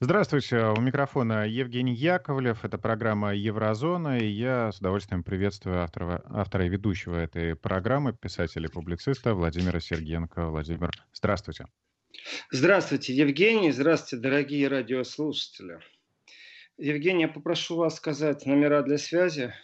Здравствуйте, 0.00 0.58
у 0.76 0.80
микрофона 0.80 1.46
Евгений 1.46 1.94
Яковлев, 1.94 2.64
это 2.64 2.76
программа 2.76 3.34
«Еврозона», 3.34 4.18
и 4.18 4.26
я 4.26 4.72
с 4.72 4.78
удовольствием 4.78 5.22
приветствую 5.22 5.82
автора, 5.82 6.22
автора 6.28 6.66
и 6.66 6.68
ведущего 6.68 7.16
этой 7.16 7.56
программы, 7.56 8.12
писателя 8.12 8.68
и 8.68 8.72
публициста 8.72 9.34
Владимира 9.34 9.80
Сергенко. 9.80 10.48
Владимир, 10.48 10.90
здравствуйте. 11.12 11.66
Здравствуйте, 12.50 13.14
Евгений, 13.14 13.72
здравствуйте, 13.72 14.22
дорогие 14.22 14.68
радиослушатели. 14.68 15.80
Евгений, 16.76 17.22
я 17.22 17.28
попрошу 17.28 17.76
вас 17.76 17.96
сказать 17.96 18.44
номера 18.46 18.82
для 18.82 18.98
связи 18.98 19.54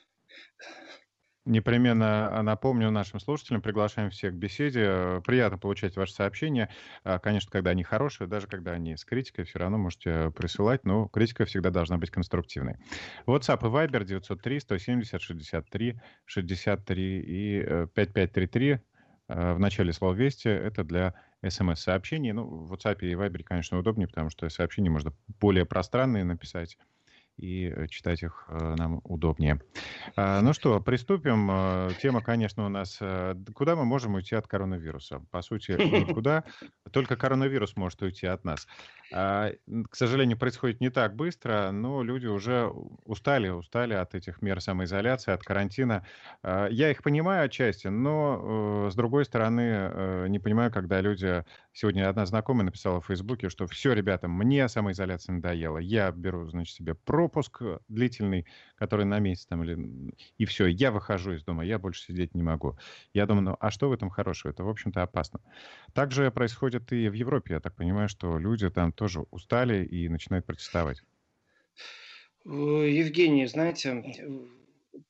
Непременно 1.46 2.36
а, 2.36 2.42
напомню 2.42 2.90
нашим 2.90 3.20
слушателям, 3.20 3.62
приглашаем 3.62 4.10
всех 4.10 4.32
к 4.32 4.36
беседе. 4.36 5.22
Приятно 5.24 5.58
получать 5.58 5.94
ваши 5.94 6.12
сообщения. 6.12 6.68
А, 7.04 7.20
конечно, 7.20 7.52
когда 7.52 7.70
они 7.70 7.84
хорошие, 7.84 8.26
даже 8.26 8.48
когда 8.48 8.72
они 8.72 8.96
с 8.96 9.04
критикой, 9.04 9.44
все 9.44 9.60
равно 9.60 9.78
можете 9.78 10.32
присылать, 10.32 10.84
но 10.84 11.06
критика 11.06 11.44
всегда 11.44 11.70
должна 11.70 11.98
быть 11.98 12.10
конструктивной. 12.10 12.78
WhatsApp 13.28 13.60
и 13.60 13.70
Viber 13.70 14.04
903 14.04 14.58
170 14.58 15.22
63 15.22 16.00
63 16.24 17.20
и 17.20 17.60
5533 17.94 18.70
э, 18.70 18.78
э, 19.28 19.52
в 19.54 19.60
начале 19.60 19.92
слова 19.92 20.14
«Вести»— 20.14 20.48
это 20.50 20.82
для 20.82 21.14
смс-сообщений. 21.48 22.32
Ну, 22.32 22.44
в 22.44 22.72
WhatsApp 22.72 22.98
и 23.02 23.12
Viber, 23.12 23.44
конечно, 23.44 23.78
удобнее, 23.78 24.08
потому 24.08 24.30
что 24.30 24.48
сообщения 24.48 24.90
можно 24.90 25.12
более 25.38 25.64
пространные 25.64 26.24
написать 26.24 26.76
и 27.36 27.68
э, 27.68 27.86
читать 27.88 28.22
их 28.22 28.46
э, 28.48 28.74
нам 28.76 29.00
удобнее. 29.04 29.60
А, 30.16 30.40
ну 30.40 30.52
что, 30.52 30.80
приступим. 30.80 31.48
Э, 31.50 31.90
тема, 32.00 32.22
конечно, 32.22 32.64
у 32.66 32.68
нас 32.68 32.98
«Куда 33.54 33.76
мы 33.76 33.84
можем 33.84 34.14
уйти 34.14 34.34
от 34.34 34.46
коронавируса?» 34.46 35.20
По 35.30 35.42
сути, 35.42 35.72
никуда. 35.72 36.44
Только 36.90 37.16
коронавирус 37.16 37.76
может 37.76 38.00
уйти 38.02 38.26
от 38.26 38.44
нас. 38.44 38.66
А, 39.12 39.50
к 39.90 39.94
сожалению, 39.94 40.38
происходит 40.38 40.80
не 40.80 40.90
так 40.90 41.14
быстро, 41.14 41.70
но 41.72 42.02
люди 42.02 42.26
уже 42.26 42.66
устали, 43.04 43.48
устали 43.48 43.94
от 43.94 44.14
этих 44.14 44.40
мер 44.42 44.60
самоизоляции, 44.60 45.32
от 45.32 45.42
карантина. 45.42 46.06
А, 46.42 46.68
я 46.68 46.90
их 46.90 47.02
понимаю 47.02 47.44
отчасти, 47.44 47.88
но, 47.88 48.88
с 48.90 48.94
другой 48.94 49.24
стороны, 49.24 50.28
не 50.28 50.38
понимаю, 50.38 50.72
когда 50.72 51.00
люди... 51.00 51.44
Сегодня 51.78 52.08
одна 52.08 52.24
знакомая 52.24 52.64
написала 52.64 53.02
в 53.02 53.06
Фейсбуке, 53.06 53.50
что 53.50 53.66
все, 53.66 53.92
ребята, 53.92 54.28
мне 54.28 54.66
самоизоляция 54.66 55.34
надоела. 55.34 55.76
Я 55.76 56.10
беру, 56.10 56.48
значит, 56.48 56.74
себе 56.74 56.94
пропуск 56.94 57.60
длительный, 57.88 58.46
который 58.76 59.04
на 59.04 59.18
месяц 59.18 59.44
там, 59.44 59.62
или... 59.62 60.14
и 60.38 60.46
все, 60.46 60.64
я 60.68 60.90
выхожу 60.90 61.34
из 61.34 61.44
дома, 61.44 61.66
я 61.66 61.78
больше 61.78 62.04
сидеть 62.04 62.34
не 62.34 62.42
могу. 62.42 62.78
Я 63.12 63.26
думаю, 63.26 63.44
ну 63.44 63.56
а 63.60 63.70
что 63.70 63.90
в 63.90 63.92
этом 63.92 64.08
хорошего? 64.08 64.52
Это, 64.52 64.64
в 64.64 64.70
общем-то, 64.70 65.02
опасно. 65.02 65.40
Также 65.92 66.30
происходит 66.30 66.90
и 66.94 67.10
в 67.10 67.12
Европе. 67.12 67.52
Я 67.52 67.60
так 67.60 67.74
понимаю, 67.74 68.08
что 68.08 68.38
люди 68.38 68.70
там 68.70 68.90
тоже 68.90 69.26
устали 69.30 69.84
и 69.84 70.08
начинают 70.08 70.46
протестовать. 70.46 71.02
Евгений, 72.46 73.44
знаете, 73.44 74.02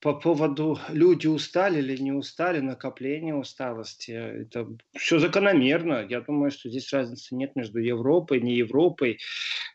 по 0.00 0.14
поводу 0.14 0.78
люди 0.88 1.26
устали 1.26 1.78
или 1.78 1.96
не 1.96 2.12
устали, 2.12 2.60
накопление 2.60 3.34
усталости, 3.34 4.10
это 4.10 4.68
все 4.96 5.18
закономерно. 5.18 6.06
Я 6.08 6.20
думаю, 6.20 6.50
что 6.50 6.68
здесь 6.68 6.92
разницы 6.92 7.34
нет 7.34 7.56
между 7.56 7.78
Европой 7.78 8.40
не 8.40 8.56
Европой. 8.56 9.18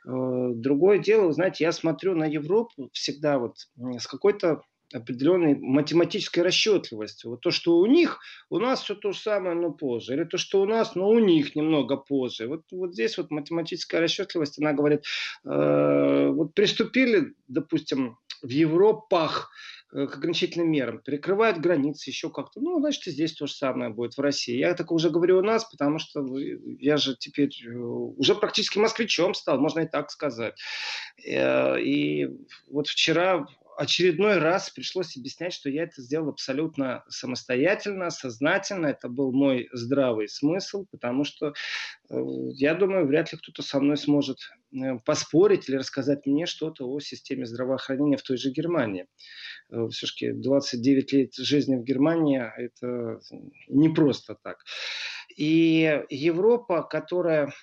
Э, 0.05 0.51
другое 0.53 0.99
дело, 0.99 1.31
знаете, 1.31 1.63
я 1.63 1.71
смотрю 1.71 2.15
на 2.15 2.25
Европу 2.25 2.89
всегда 2.93 3.39
вот 3.39 3.67
с 3.77 4.07
какой-то 4.07 4.61
определенной 4.93 5.55
математической 5.55 6.41
расчетливостью. 6.41 7.31
Вот 7.31 7.41
то, 7.41 7.51
что 7.51 7.77
у 7.77 7.85
них, 7.85 8.19
у 8.49 8.59
нас 8.59 8.81
все 8.81 8.95
то 8.95 9.11
же 9.11 9.19
самое, 9.19 9.55
но 9.55 9.71
позже. 9.71 10.13
Или 10.13 10.23
то, 10.25 10.37
что 10.37 10.61
у 10.61 10.65
нас, 10.65 10.95
но 10.95 11.09
у 11.09 11.19
них 11.19 11.55
немного 11.55 11.97
позже. 11.97 12.47
Вот, 12.47 12.63
вот 12.71 12.93
здесь 12.93 13.17
вот 13.17 13.31
математическая 13.31 14.01
расчетливость, 14.01 14.59
она 14.59 14.73
говорит, 14.73 15.05
э, 15.45 16.29
вот 16.29 16.53
приступили, 16.53 17.33
допустим, 17.47 18.17
в 18.41 18.49
Европах 18.49 19.51
э, 19.93 20.07
к 20.07 20.17
ограничительным 20.17 20.71
мерам, 20.71 20.99
перекрывают 20.99 21.59
границы 21.59 22.09
еще 22.09 22.29
как-то. 22.29 22.59
Ну, 22.59 22.79
значит, 22.79 23.07
и 23.07 23.11
здесь 23.11 23.33
то 23.33 23.47
же 23.47 23.53
самое 23.53 23.91
будет 23.91 24.17
в 24.17 24.21
России. 24.21 24.57
Я 24.57 24.73
так 24.73 24.91
уже 24.91 25.09
говорю 25.09 25.39
у 25.39 25.43
нас, 25.43 25.65
потому 25.65 25.99
что 25.99 26.25
я 26.37 26.97
же 26.97 27.15
теперь 27.17 27.51
э, 27.65 27.69
уже 27.69 28.35
практически 28.35 28.77
москвичом 28.77 29.33
стал, 29.33 29.59
можно 29.59 29.81
и 29.81 29.87
так 29.87 30.11
сказать. 30.11 30.55
Э, 31.25 31.79
и 31.79 32.29
вот 32.67 32.87
вчера 32.87 33.45
очередной 33.77 34.37
раз 34.37 34.69
пришлось 34.69 35.17
объяснять, 35.17 35.53
что 35.53 35.69
я 35.69 35.83
это 35.83 36.01
сделал 36.01 36.29
абсолютно 36.29 37.03
самостоятельно, 37.09 38.09
сознательно. 38.09 38.87
Это 38.87 39.09
был 39.09 39.31
мой 39.31 39.69
здравый 39.71 40.27
смысл, 40.27 40.85
потому 40.91 41.23
что, 41.23 41.53
я 42.09 42.75
думаю, 42.75 43.07
вряд 43.07 43.31
ли 43.31 43.39
кто-то 43.39 43.63
со 43.63 43.79
мной 43.79 43.97
сможет 43.97 44.37
поспорить 45.05 45.69
или 45.69 45.77
рассказать 45.77 46.25
мне 46.25 46.45
что-то 46.45 46.87
о 46.87 46.99
системе 46.99 47.45
здравоохранения 47.45 48.17
в 48.17 48.23
той 48.23 48.37
же 48.37 48.51
Германии. 48.51 49.07
Э, 49.71 49.87
Все-таки 49.91 50.31
29 50.31 51.13
лет 51.13 51.35
жизни 51.35 51.75
в 51.75 51.83
Германии– 51.83 52.41
это 52.57 53.19
не 53.67 53.89
просто 53.89 54.35
так. 54.41 54.57
И 55.35 56.03
Европа, 56.09 56.83
которая 56.83 57.53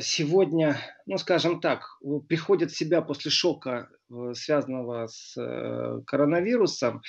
сегодня, 0.00 0.76
ну 1.06 1.16
скажем 1.16 1.60
так, 1.60 1.98
приходит 2.28 2.72
в 2.72 2.76
себя 2.76 3.00
после 3.00 3.30
шока 3.30 3.88
Э, 4.12 4.34
связанного 4.34 5.06
с 5.06 5.36
э, 5.40 6.00
коронавирусом, 6.06 7.02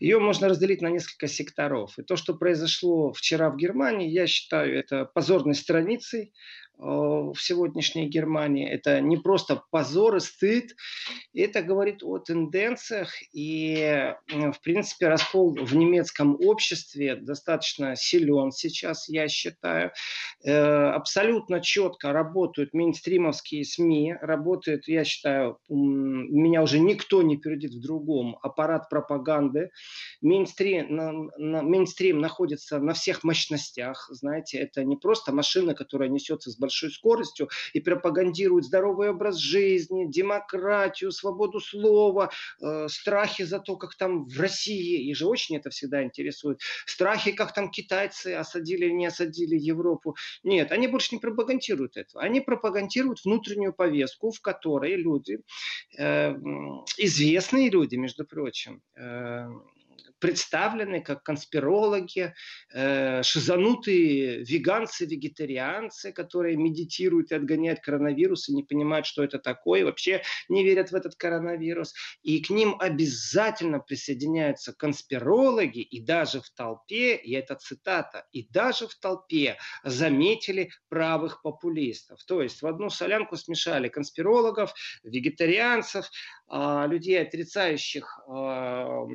ее 0.00 0.18
можно 0.18 0.48
разделить 0.48 0.82
на 0.82 0.88
несколько 0.88 1.28
секторов. 1.28 1.98
И 1.98 2.02
то, 2.02 2.16
что 2.16 2.34
произошло 2.34 3.12
вчера 3.12 3.50
в 3.50 3.56
Германии, 3.56 4.08
я 4.08 4.26
считаю 4.26 4.76
это 4.76 5.04
позорной 5.04 5.54
страницей 5.54 6.32
Э, 6.67 6.67
в 6.78 7.36
сегодняшней 7.38 8.08
Германии. 8.08 8.68
Это 8.68 9.00
не 9.00 9.16
просто 9.16 9.62
позор 9.70 10.16
и 10.16 10.20
стыд, 10.20 10.74
это 11.34 11.62
говорит 11.62 12.02
о 12.02 12.18
тенденциях. 12.18 13.12
И, 13.32 14.14
в 14.28 14.60
принципе, 14.62 15.08
раскол 15.08 15.54
в 15.54 15.74
немецком 15.74 16.36
обществе 16.40 17.16
достаточно 17.16 17.96
силен 17.96 18.52
сейчас, 18.52 19.08
я 19.08 19.28
считаю. 19.28 19.92
Э, 20.44 20.90
абсолютно 20.90 21.60
четко 21.60 22.12
работают 22.12 22.74
мейнстримовские 22.74 23.64
СМИ, 23.64 24.14
работает, 24.20 24.86
я 24.86 25.04
считаю, 25.04 25.58
меня 25.68 26.62
уже 26.62 26.78
никто 26.78 27.22
не 27.22 27.36
перейдет 27.36 27.72
в 27.72 27.80
другом, 27.80 28.38
аппарат 28.42 28.88
пропаганды. 28.88 29.70
Мейнстрим, 30.20 30.94
на, 30.94 31.12
на, 31.38 31.62
мейнстрим 31.62 32.20
находится 32.20 32.78
на 32.78 32.92
всех 32.92 33.24
мощностях, 33.24 34.08
знаете, 34.10 34.58
это 34.58 34.84
не 34.84 34.96
просто 34.96 35.32
машина, 35.32 35.74
которая 35.74 36.08
несется 36.08 36.50
с 36.50 36.56
большой 36.68 36.90
скоростью 36.90 37.48
и 37.72 37.80
пропагандирует 37.80 38.64
здоровый 38.64 39.10
образ 39.10 39.36
жизни, 39.36 40.06
демократию, 40.06 41.10
свободу 41.10 41.60
слова, 41.60 42.30
э, 42.60 42.88
страхи 42.88 43.44
за 43.44 43.58
то, 43.58 43.76
как 43.76 43.96
там 43.96 44.26
в 44.26 44.40
России, 44.40 45.08
и 45.08 45.14
же 45.14 45.26
очень 45.26 45.56
это 45.56 45.70
всегда 45.70 46.04
интересует, 46.04 46.60
страхи, 46.86 47.32
как 47.32 47.54
там 47.54 47.70
китайцы 47.70 48.34
осадили 48.34 48.86
или 48.86 48.92
не 48.92 49.06
осадили 49.06 49.56
Европу. 49.56 50.16
Нет, 50.44 50.72
они 50.72 50.88
больше 50.88 51.14
не 51.14 51.20
пропагандируют 51.20 51.96
этого. 51.96 52.22
Они 52.22 52.40
пропагандируют 52.40 53.24
внутреннюю 53.24 53.72
повестку, 53.72 54.30
в 54.30 54.40
которой 54.40 54.96
люди, 54.96 55.38
э, 55.98 56.34
известные 56.98 57.70
люди, 57.70 57.96
между 57.96 58.24
прочим, 58.24 58.82
э, 58.96 59.48
представлены 60.18 61.00
как 61.00 61.22
конспирологи, 61.22 62.34
э, 62.72 63.22
шизанутые 63.22 64.44
веганцы, 64.44 65.06
вегетарианцы, 65.06 66.12
которые 66.12 66.56
медитируют 66.56 67.32
и 67.32 67.34
отгоняют 67.34 67.80
коронавирус 67.80 68.48
и 68.48 68.54
не 68.54 68.62
понимают, 68.62 69.06
что 69.06 69.22
это 69.22 69.38
такое, 69.38 69.84
вообще 69.84 70.22
не 70.48 70.64
верят 70.64 70.90
в 70.90 70.94
этот 70.94 71.14
коронавирус. 71.14 71.94
И 72.22 72.40
к 72.42 72.50
ним 72.50 72.76
обязательно 72.78 73.80
присоединяются 73.80 74.72
конспирологи, 74.72 75.80
и 75.80 76.00
даже 76.00 76.40
в 76.40 76.50
толпе, 76.50 77.16
и 77.16 77.32
это 77.32 77.54
цитата, 77.54 78.26
и 78.32 78.46
даже 78.48 78.86
в 78.86 78.94
толпе 78.96 79.56
заметили 79.84 80.70
правых 80.88 81.42
популистов. 81.42 82.24
То 82.24 82.42
есть 82.42 82.62
в 82.62 82.66
одну 82.66 82.90
солянку 82.90 83.36
смешали 83.36 83.88
конспирологов, 83.88 84.74
вегетарианцев, 85.02 86.10
а, 86.48 86.86
людей, 86.86 87.20
отрицающих 87.20 88.20
а, 88.26 89.06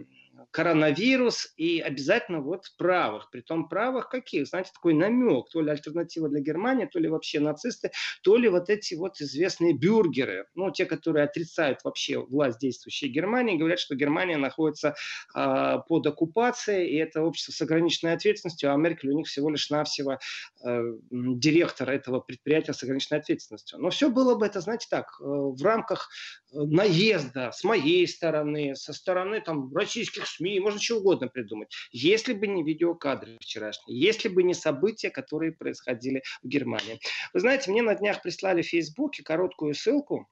коронавирус 0.52 1.54
и 1.58 1.80
обязательно 1.80 2.42
вот 2.42 2.66
правых. 2.78 3.30
Притом 3.32 3.68
правых 3.68 4.10
каких? 4.10 4.48
Знаете, 4.48 4.72
такой 4.74 4.94
намек. 4.94 5.50
То 5.50 5.62
ли 5.62 5.70
альтернатива 5.72 6.30
для 6.30 6.42
Германии, 6.42 6.86
то 6.86 7.00
ли 7.00 7.10
вообще 7.10 7.40
нацисты, 7.40 7.92
то 8.22 8.38
ли 8.38 8.50
вот 8.50 8.70
эти 8.70 8.96
вот 8.96 9.20
известные 9.22 9.74
бюргеры. 9.74 10.48
Ну, 10.56 10.72
те, 10.72 10.86
которые 10.86 11.26
отрицают 11.26 11.84
вообще 11.84 12.20
власть 12.20 12.60
действующей 12.60 13.08
Германии, 13.08 13.58
говорят, 13.58 13.80
что 13.80 13.96
Германия 13.96 14.38
находится 14.38 14.96
э, 15.36 15.78
под 15.88 16.08
оккупацией, 16.08 16.90
и 16.90 16.96
это 16.98 17.22
общество 17.22 17.52
с 17.52 17.62
ограниченной 17.62 18.14
ответственностью, 18.14 18.74
а 18.74 18.78
Меркель 18.78 19.10
у 19.10 19.18
них 19.18 19.28
всего 19.28 19.50
лишь 19.50 19.70
навсего 19.70 20.20
э, 20.64 20.84
директор 21.12 21.90
этого 21.90 22.20
предприятия 22.20 22.74
с 22.74 22.84
ограниченной 22.84 23.20
ответственностью. 23.20 23.80
Но 23.80 23.90
все 23.90 24.10
было 24.10 24.36
бы 24.36 24.46
это, 24.46 24.62
знаете, 24.62 24.88
так, 24.90 25.06
э, 25.20 25.24
в 25.24 25.62
рамках 25.64 26.10
наезда 26.52 27.52
с 27.52 27.64
моей 27.64 28.08
стороны, 28.08 28.76
со 28.76 28.94
стороны 28.94 29.42
там 29.42 29.74
российских 29.76 30.28
СМИ, 30.34 30.60
можно 30.60 30.80
что 30.80 30.98
угодно 30.98 31.28
придумать. 31.28 31.74
Если 31.92 32.34
бы 32.34 32.48
не 32.48 32.64
видеокадры 32.64 33.38
вчерашние, 33.40 34.00
если 34.00 34.30
бы 34.30 34.44
не 34.44 34.54
события, 34.54 35.10
которые 35.10 35.52
происходили 35.52 36.24
в 36.42 36.48
Германии. 36.48 37.00
Вы 37.34 37.40
знаете, 37.40 37.72
мне 37.72 37.82
на 37.82 37.96
днях 37.96 38.22
прислали 38.22 38.62
в 38.62 38.68
Фейсбуке 38.68 39.24
короткую 39.24 39.74
ссылку, 39.74 40.28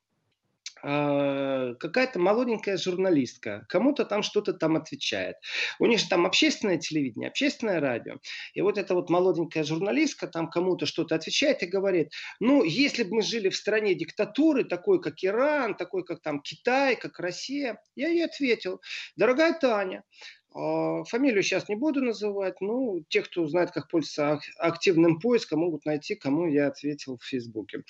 какая-то 0.81 2.19
молоденькая 2.19 2.77
журналистка 2.77 3.65
кому-то 3.69 4.05
там 4.05 4.23
что-то 4.23 4.53
там 4.53 4.75
отвечает. 4.75 5.35
У 5.79 5.85
них 5.85 5.99
же 5.99 6.07
там 6.09 6.25
общественное 6.25 6.77
телевидение, 6.77 7.29
общественное 7.29 7.79
радио. 7.79 8.15
И 8.53 8.61
вот 8.61 8.77
эта 8.77 8.95
вот 8.95 9.09
молоденькая 9.09 9.63
журналистка 9.63 10.27
там 10.27 10.49
кому-то 10.49 10.85
что-то 10.85 11.15
отвечает 11.15 11.63
и 11.63 11.67
говорит, 11.67 12.11
ну, 12.39 12.63
если 12.63 13.03
бы 13.03 13.17
мы 13.17 13.21
жили 13.21 13.49
в 13.49 13.55
стране 13.55 13.93
диктатуры, 13.95 14.63
такой 14.63 15.01
как 15.01 15.23
Иран, 15.23 15.75
такой 15.75 16.03
как 16.03 16.21
там 16.21 16.41
Китай, 16.41 16.95
как 16.95 17.19
Россия, 17.19 17.81
я 17.95 18.09
ей 18.09 18.25
ответил, 18.25 18.81
дорогая 19.15 19.53
Таня, 19.53 20.03
фамилию 20.53 21.43
сейчас 21.43 21.69
не 21.69 21.75
буду 21.75 22.01
называть, 22.01 22.59
ну, 22.59 23.03
те, 23.07 23.21
кто 23.21 23.47
знает, 23.47 23.71
как 23.71 23.87
пользоваться 23.87 24.41
активным 24.57 25.19
поиском, 25.19 25.59
могут 25.59 25.85
найти, 25.85 26.15
кому 26.15 26.47
я 26.47 26.67
ответил 26.67 27.17
в 27.17 27.23
Фейсбуке. 27.23 27.83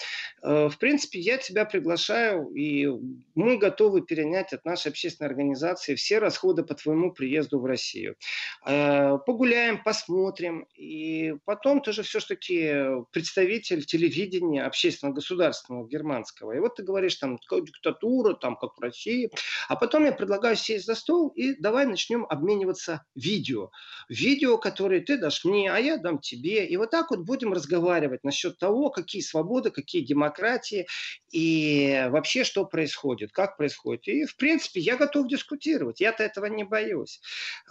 А, 0.43 0.69
в 0.69 0.77
принципе, 0.77 1.19
я 1.19 1.37
тебя 1.37 1.65
приглашаю, 1.65 2.49
и 2.53 2.87
мы 3.33 3.57
готовы 3.57 4.01
перенять 4.01 4.53
от 4.53 4.63
нашей 4.63 4.89
общественной 4.89 5.29
организации 5.29 5.95
все 5.95 6.19
расходы 6.19 6.63
по 6.63 6.75
твоему 6.75 7.11
приезду 7.11 7.59
в 7.59 7.65
Россию. 7.65 8.15
А, 8.63 9.17
погуляем, 9.17 9.81
посмотрим, 9.83 10.67
и 10.75 11.33
потом 11.45 11.81
ты 11.81 11.93
же 11.93 12.03
все-таки 12.03 12.71
представитель 13.11 13.85
телевидения 13.85 14.63
общественного 14.63 15.15
государственного 15.15 15.87
германского. 15.87 16.51
И 16.51 16.59
вот 16.59 16.75
ты 16.75 16.83
говоришь, 16.83 17.15
там, 17.15 17.39
диктатура, 17.39 18.35
там, 18.35 18.55
как 18.55 18.77
в 18.77 18.81
России. 18.81 19.31
А 19.67 19.75
потом 19.75 20.05
я 20.05 20.11
предлагаю 20.11 20.55
сесть 20.55 20.85
за 20.85 20.93
стол, 20.93 21.29
и 21.29 21.55
давай 21.55 21.87
начнем 21.87 22.25
обмен 22.29 22.50
обмениваться 22.51 23.03
видео. 23.15 23.71
Видео, 24.09 24.57
которые 24.57 25.01
ты 25.01 25.17
дашь 25.17 25.45
мне, 25.45 25.71
а 25.71 25.79
я 25.79 25.97
дам 25.97 26.19
тебе. 26.19 26.65
И 26.67 26.77
вот 26.77 26.91
так 26.91 27.11
вот 27.11 27.21
будем 27.21 27.53
разговаривать 27.53 28.23
насчет 28.23 28.57
того, 28.57 28.89
какие 28.89 29.21
свободы, 29.21 29.71
какие 29.71 30.03
демократии 30.03 30.87
и 31.31 32.07
вообще 32.09 32.43
что 32.43 32.65
происходит, 32.65 33.31
как 33.31 33.57
происходит. 33.57 34.07
И, 34.07 34.25
в 34.25 34.35
принципе, 34.35 34.81
я 34.81 34.97
готов 34.97 35.27
дискутировать. 35.27 36.01
Я-то 36.01 36.23
этого 36.23 36.45
не 36.45 36.63
боюсь. 36.63 37.21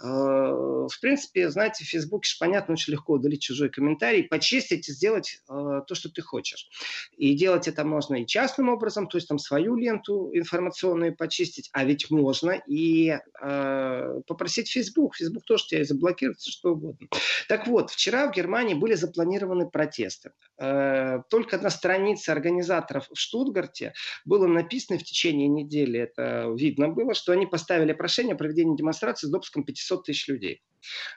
Э, 0.01 0.07
в 0.07 0.99
принципе, 0.99 1.49
знаете, 1.49 1.83
в 1.83 1.87
Фейсбуке 1.87 2.29
же 2.29 2.35
понятно, 2.39 2.73
очень 2.73 2.93
легко 2.93 3.13
удалить 3.13 3.41
чужой 3.41 3.69
комментарий, 3.69 4.23
почистить 4.23 4.89
и 4.89 4.93
сделать 4.93 5.41
э, 5.49 5.81
то, 5.87 5.95
что 5.95 6.09
ты 6.09 6.21
хочешь. 6.21 6.69
И 7.17 7.35
делать 7.35 7.67
это 7.67 7.83
можно 7.83 8.15
и 8.21 8.25
частным 8.25 8.69
образом, 8.69 9.07
то 9.07 9.17
есть 9.17 9.27
там 9.27 9.37
свою 9.37 9.75
ленту 9.75 10.31
информационную 10.33 11.15
почистить, 11.15 11.69
а 11.73 11.83
ведь 11.83 12.09
можно 12.09 12.51
и 12.51 13.17
э, 13.41 14.21
попросить 14.27 14.70
Facebook. 14.71 15.15
Facebook 15.15 15.45
тоже 15.45 15.67
тебя 15.67 15.83
заблокирует, 15.83 16.41
что 16.41 16.71
угодно. 16.71 17.07
Так 17.47 17.67
вот, 17.67 17.91
вчера 17.91 18.27
в 18.27 18.35
Германии 18.35 18.73
были 18.73 18.93
запланированы 18.93 19.69
протесты. 19.69 20.31
Э, 20.59 21.19
только 21.29 21.57
на 21.57 21.69
странице 21.69 22.29
организаторов 22.29 23.07
в 23.11 23.17
Штутгарте 23.17 23.93
было 24.25 24.47
написано 24.47 24.99
в 24.99 25.03
течение 25.03 25.47
недели, 25.47 25.99
это 25.99 26.53
видно 26.55 26.89
было, 26.89 27.13
что 27.13 27.31
они 27.31 27.45
поставили 27.45 27.93
прошение 27.93 28.35
о 28.35 28.37
проведении 28.37 28.77
демонстрации 28.77 29.27
с 29.27 29.29
допуском 29.29 29.63
500 29.63 30.05
тысяч 30.05 30.27
людей. 30.27 30.61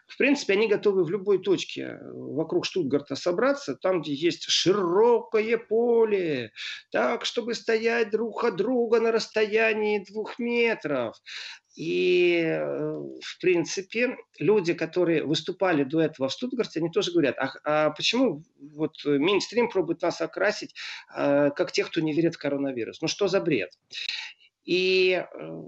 В 0.06 0.18
принципе, 0.18 0.54
они 0.54 0.68
готовы 0.68 1.04
в 1.04 1.10
любой 1.10 1.38
точке 1.38 1.98
вокруг 2.12 2.66
Штутгарта 2.66 3.16
собраться, 3.16 3.74
там, 3.74 4.02
где 4.02 4.12
есть 4.12 4.44
широкое 4.44 5.56
поле, 5.56 6.52
так, 6.90 7.24
чтобы 7.24 7.54
стоять 7.54 8.10
друг 8.10 8.44
от 8.44 8.56
друга 8.56 9.00
на 9.00 9.12
расстоянии 9.12 10.04
двух 10.04 10.38
метров. 10.38 11.16
И, 11.74 12.40
э, 12.40 12.58
в 12.62 13.40
принципе, 13.40 14.16
люди, 14.38 14.74
которые 14.74 15.24
выступали 15.24 15.82
до 15.82 16.00
этого 16.00 16.28
в 16.28 16.32
Штутгарте, 16.32 16.80
они 16.80 16.90
тоже 16.90 17.12
говорят, 17.12 17.36
а, 17.38 17.50
а 17.64 17.90
почему 17.90 18.44
вот 18.58 19.04
мейнстрим 19.04 19.68
пробует 19.68 20.02
нас 20.02 20.20
окрасить, 20.20 20.74
а, 21.08 21.50
как 21.50 21.72
тех, 21.72 21.88
кто 21.88 22.00
не 22.00 22.12
верит 22.12 22.36
в 22.36 22.38
коронавирус? 22.38 23.00
Ну 23.02 23.08
что 23.08 23.26
за 23.26 23.40
бред? 23.40 23.70
И 24.64 25.12
э, 25.12 25.60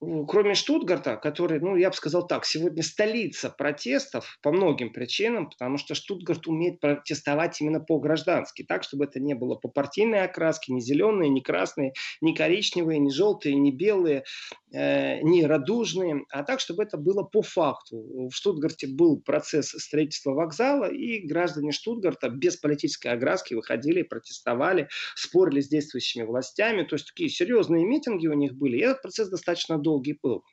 кроме 0.00 0.54
Штутгарта, 0.54 1.16
который, 1.16 1.60
ну, 1.60 1.76
я 1.76 1.90
бы 1.90 1.96
сказал 1.96 2.26
так, 2.26 2.46
сегодня 2.46 2.82
столица 2.82 3.50
протестов 3.50 4.38
по 4.42 4.50
многим 4.50 4.92
причинам, 4.92 5.50
потому 5.50 5.76
что 5.76 5.94
Штутгарт 5.94 6.46
умеет 6.46 6.80
протестовать 6.80 7.60
именно 7.60 7.80
по-граждански, 7.80 8.64
так, 8.66 8.82
чтобы 8.82 9.04
это 9.04 9.20
не 9.20 9.34
было 9.34 9.56
по 9.56 9.68
партийной 9.68 10.22
окраске, 10.22 10.72
ни 10.72 10.80
зеленые, 10.80 11.28
ни 11.28 11.40
красные, 11.40 11.92
ни 12.22 12.34
коричневые, 12.34 12.98
ни 12.98 13.10
желтые, 13.10 13.56
ни 13.56 13.70
белые, 13.70 14.24
э, 14.72 15.20
ни 15.22 15.42
радужные, 15.42 16.24
а 16.30 16.42
так, 16.42 16.60
чтобы 16.60 16.82
это 16.82 16.96
было 16.96 17.22
по 17.22 17.42
факту. 17.42 18.28
В 18.28 18.32
Штутгарте 18.32 18.86
был 18.86 19.20
процесс 19.20 19.70
строительства 19.70 20.32
вокзала, 20.32 20.90
и 20.90 21.26
граждане 21.26 21.72
Штутгарта 21.72 22.28
без 22.28 22.56
политической 22.56 23.08
окраски 23.08 23.54
выходили, 23.54 24.02
протестовали, 24.02 24.88
спорили 25.14 25.60
с 25.60 25.68
действующими 25.68 26.24
властями, 26.24 26.84
то 26.84 26.94
есть 26.94 27.06
такие 27.06 27.28
серьезные 27.28 27.84
митинги 27.84 28.26
у 28.26 28.34
них 28.34 28.54
были, 28.54 28.78
и 28.78 28.82
этот 28.82 29.02
процесс 29.02 29.28
достаточно 29.28 29.78
долгий 29.78 30.18
был. 30.22 30.44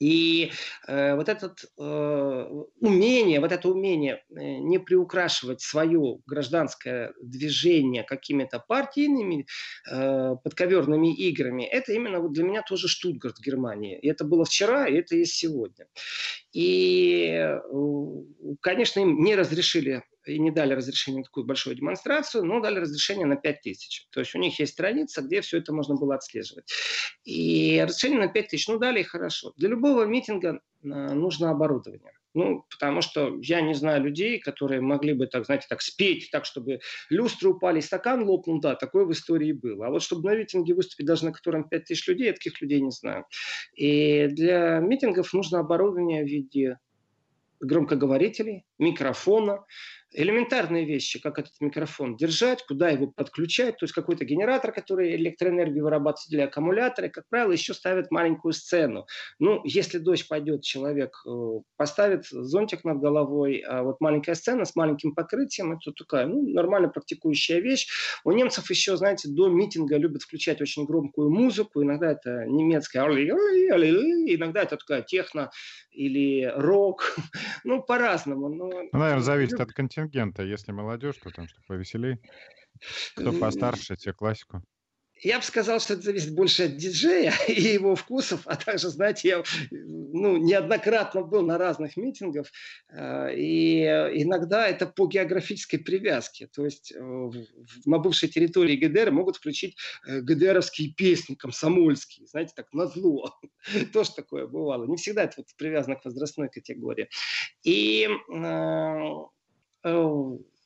И 0.00 0.52
э, 0.86 1.14
вот 1.16 1.28
это 1.28 1.54
э, 1.78 2.64
умение, 2.80 3.40
вот 3.40 3.52
это 3.52 3.68
умение 3.68 4.22
э, 4.30 4.58
не 4.58 4.78
приукрашивать 4.78 5.60
свое 5.60 6.18
гражданское 6.26 7.12
движение 7.20 8.04
какими-то 8.04 8.60
партийными 8.60 9.46
э, 9.90 10.36
подковерными 10.42 11.12
играми, 11.14 11.64
это 11.64 11.92
именно 11.92 12.20
вот 12.20 12.32
для 12.32 12.44
меня 12.44 12.62
тоже 12.62 12.86
Штутгарт 12.88 13.38
в 13.38 13.42
Германии. 13.42 13.98
И 13.98 14.08
это 14.08 14.24
было 14.24 14.44
вчера, 14.44 14.86
и 14.86 14.94
это 14.94 15.16
есть 15.16 15.34
сегодня. 15.34 15.86
И, 16.52 17.30
э, 17.30 17.60
конечно, 18.60 19.00
им 19.00 19.22
не 19.22 19.34
разрешили 19.34 20.04
и 20.28 20.38
не 20.38 20.50
дали 20.50 20.74
разрешение 20.74 21.20
на 21.20 21.24
такую 21.24 21.46
большую 21.46 21.76
демонстрацию, 21.76 22.44
но 22.44 22.60
дали 22.60 22.78
разрешение 22.78 23.26
на 23.26 23.36
5 23.36 23.60
тысяч. 23.60 24.06
То 24.10 24.20
есть 24.20 24.34
у 24.34 24.38
них 24.38 24.58
есть 24.58 24.72
страница, 24.72 25.22
где 25.22 25.40
все 25.40 25.58
это 25.58 25.72
можно 25.72 25.96
было 25.96 26.14
отслеживать. 26.14 26.70
И 27.24 27.82
разрешение 27.82 28.20
на 28.20 28.28
5 28.28 28.48
тысяч, 28.48 28.68
ну 28.68 28.78
дали 28.78 29.02
хорошо. 29.02 29.52
Для 29.56 29.68
любого 29.68 30.04
митинга 30.04 30.60
э, 30.82 30.86
нужно 30.86 31.50
оборудование. 31.50 32.12
Ну, 32.34 32.64
потому 32.70 33.00
что 33.00 33.38
я 33.40 33.60
не 33.62 33.74
знаю 33.74 34.04
людей, 34.04 34.38
которые 34.38 34.80
могли 34.80 35.14
бы, 35.14 35.26
так, 35.26 35.46
знаете, 35.46 35.66
так 35.68 35.80
спеть, 35.80 36.28
так, 36.30 36.44
чтобы 36.44 36.80
люстры 37.10 37.48
упали, 37.48 37.80
стакан 37.80 38.22
лопнул, 38.22 38.60
да, 38.60 38.74
такое 38.74 39.06
в 39.06 39.12
истории 39.12 39.52
было. 39.52 39.86
А 39.86 39.90
вот 39.90 40.02
чтобы 40.02 40.30
на 40.30 40.36
митинге 40.36 40.74
выступить, 40.74 41.06
даже 41.06 41.24
на 41.24 41.32
котором 41.32 41.68
5 41.68 41.84
тысяч 41.84 42.06
людей, 42.06 42.26
я 42.26 42.32
таких 42.32 42.60
людей 42.60 42.80
не 42.80 42.90
знаю. 42.90 43.24
И 43.74 44.28
для 44.28 44.78
митингов 44.78 45.32
нужно 45.32 45.60
оборудование 45.60 46.22
в 46.22 46.28
виде 46.28 46.78
громкоговорителей, 47.60 48.64
микрофона, 48.78 49.64
элементарные 50.12 50.84
вещи, 50.86 51.20
как 51.20 51.38
этот 51.38 51.52
микрофон 51.60 52.16
держать, 52.16 52.64
куда 52.66 52.88
его 52.88 53.08
подключать, 53.08 53.76
то 53.76 53.84
есть 53.84 53.94
какой-то 53.94 54.24
генератор, 54.24 54.72
который 54.72 55.14
электроэнергию 55.16 55.84
вырабатывает 55.84 56.30
для 56.30 56.44
аккумулятора, 56.44 57.08
и, 57.08 57.10
как 57.10 57.24
правило, 57.28 57.52
еще 57.52 57.74
ставят 57.74 58.10
маленькую 58.10 58.52
сцену. 58.52 59.06
Ну, 59.38 59.60
если 59.64 59.98
дождь 59.98 60.26
пойдет, 60.26 60.62
человек 60.62 61.14
э, 61.26 61.30
поставит 61.76 62.26
зонтик 62.26 62.84
над 62.84 63.00
головой, 63.00 63.58
а 63.58 63.82
вот 63.82 64.00
маленькая 64.00 64.34
сцена 64.34 64.64
с 64.64 64.74
маленьким 64.76 65.14
покрытием, 65.14 65.72
это 65.72 65.92
такая, 65.92 66.26
ну, 66.26 66.48
нормально 66.48 66.88
практикующая 66.88 67.60
вещь. 67.60 67.88
У 68.24 68.32
немцев 68.32 68.70
еще, 68.70 68.96
знаете, 68.96 69.28
до 69.28 69.48
митинга 69.48 69.96
любят 69.96 70.22
включать 70.22 70.60
очень 70.62 70.86
громкую 70.86 71.30
музыку, 71.30 71.82
иногда 71.82 72.12
это 72.12 72.46
немецкая, 72.46 73.02
иногда 73.08 74.62
это 74.62 74.76
такая 74.76 75.02
техно 75.02 75.50
или 75.90 76.50
рок, 76.56 77.14
ну, 77.64 77.82
по-разному. 77.82 78.48
Но... 78.48 78.68
Ну, 78.68 78.98
наверное, 78.98 79.22
зависит 79.22 79.60
от 79.60 79.72
континента 79.72 79.97
контингента. 79.98 80.42
Если 80.42 80.72
молодежь, 80.72 81.16
то 81.16 81.30
там 81.30 81.48
что 81.48 81.60
повеселей. 81.66 82.18
Кто 83.14 83.32
постарше, 83.32 83.96
те 83.96 84.12
классику. 84.12 84.62
Я 85.20 85.38
бы 85.38 85.44
сказал, 85.44 85.80
что 85.80 85.94
это 85.94 86.02
зависит 86.02 86.32
больше 86.32 86.66
от 86.66 86.76
диджея 86.76 87.34
и 87.48 87.60
его 87.60 87.96
вкусов, 87.96 88.42
а 88.44 88.54
также, 88.54 88.88
знаете, 88.88 89.28
я 89.28 89.42
ну, 89.72 90.36
неоднократно 90.36 91.22
был 91.22 91.42
на 91.42 91.58
разных 91.58 91.96
митингах, 91.96 92.46
э, 92.88 93.34
и 93.34 93.82
иногда 93.82 94.68
это 94.68 94.86
по 94.86 95.08
географической 95.08 95.80
привязке. 95.80 96.46
То 96.46 96.64
есть 96.64 96.92
э, 96.92 97.30
на 97.84 97.98
бывшей 97.98 98.28
территории 98.28 98.76
ГДР 98.76 99.10
могут 99.10 99.38
включить 99.38 99.76
э, 100.06 100.20
ГДРовские 100.20 100.94
песни, 100.94 101.34
комсомольские, 101.34 102.28
знаете, 102.28 102.52
так 102.54 102.72
на 102.72 102.86
зло. 102.86 103.34
Тоже 103.92 104.14
такое 104.14 104.46
бывало. 104.46 104.86
Не 104.86 104.96
всегда 104.96 105.24
это 105.24 105.34
вот 105.38 105.46
привязано 105.56 105.96
к 105.96 106.04
возрастной 106.04 106.48
категории. 106.48 107.08
И 107.64 108.08
Э, 108.30 109.28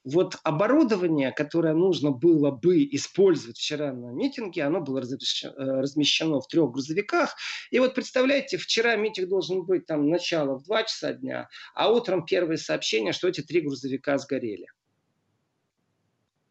вот 0.04 0.36
оборудование, 0.42 1.32
которое 1.32 1.74
нужно 1.74 2.10
было 2.10 2.50
бы 2.50 2.82
использовать 2.84 3.56
вчера 3.56 3.92
на 3.92 4.10
митинге, 4.10 4.64
оно 4.64 4.80
было 4.80 4.98
э, 4.98 5.48
размещено 5.80 6.40
в 6.40 6.48
трех 6.48 6.72
грузовиках. 6.72 7.36
И 7.70 7.78
вот 7.78 7.94
представляете, 7.94 8.56
вчера 8.56 8.96
митинг 8.96 9.28
должен 9.28 9.64
быть 9.64 9.86
там 9.86 10.08
начало 10.08 10.58
в 10.58 10.64
2 10.64 10.82
часа 10.84 11.12
дня, 11.12 11.48
а 11.74 11.92
утром 11.92 12.24
первое 12.24 12.56
сообщение, 12.56 13.12
что 13.12 13.28
эти 13.28 13.42
три 13.42 13.60
грузовика 13.60 14.18
сгорели. 14.18 14.66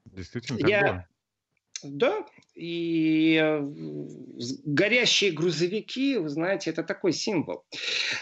Действительно, 0.06 0.60
так 0.60 0.70
Я... 0.70 0.82
было? 0.82 1.08
Да, 1.84 2.26
и 2.54 3.40
э, 3.42 3.62
горящие 4.66 5.32
грузовики, 5.32 6.18
вы 6.18 6.30
знаете, 6.30 6.70
это 6.70 6.84
такой 6.84 7.14
символ. 7.14 7.66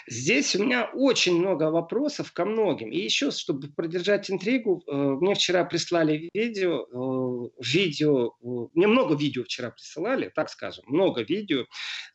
Здесь 0.08 0.56
у 0.56 0.64
меня 0.64 0.90
очень 0.94 1.38
много 1.38 1.72
вопросов 1.72 2.32
ко 2.32 2.46
многим. 2.46 2.92
И 2.92 3.00
еще, 3.00 3.32
чтобы 3.32 3.68
продержать 3.70 4.30
интригу, 4.32 4.84
э, 4.88 4.96
мне 4.96 5.36
вчера 5.36 5.66
прислали 5.66 6.30
видео, 6.34 6.86
э, 6.86 7.50
видео, 7.62 8.32
мне 8.74 8.88
много 8.88 9.16
видео 9.16 9.44
вчера 9.44 9.72
присылали, 9.72 10.32
так 10.34 10.50
скажем, 10.50 10.86
много 10.88 11.22
видео. 11.22 11.66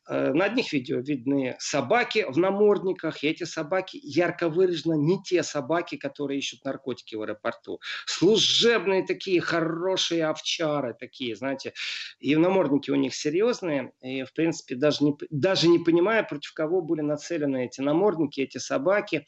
На 0.06 0.44
одних 0.44 0.72
видео 0.74 1.00
видны 1.00 1.56
собаки 1.58 2.26
в 2.28 2.36
намордниках, 2.36 3.24
и 3.24 3.28
эти 3.28 3.44
собаки 3.44 3.98
ярко 4.02 4.50
выраженно 4.50 4.94
не 4.94 5.22
те 5.22 5.42
собаки, 5.42 5.96
которые 5.96 6.40
ищут 6.40 6.62
наркотики 6.64 7.14
в 7.14 7.22
аэропорту. 7.22 7.80
Служебные 8.04 9.06
такие 9.06 9.40
хорошие 9.40 10.26
овчары, 10.26 10.94
такие, 10.98 11.33
знаете, 11.34 11.72
и 12.20 12.36
намордники 12.36 12.90
у 12.90 12.94
них 12.94 13.14
серьезные. 13.14 13.92
И, 14.00 14.22
в 14.24 14.32
принципе, 14.32 14.74
даже 14.74 15.04
не, 15.04 15.16
даже 15.30 15.68
не 15.68 15.78
понимая, 15.78 16.22
против 16.22 16.52
кого 16.52 16.80
были 16.80 17.00
нацелены 17.00 17.66
эти 17.66 17.80
намордники, 17.80 18.40
эти 18.40 18.58
собаки. 18.58 19.26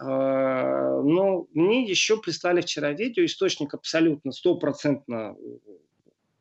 А, 0.00 1.00
но 1.02 1.46
мне 1.52 1.84
еще 1.84 2.20
прислали 2.20 2.60
вчера 2.60 2.92
видео, 2.92 3.24
источник 3.24 3.74
абсолютно 3.74 4.32
стопроцентно 4.32 5.36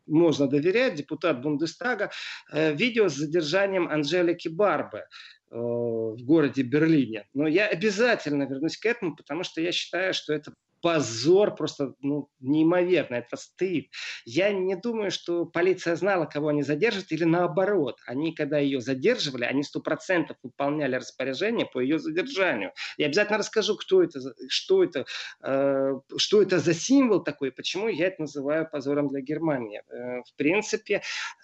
можно 0.08 0.48
доверять, 0.48 0.96
депутат 0.96 1.42
Бундестага, 1.42 2.12
э, 2.52 2.74
видео 2.74 3.10
с 3.10 3.16
задержанием 3.16 3.88
Анжелики 3.88 4.48
Барбы 4.48 5.00
э, 5.00 5.06
в 5.52 6.18
городе 6.24 6.64
Берлине. 6.64 7.28
Но 7.34 7.48
я 7.48 7.68
обязательно 7.68 8.44
вернусь 8.44 8.78
к 8.78 8.86
этому, 8.86 9.16
потому 9.16 9.44
что 9.44 9.62
я 9.62 9.72
считаю, 9.72 10.14
что 10.14 10.34
это 10.34 10.54
позор 10.82 11.56
просто 11.56 11.94
ну, 12.02 12.30
неимоверный, 12.40 13.20
это 13.20 13.38
стыд. 13.38 13.88
Я 14.26 14.52
не 14.52 14.76
думаю, 14.76 15.12
что 15.12 15.46
полиция 15.46 15.96
знала, 15.96 16.26
кого 16.26 16.50
они 16.50 16.64
задержат, 16.64 17.12
или 17.12 17.24
наоборот. 17.24 17.98
Они, 18.06 18.34
когда 18.34 18.58
ее 18.58 18.82
задерживали, 18.82 19.46
они 19.46 19.64
сто 19.64 19.80
процентов 19.80 20.38
выполняли 20.44 20.96
распоряжение 20.96 21.66
по 21.66 21.80
ее 21.80 22.00
задержанию. 22.00 22.72
Я 22.98 23.08
обязательно 23.08 23.38
расскажу, 23.38 23.76
кто 23.78 24.04
это, 24.04 24.20
что 24.50 24.84
это, 24.84 25.06
э, 25.44 26.00
что 26.18 26.42
это 26.42 26.60
за 26.60 26.74
символ 26.74 27.24
такой, 27.24 27.52
почему 27.52 27.88
я 27.88 28.08
это 28.08 28.22
называю 28.22 28.70
позором 28.70 29.08
для 29.08 29.22
Германии. 29.22 29.82
Э, 29.90 30.22
в 30.22 30.36
принципе, 30.36 31.02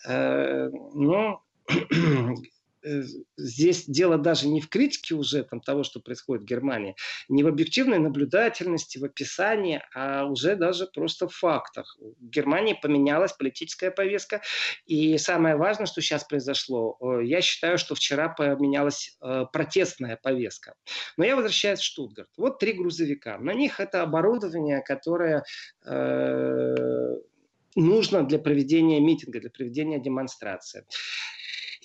э, 0.08 0.70
ну, 0.94 1.40
Э, 1.70 2.34
здесь 3.38 3.86
дело 3.86 4.18
даже 4.18 4.48
не 4.48 4.62
в 4.62 4.70
критике 4.70 5.16
уже 5.16 5.44
там, 5.44 5.62
того, 5.62 5.84
что 5.84 6.00
происходит 6.00 6.44
в 6.44 6.48
Германии, 6.48 6.96
не 7.30 7.44
в 7.44 7.48
объективной 7.48 8.00
наблюдательности, 8.00 8.98
в 8.98 9.06
описании, 9.06 9.82
а 9.94 10.26
уже 10.26 10.56
даже 10.56 10.88
просто 10.88 11.28
в 11.28 11.36
фактах. 11.36 11.98
В 12.00 12.30
Германии 12.30 12.78
поменялась 12.80 13.34
политическая 13.34 13.92
повестка, 13.92 14.42
и 14.86 15.18
самое 15.18 15.56
важное, 15.56 15.86
что 15.86 16.02
сейчас 16.02 16.24
произошло, 16.24 16.98
э, 17.02 17.26
я 17.26 17.42
считаю, 17.42 17.78
что 17.78 17.96
вчера 17.96 18.30
поменялась 18.30 19.18
э, 19.22 19.46
протестная 19.52 20.18
повестка. 20.22 20.76
Но 21.18 21.26
я 21.26 21.36
возвращаюсь 21.36 21.80
в 21.80 21.84
Штутгарт. 21.84 22.30
Вот 22.38 22.60
три 22.60 22.74
грузовика. 22.74 23.38
На 23.38 23.54
них 23.54 23.80
это 23.80 24.02
оборудование, 24.02 24.82
которое 24.82 25.44
нужно 27.76 28.24
для 28.24 28.40
проведения 28.40 29.00
митинга, 29.00 29.40
для 29.40 29.50
проведения 29.50 30.00
демонстрации. 30.00 30.86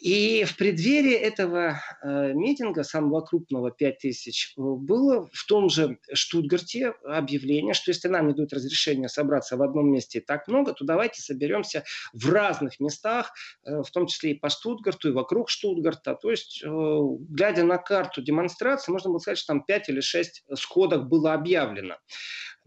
И 0.00 0.44
в 0.44 0.56
преддверии 0.56 1.14
этого 1.14 1.82
э, 2.02 2.32
митинга, 2.32 2.84
самого 2.84 3.20
крупного, 3.20 3.70
5000, 3.70 4.54
э, 4.56 4.60
было 4.60 5.28
в 5.32 5.44
том 5.46 5.68
же 5.68 5.98
Штутгарте 6.12 6.94
объявление, 7.04 7.74
что 7.74 7.90
если 7.90 8.08
нам 8.08 8.28
не 8.28 8.34
дают 8.34 8.52
разрешение 8.52 9.08
собраться 9.08 9.56
в 9.56 9.62
одном 9.62 9.90
месте 9.90 10.20
так 10.20 10.46
много, 10.46 10.72
то 10.72 10.84
давайте 10.84 11.20
соберемся 11.20 11.84
в 12.12 12.30
разных 12.30 12.78
местах, 12.80 13.32
э, 13.64 13.82
в 13.82 13.90
том 13.90 14.06
числе 14.06 14.32
и 14.32 14.34
по 14.34 14.48
Штутгарту, 14.50 15.08
и 15.08 15.12
вокруг 15.12 15.50
Штутгарта. 15.50 16.14
То 16.14 16.30
есть, 16.30 16.62
глядя 16.64 17.64
на 17.64 17.78
карту 17.78 18.22
демонстрации, 18.22 18.92
можно 18.92 19.10
было 19.10 19.18
сказать, 19.18 19.38
что 19.38 19.54
там 19.54 19.64
5 19.64 19.88
или 19.88 20.00
6 20.00 20.44
сходок 20.54 21.08
было 21.08 21.34
объявлено. 21.34 21.96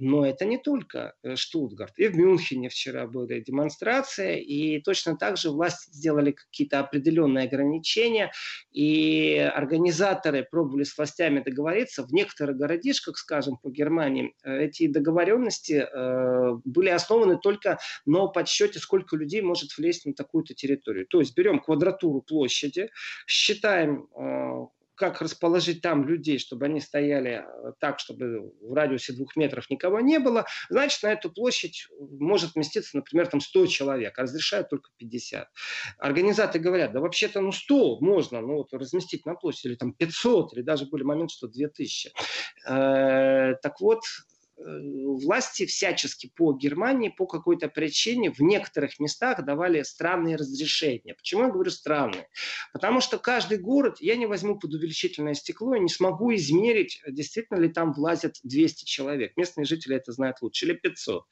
Но 0.02 0.26
это 0.26 0.46
не 0.46 0.58
только 0.58 1.14
э, 1.22 1.36
Штутгарт. 1.36 1.94
И 1.98 2.08
в 2.08 2.18
Мюнхене 2.18 2.70
вчера 2.70 3.06
была 3.06 3.28
демонстрация, 3.28 4.38
и 4.38 4.82
точно 4.82 5.16
так 5.16 5.38
же 5.38 5.52
власти 5.52 5.92
сделали 5.92 6.32
какие-то 6.32 6.80
определенные 6.80 7.46
ограничения, 7.46 8.32
и 8.72 9.38
организаторы 9.38 10.44
пробовали 10.50 10.86
с 10.86 10.98
властями 10.98 11.42
договориться. 11.42 12.04
В 12.04 12.12
некоторых 12.12 12.58
городишках, 12.58 13.16
скажем, 13.16 13.58
по 13.58 13.70
Германии, 13.70 14.34
э, 14.44 14.64
эти 14.64 14.88
договоренности 14.88 15.88
э, 15.88 16.58
были 16.66 16.90
основаны 16.90 17.38
только 17.38 17.78
на 18.08 18.26
подсчете, 18.26 18.80
сколько 18.80 19.16
людей 19.16 19.44
может 19.44 19.78
влезть 19.78 20.08
на 20.08 20.16
такую-то 20.16 20.56
территорию. 20.56 21.06
То 21.06 21.20
есть 21.20 21.36
берем 21.36 21.60
квадратуру 21.60 22.22
площади, 22.22 22.90
считаем 23.28 24.08
как 25.02 25.20
расположить 25.20 25.82
там 25.82 26.08
людей, 26.08 26.38
чтобы 26.38 26.66
они 26.66 26.80
стояли 26.80 27.44
э, 27.44 27.72
так, 27.80 27.98
чтобы 27.98 28.54
в 28.62 28.72
радиусе 28.72 29.14
двух 29.14 29.36
метров 29.36 29.68
никого 29.72 30.00
не 30.00 30.20
было, 30.20 30.46
значит, 30.70 31.02
на 31.02 31.08
эту 31.08 31.32
площадь 31.32 31.88
может 32.20 32.54
вместиться, 32.54 32.96
например, 32.96 33.26
там 33.26 33.42
100 33.42 33.66
человек, 33.66 34.20
а 34.20 34.22
разрешают 34.22 34.70
только 34.70 34.92
50. 34.98 35.50
Организаторы 35.98 36.64
говорят, 36.64 36.92
да 36.92 37.00
вообще-то 37.00 37.42
ну 37.42 37.52
100 37.52 38.00
можно 38.02 38.42
ну, 38.42 38.58
вот, 38.58 38.72
разместить 38.74 39.26
на 39.26 39.34
площади, 39.34 39.70
или 39.70 39.76
там 39.76 39.92
500, 39.94 40.54
или 40.54 40.62
даже 40.62 40.86
были 40.86 41.02
моменты, 41.02 41.34
что 41.34 41.48
2000. 41.48 42.12
Э, 42.68 43.56
так 43.60 43.82
вот, 43.82 44.02
Э, 44.04 44.31
власти 44.64 45.66
всячески 45.66 46.32
по 46.36 46.54
Германии 46.54 47.10
по 47.10 47.26
какой-то 47.26 47.68
причине 47.68 48.32
в 48.32 48.40
некоторых 48.40 49.00
местах 49.00 49.44
давали 49.44 49.82
странные 49.84 50.36
разрешения. 50.36 51.14
Почему 51.16 51.44
я 51.44 51.50
говорю 51.50 51.72
странные? 51.72 52.28
Потому 52.74 53.02
что 53.02 53.18
каждый 53.18 53.58
город, 53.58 53.98
я 54.00 54.16
не 54.16 54.26
возьму 54.26 54.58
под 54.58 54.74
увеличительное 54.74 55.34
стекло 55.34 55.76
и 55.76 55.80
не 55.80 55.90
смогу 55.90 56.34
измерить, 56.36 57.02
действительно 57.08 57.60
ли 57.60 57.70
там 57.70 57.94
влазят 57.94 58.36
200 58.44 58.86
человек. 58.86 59.34
Местные 59.38 59.66
жители 59.66 59.96
это 59.96 60.12
знают 60.12 60.42
лучше, 60.42 60.66
или 60.66 60.74
500. 60.74 61.26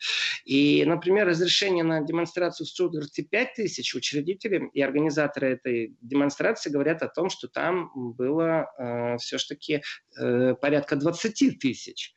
И, 0.46 0.84
например, 0.86 1.28
разрешение 1.28 1.84
на 1.84 2.02
демонстрацию 2.02 2.66
в 2.66 2.70
Штутгарте 2.70 3.24
5000 3.24 3.96
учредители 3.96 4.70
и 4.74 4.82
организаторы 4.82 5.52
этой 5.52 5.96
демонстрации 6.02 6.70
говорят 6.70 7.04
о 7.04 7.08
том, 7.08 7.30
что 7.30 7.48
там 7.48 7.92
было 7.94 8.68
э, 8.78 9.18
все-таки 9.18 9.82
э, 10.20 10.56
порядка 10.56 10.96
20 10.96 11.60
тысяч. 11.60 12.14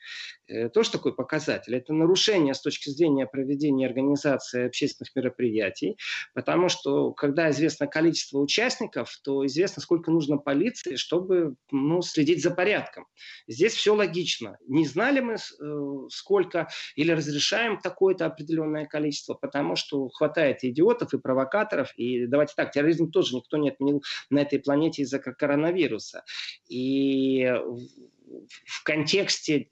Э, 0.52 0.68
тоже 0.68 0.90
такой 0.90 1.14
показатель. 1.14 1.75
Это 1.75 1.92
нарушение 1.94 2.54
с 2.54 2.61
точки 2.61 2.90
зрения 2.90 3.26
проведения 3.26 3.87
организации 3.87 4.66
общественных 4.66 5.14
мероприятий, 5.16 5.97
потому 6.35 6.68
что 6.68 7.12
когда 7.12 7.50
известно 7.50 7.87
количество 7.87 8.38
участников, 8.38 9.16
то 9.25 9.47
известно, 9.47 9.80
сколько 9.82 10.11
нужно 10.11 10.37
полиции, 10.37 10.97
чтобы 10.97 11.54
ну, 11.71 12.02
следить 12.02 12.42
за 12.42 12.50
порядком. 12.50 13.06
Здесь 13.49 13.73
все 13.73 13.94
логично. 13.94 14.59
Не 14.66 14.87
знали 14.87 15.21
мы 15.21 15.35
э, 15.35 16.09
сколько 16.11 16.68
или 16.97 17.12
разрешаем 17.12 17.78
такое-то 17.78 18.26
определенное 18.26 18.85
количество, 18.85 19.35
потому 19.35 19.76
что 19.76 20.09
хватает 20.11 20.64
идиотов 20.64 21.14
и 21.14 21.18
провокаторов. 21.18 21.92
И 21.97 22.26
давайте 22.26 22.52
так, 22.56 22.73
терроризм 22.73 23.11
тоже 23.11 23.37
никто 23.37 23.56
не 23.56 23.71
отменил 23.71 24.02
на 24.28 24.40
этой 24.40 24.59
планете 24.59 25.02
из-за 25.02 25.18
коронавируса. 25.18 26.25
И 26.68 27.44
в 28.66 28.85
контексте 28.85 29.68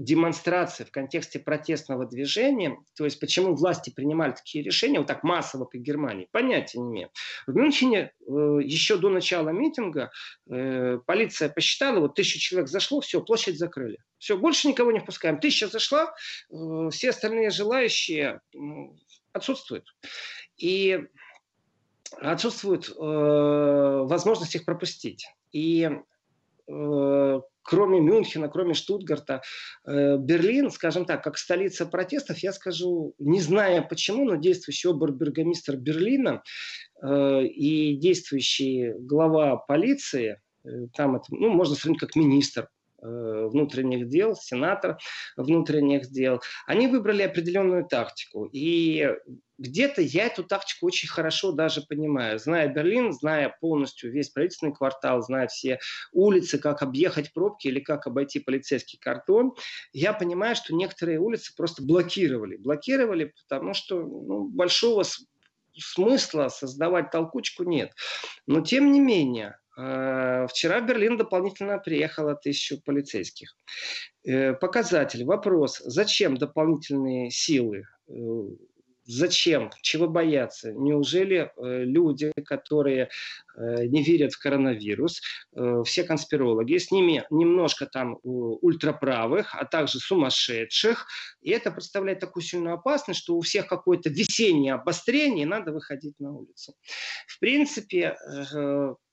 демонстрации 0.00 0.84
в 0.84 0.90
контексте 0.90 1.38
протестного 1.38 2.06
движения, 2.06 2.78
то 2.96 3.04
есть 3.04 3.20
почему 3.20 3.54
власти 3.54 3.92
принимали 3.94 4.32
такие 4.32 4.64
решения, 4.64 4.98
вот 4.98 5.06
так 5.06 5.22
массово, 5.22 5.66
как 5.66 5.78
в 5.78 5.84
Германии, 5.84 6.26
понятия 6.32 6.80
не 6.80 6.88
имею. 6.88 7.10
В 7.46 7.54
Мюнхене 7.54 7.98
э, 7.98 8.32
еще 8.62 8.96
до 8.96 9.10
начала 9.10 9.50
митинга 9.50 10.10
э, 10.50 10.98
полиция 11.04 11.50
посчитала, 11.50 12.00
вот 12.00 12.14
тысяча 12.14 12.38
человек 12.38 12.70
зашло, 12.70 13.02
все, 13.02 13.20
площадь 13.20 13.58
закрыли. 13.58 13.98
Все, 14.16 14.38
больше 14.38 14.68
никого 14.68 14.90
не 14.90 15.00
впускаем. 15.00 15.38
Тысяча 15.38 15.68
зашла, 15.68 16.14
э, 16.50 16.88
все 16.90 17.10
остальные 17.10 17.50
желающие 17.50 18.40
э, 18.54 18.58
отсутствуют. 19.32 19.84
И 20.56 20.98
отсутствует 22.16 22.88
э, 22.88 22.92
возможность 22.96 24.54
их 24.54 24.64
пропустить. 24.64 25.26
И 25.52 25.90
кроме 27.62 28.00
Мюнхена, 28.00 28.48
кроме 28.48 28.74
Штутгарта, 28.74 29.42
э, 29.86 30.16
Берлин, 30.18 30.70
скажем 30.70 31.04
так, 31.04 31.22
как 31.22 31.38
столица 31.38 31.86
протестов, 31.86 32.38
я 32.38 32.52
скажу, 32.52 33.14
не 33.18 33.40
зная 33.40 33.82
почему, 33.82 34.24
но 34.24 34.36
действующий 34.36 34.88
обербургомистр 34.88 35.76
Берлина 35.76 36.42
э, 37.02 37.44
и 37.44 37.96
действующий 37.96 38.92
глава 38.98 39.56
полиции, 39.56 40.40
э, 40.64 40.68
там 40.96 41.16
это, 41.16 41.26
ну, 41.30 41.50
можно 41.50 41.76
сравнить 41.76 42.00
как 42.00 42.16
министр 42.16 42.68
внутренних 43.02 44.08
дел, 44.08 44.34
сенатор 44.34 44.98
внутренних 45.36 46.10
дел, 46.10 46.40
они 46.66 46.86
выбрали 46.86 47.22
определенную 47.22 47.86
тактику. 47.86 48.44
И 48.52 49.08
где-то 49.60 50.00
я 50.00 50.26
эту 50.26 50.42
тактику 50.42 50.86
очень 50.86 51.08
хорошо 51.08 51.52
даже 51.52 51.82
понимаю. 51.82 52.38
Зная 52.38 52.68
Берлин, 52.68 53.12
зная 53.12 53.54
полностью 53.60 54.10
весь 54.10 54.30
правительственный 54.30 54.74
квартал, 54.74 55.22
зная 55.22 55.48
все 55.48 55.78
улицы, 56.12 56.58
как 56.58 56.82
объехать 56.82 57.32
пробки 57.32 57.68
или 57.68 57.80
как 57.80 58.06
обойти 58.06 58.40
полицейский 58.40 58.98
картон, 58.98 59.54
я 59.92 60.14
понимаю, 60.14 60.56
что 60.56 60.74
некоторые 60.74 61.20
улицы 61.20 61.54
просто 61.54 61.82
блокировали. 61.82 62.56
Блокировали, 62.56 63.34
потому 63.48 63.74
что 63.74 64.00
ну, 64.00 64.48
большого 64.48 65.04
смысла 65.76 66.48
создавать 66.48 67.10
толкучку 67.10 67.64
нет. 67.64 67.92
Но 68.46 68.62
тем 68.62 68.92
не 68.92 69.00
менее, 69.00 69.48
э, 69.48 69.59
Вчера 70.48 70.80
в 70.80 70.86
Берлин 70.86 71.16
дополнительно 71.16 71.78
приехало 71.78 72.34
тысячу 72.34 72.80
полицейских. 72.82 73.56
Э, 74.24 74.52
показатель, 74.52 75.24
вопрос, 75.24 75.78
зачем 75.84 76.36
дополнительные 76.36 77.30
силы? 77.30 77.84
Э, 78.08 78.12
Зачем? 79.12 79.72
Чего 79.82 80.08
бояться? 80.08 80.72
Неужели 80.72 81.50
э, 81.56 81.84
люди, 81.84 82.30
которые 82.44 83.08
э, 83.56 83.86
не 83.86 84.04
верят 84.04 84.32
в 84.32 84.38
коронавирус, 84.38 85.20
э, 85.56 85.82
все 85.84 86.04
конспирологи, 86.04 86.78
с 86.78 86.92
ними 86.92 87.24
немножко 87.28 87.86
там 87.86 88.18
ультраправых, 88.22 89.56
а 89.56 89.64
также 89.64 89.98
сумасшедших, 89.98 91.08
и 91.42 91.50
это 91.50 91.72
представляет 91.72 92.20
такую 92.20 92.44
сильную 92.44 92.74
опасность, 92.74 93.18
что 93.18 93.34
у 93.34 93.40
всех 93.40 93.66
какое-то 93.66 94.10
весеннее 94.10 94.74
обострение, 94.74 95.42
и 95.42 95.48
надо 95.48 95.72
выходить 95.72 96.14
на 96.20 96.32
улицу. 96.32 96.74
В 97.26 97.40
принципе, 97.40 98.16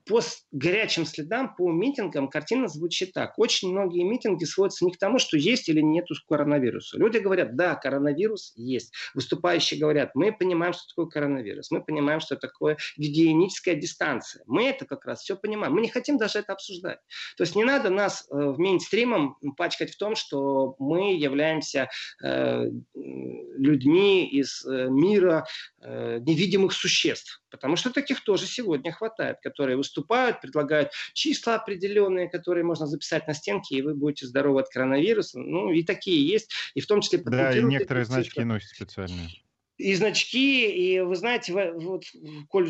по 0.07 0.21
горячим 0.51 1.05
следам, 1.05 1.55
по 1.55 1.71
митингам 1.71 2.29
картина 2.29 2.67
звучит 2.67 3.13
так. 3.13 3.37
Очень 3.37 3.71
многие 3.71 4.03
митинги 4.03 4.45
сводятся 4.45 4.85
не 4.85 4.91
к 4.91 4.97
тому, 4.97 5.19
что 5.19 5.37
есть 5.37 5.69
или 5.69 5.81
нет 5.81 6.07
коронавируса. 6.27 6.97
Люди 6.97 7.17
говорят, 7.17 7.55
да, 7.55 7.75
коронавирус 7.75 8.53
есть. 8.55 8.93
Выступающие 9.13 9.79
говорят, 9.79 10.11
мы 10.15 10.31
понимаем, 10.31 10.73
что 10.73 10.83
такое 10.87 11.07
коронавирус. 11.07 11.71
Мы 11.71 11.83
понимаем, 11.83 12.19
что 12.19 12.35
такое 12.35 12.77
гигиеническая 12.97 13.75
дистанция. 13.75 14.43
Мы 14.47 14.67
это 14.67 14.85
как 14.85 15.05
раз 15.05 15.21
все 15.21 15.35
понимаем. 15.35 15.73
Мы 15.73 15.81
не 15.81 15.89
хотим 15.89 16.17
даже 16.17 16.39
это 16.39 16.53
обсуждать. 16.53 16.99
То 17.35 17.43
есть 17.43 17.55
не 17.55 17.63
надо 17.63 17.89
нас 17.89 18.27
э, 18.29 18.35
в 18.35 18.59
мейнстримом 18.59 19.37
пачкать 19.57 19.91
в 19.91 19.97
том, 19.97 20.15
что 20.15 20.75
мы 20.79 21.15
являемся 21.15 21.89
э, 22.23 22.65
людьми 22.93 24.27
из 24.29 24.65
э, 24.65 24.87
мира 24.89 25.45
э, 25.81 26.19
невидимых 26.19 26.73
существ. 26.73 27.41
Потому 27.49 27.75
что 27.75 27.91
таких 27.91 28.23
тоже 28.23 28.45
сегодня 28.45 28.91
хватает, 28.91 29.37
которые 29.41 29.77
выступают, 29.77 29.96
предлагают 30.03 30.91
числа 31.13 31.55
определенные, 31.55 32.29
которые 32.29 32.63
можно 32.63 32.87
записать 32.87 33.27
на 33.27 33.33
стенке, 33.33 33.77
и 33.77 33.81
вы 33.81 33.95
будете 33.95 34.25
здоровы 34.27 34.61
от 34.61 34.69
коронавируса. 34.69 35.39
Ну, 35.39 35.71
и 35.71 35.83
такие 35.83 36.25
есть, 36.27 36.51
и 36.73 36.81
в 36.81 36.87
том 36.87 37.01
числе... 37.01 37.19
Да, 37.19 37.57
и 37.57 37.63
некоторые 37.63 38.05
значки 38.05 38.43
носят 38.43 38.69
специальные 38.69 39.29
и 39.77 39.93
значки, 39.93 40.69
и 40.69 40.99
вы 41.01 41.15
знаете, 41.15 41.53
вот, 41.53 42.03
коль 42.49 42.69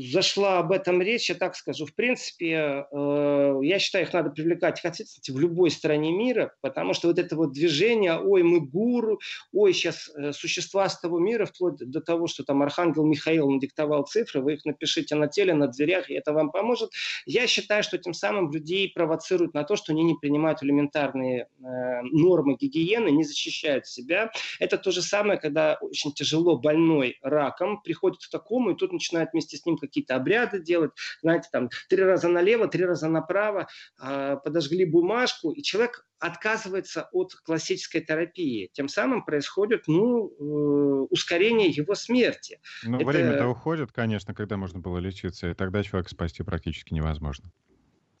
зашла 0.00 0.60
об 0.60 0.70
этом 0.70 1.02
речь, 1.02 1.28
я 1.28 1.34
так 1.34 1.56
скажу, 1.56 1.86
в 1.86 1.94
принципе, 1.94 2.86
э, 2.90 3.58
я 3.62 3.78
считаю, 3.80 4.04
их 4.04 4.12
надо 4.12 4.30
привлекать 4.30 4.80
к 4.80 4.86
в 5.28 5.38
любой 5.38 5.70
стране 5.70 6.12
мира, 6.12 6.54
потому 6.60 6.94
что 6.94 7.08
вот 7.08 7.18
это 7.18 7.34
вот 7.34 7.52
движение, 7.52 8.18
ой, 8.18 8.44
мы 8.44 8.60
гуру, 8.60 9.18
ой, 9.52 9.72
сейчас 9.72 10.08
э, 10.16 10.32
существа 10.32 10.88
с 10.88 11.00
того 11.00 11.18
мира, 11.18 11.46
вплоть 11.46 11.78
до 11.78 12.00
того, 12.00 12.28
что 12.28 12.44
там 12.44 12.62
Архангел 12.62 13.04
Михаил 13.04 13.50
надиктовал 13.50 14.04
цифры, 14.04 14.40
вы 14.40 14.54
их 14.54 14.64
напишите 14.64 15.16
на 15.16 15.26
теле, 15.26 15.52
на 15.52 15.66
дверях, 15.66 16.08
и 16.10 16.14
это 16.14 16.32
вам 16.32 16.52
поможет. 16.52 16.90
Я 17.26 17.48
считаю, 17.48 17.82
что 17.82 17.98
тем 17.98 18.14
самым 18.14 18.52
людей 18.52 18.92
провоцируют 18.94 19.52
на 19.52 19.64
то, 19.64 19.74
что 19.74 19.92
они 19.92 20.04
не 20.04 20.14
принимают 20.14 20.62
элементарные 20.62 21.48
э, 21.58 22.02
нормы 22.02 22.56
гигиены, 22.56 23.10
не 23.10 23.24
защищают 23.24 23.86
себя. 23.86 24.30
Это 24.60 24.78
то 24.78 24.92
же 24.92 25.02
самое, 25.02 25.40
когда 25.40 25.76
очень 25.80 26.12
тяжело 26.12 26.35
тяжело 26.36 26.58
больной 26.58 27.18
раком 27.22 27.80
приходит 27.82 28.20
к 28.20 28.30
такому, 28.30 28.70
и 28.70 28.76
тут 28.76 28.92
начинают 28.92 29.30
вместе 29.32 29.56
с 29.56 29.64
ним 29.64 29.78
какие-то 29.78 30.16
обряды 30.16 30.60
делать, 30.60 30.92
знаете, 31.22 31.48
там 31.50 31.70
три 31.88 32.02
раза 32.02 32.28
налево, 32.28 32.68
три 32.68 32.84
раза 32.84 33.08
направо, 33.08 33.68
э, 34.00 34.36
подожгли 34.44 34.84
бумажку, 34.84 35.50
и 35.50 35.62
человек 35.62 36.06
отказывается 36.18 37.08
от 37.12 37.34
классической 37.34 38.00
терапии. 38.00 38.70
Тем 38.72 38.88
самым 38.88 39.24
происходит 39.24 39.84
ну, 39.86 40.28
э, 40.28 41.06
ускорение 41.10 41.68
его 41.68 41.94
смерти. 41.94 42.60
Ну, 42.84 42.96
Это... 42.96 43.06
время-то 43.06 43.48
уходит, 43.48 43.92
конечно, 43.92 44.34
когда 44.34 44.56
можно 44.56 44.78
было 44.78 44.98
лечиться, 44.98 45.50
и 45.50 45.54
тогда 45.54 45.82
человека 45.82 46.10
спасти 46.10 46.42
практически 46.42 46.94
невозможно. 46.94 47.50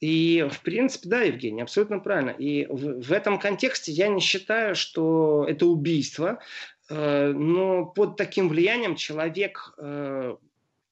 И, 0.00 0.46
в 0.50 0.60
принципе, 0.60 1.08
да, 1.08 1.22
Евгений, 1.22 1.62
абсолютно 1.62 2.00
правильно. 2.00 2.30
И 2.30 2.66
в, 2.66 3.00
в 3.00 3.12
этом 3.12 3.38
контексте 3.38 3.92
я 3.92 4.08
не 4.08 4.20
считаю, 4.20 4.74
что 4.74 5.46
это 5.48 5.66
убийство. 5.66 6.38
Э, 6.88 7.32
но 7.32 7.84
под 7.86 8.16
таким 8.16 8.48
влиянием 8.48 8.94
человек 8.94 9.74
э, 9.78 10.36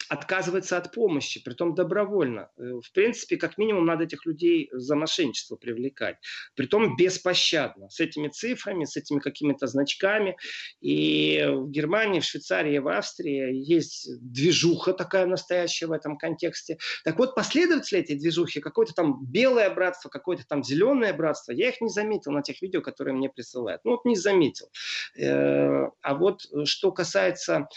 отказывается 0.09 0.77
от 0.77 0.93
помощи, 0.93 1.43
притом 1.43 1.75
добровольно. 1.75 2.51
Э, 2.57 2.81
в 2.83 2.93
принципе, 2.93 3.37
как 3.37 3.59
минимум, 3.59 3.87
надо 3.87 4.05
этих 4.05 4.27
людей 4.27 4.69
за 4.73 4.97
мошенничество 4.97 5.57
привлекать. 5.57 6.17
Притом 6.55 6.97
беспощадно, 6.97 7.88
с 7.90 8.01
этими 8.01 8.29
цифрами, 8.29 8.85
с 8.85 8.97
этими 8.97 9.19
какими-то 9.19 9.67
значками. 9.67 10.37
И 10.81 11.45
в 11.49 11.71
Германии, 11.71 12.21
в 12.21 12.25
Швейцарии, 12.25 12.79
в 12.79 12.88
Австрии 12.88 13.55
есть 13.55 14.09
движуха 14.21 14.93
такая 14.93 15.27
настоящая 15.27 15.87
в 15.87 15.93
этом 15.93 16.17
контексте. 16.17 16.79
Так 17.05 17.19
вот, 17.19 17.35
последователи 17.35 18.01
этой 18.01 18.17
движухи, 18.17 18.61
какое-то 18.61 18.93
там 18.93 19.25
белое 19.25 19.71
братство, 19.71 20.09
какое-то 20.09 20.45
там 20.47 20.62
зеленое 20.62 21.12
братство, 21.12 21.53
я 21.53 21.69
их 21.69 21.81
не 21.81 21.88
заметил 21.88 22.33
на 22.33 22.43
тех 22.43 22.61
видео, 22.62 22.81
которые 22.81 23.14
мне 23.14 23.29
присылают. 23.29 23.81
Ну 23.85 23.93
вот 23.93 24.05
не 24.05 24.17
заметил. 24.17 24.71
Э, 25.17 25.88
а 26.01 26.14
вот 26.14 26.43
что 26.64 26.93
касается 26.93 27.69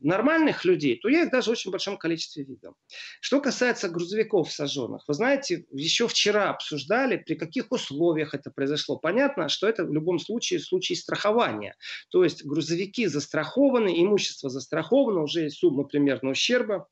нормальных 0.00 0.64
людей, 0.64 0.98
то 1.00 1.08
я 1.08 1.22
их 1.24 1.30
даже 1.30 1.50
в 1.50 1.52
очень 1.52 1.70
большом 1.70 1.98
количестве 1.98 2.44
видел. 2.44 2.74
Что 3.20 3.40
касается 3.40 3.88
грузовиков 3.88 4.52
сожженных, 4.52 5.04
вы 5.06 5.14
знаете, 5.14 5.64
еще 5.72 6.08
вчера 6.08 6.50
обсуждали, 6.50 7.16
при 7.16 7.34
каких 7.34 7.70
условиях 7.70 8.34
это 8.34 8.50
произошло. 8.50 8.96
Понятно, 8.96 9.48
что 9.48 9.68
это 9.68 9.84
в 9.84 9.92
любом 9.92 10.18
случае 10.18 10.60
случай 10.60 10.94
страхования. 10.94 11.76
То 12.10 12.24
есть 12.24 12.44
грузовики 12.44 13.06
застрахованы, 13.06 14.00
имущество 14.00 14.50
застраховано, 14.50 15.22
уже 15.22 15.42
есть 15.42 15.58
сумма 15.58 15.84
примерно 15.84 16.30
ущерба. 16.30 16.88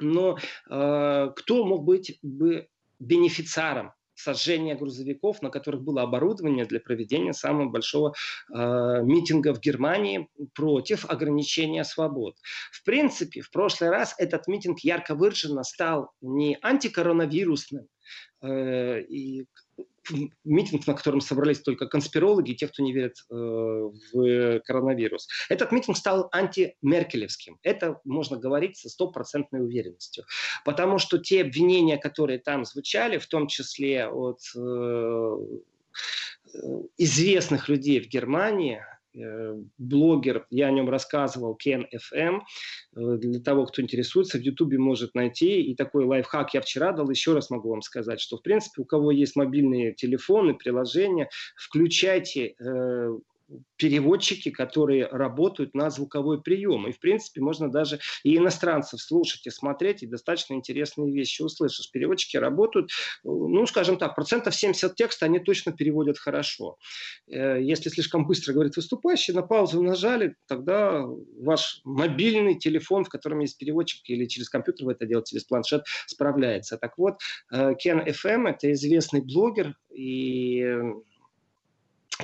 Но 0.00 0.38
э, 0.70 1.30
кто 1.36 1.64
мог 1.64 1.84
быть 1.84 2.18
бы 2.22 2.68
бенефициаром 2.98 3.92
сожжения 4.24 4.74
грузовиков, 4.74 5.42
на 5.42 5.50
которых 5.50 5.82
было 5.82 6.02
оборудование 6.02 6.64
для 6.64 6.80
проведения 6.80 7.32
самого 7.32 7.68
большого 7.68 8.14
э, 8.52 8.56
митинга 9.02 9.54
в 9.54 9.60
Германии 9.60 10.28
против 10.54 11.04
ограничения 11.10 11.84
свобод. 11.84 12.36
В 12.72 12.82
принципе, 12.84 13.42
в 13.42 13.50
прошлый 13.50 13.90
раз 13.90 14.14
этот 14.18 14.48
митинг 14.48 14.80
ярко 14.80 15.14
выраженно 15.14 15.62
стал 15.62 16.10
не 16.20 16.58
антикоронавирусным, 16.62 17.86
э, 18.42 19.00
и 19.02 19.46
митинг, 20.44 20.86
на 20.86 20.94
котором 20.94 21.20
собрались 21.20 21.60
только 21.60 21.86
конспирологи 21.86 22.52
и 22.52 22.56
те, 22.56 22.68
кто 22.68 22.82
не 22.82 22.92
верит 22.92 23.16
э, 23.30 23.34
в 23.34 24.60
коронавирус. 24.60 25.28
Этот 25.48 25.72
митинг 25.72 25.96
стал 25.96 26.28
антимеркелевским. 26.32 27.58
Это 27.62 28.00
можно 28.04 28.36
говорить 28.36 28.76
со 28.76 28.88
стопроцентной 28.88 29.62
уверенностью. 29.62 30.24
Потому 30.64 30.98
что 30.98 31.18
те 31.18 31.42
обвинения, 31.42 31.98
которые 31.98 32.38
там 32.38 32.64
звучали, 32.64 33.18
в 33.18 33.26
том 33.26 33.46
числе 33.46 34.06
от 34.08 34.40
э, 34.56 35.36
известных 36.98 37.68
людей 37.68 38.00
в 38.00 38.08
Германии, 38.08 38.80
Э, 38.80 38.93
блогер, 39.78 40.46
я 40.50 40.68
о 40.68 40.70
нем 40.70 40.88
рассказывал, 40.90 41.54
Кен 41.54 41.86
FM. 41.94 42.40
Э, 42.96 43.16
для 43.18 43.40
того, 43.40 43.66
кто 43.66 43.82
интересуется, 43.82 44.38
в 44.38 44.42
Ютубе 44.42 44.78
может 44.78 45.14
найти. 45.14 45.62
И 45.62 45.74
такой 45.74 46.04
лайфхак 46.04 46.54
я 46.54 46.60
вчера 46.60 46.92
дал, 46.92 47.08
еще 47.10 47.34
раз 47.34 47.50
могу 47.50 47.70
вам 47.70 47.82
сказать, 47.82 48.20
что, 48.20 48.38
в 48.38 48.42
принципе, 48.42 48.82
у 48.82 48.84
кого 48.84 49.10
есть 49.10 49.36
мобильные 49.36 49.94
телефоны, 49.94 50.54
приложения, 50.54 51.28
включайте 51.56 52.54
э, 52.58 53.08
переводчики, 53.76 54.50
которые 54.50 55.06
работают 55.06 55.74
на 55.74 55.90
звуковой 55.90 56.42
прием. 56.42 56.86
И, 56.86 56.92
в 56.92 56.98
принципе, 56.98 57.40
можно 57.40 57.70
даже 57.70 58.00
и 58.22 58.36
иностранцев 58.36 59.00
слушать 59.00 59.46
и 59.46 59.50
смотреть, 59.50 60.02
и 60.02 60.06
достаточно 60.06 60.54
интересные 60.54 61.12
вещи 61.12 61.42
услышишь. 61.42 61.90
Переводчики 61.90 62.36
работают, 62.36 62.90
ну, 63.22 63.66
скажем 63.66 63.98
так, 63.98 64.14
процентов 64.14 64.54
70 64.54 64.94
текста 64.94 65.26
они 65.26 65.38
точно 65.38 65.72
переводят 65.72 66.18
хорошо. 66.18 66.78
Э, 67.28 67.60
если 67.60 67.90
слишком 67.90 68.26
быстро 68.26 68.52
говорит 68.52 68.76
выступающий, 68.76 69.32
на 69.32 69.42
паузу 69.42 69.82
нажали, 69.82 70.36
тогда 70.46 71.04
ваш 71.38 71.80
мобильный 71.84 72.58
телефон, 72.58 73.04
в 73.04 73.08
котором 73.08 73.40
есть 73.40 73.58
переводчик, 73.58 74.08
или 74.08 74.26
через 74.26 74.48
компьютер 74.48 74.86
вы 74.86 74.92
это 74.92 75.06
делаете, 75.06 75.30
через 75.32 75.44
планшет, 75.44 75.84
справляется. 76.06 76.78
Так 76.78 76.96
вот, 76.98 77.18
Кен 77.50 78.00
э, 78.00 78.10
FM– 78.10 78.48
это 78.50 78.72
известный 78.72 79.20
блогер, 79.20 79.76
и 79.90 80.80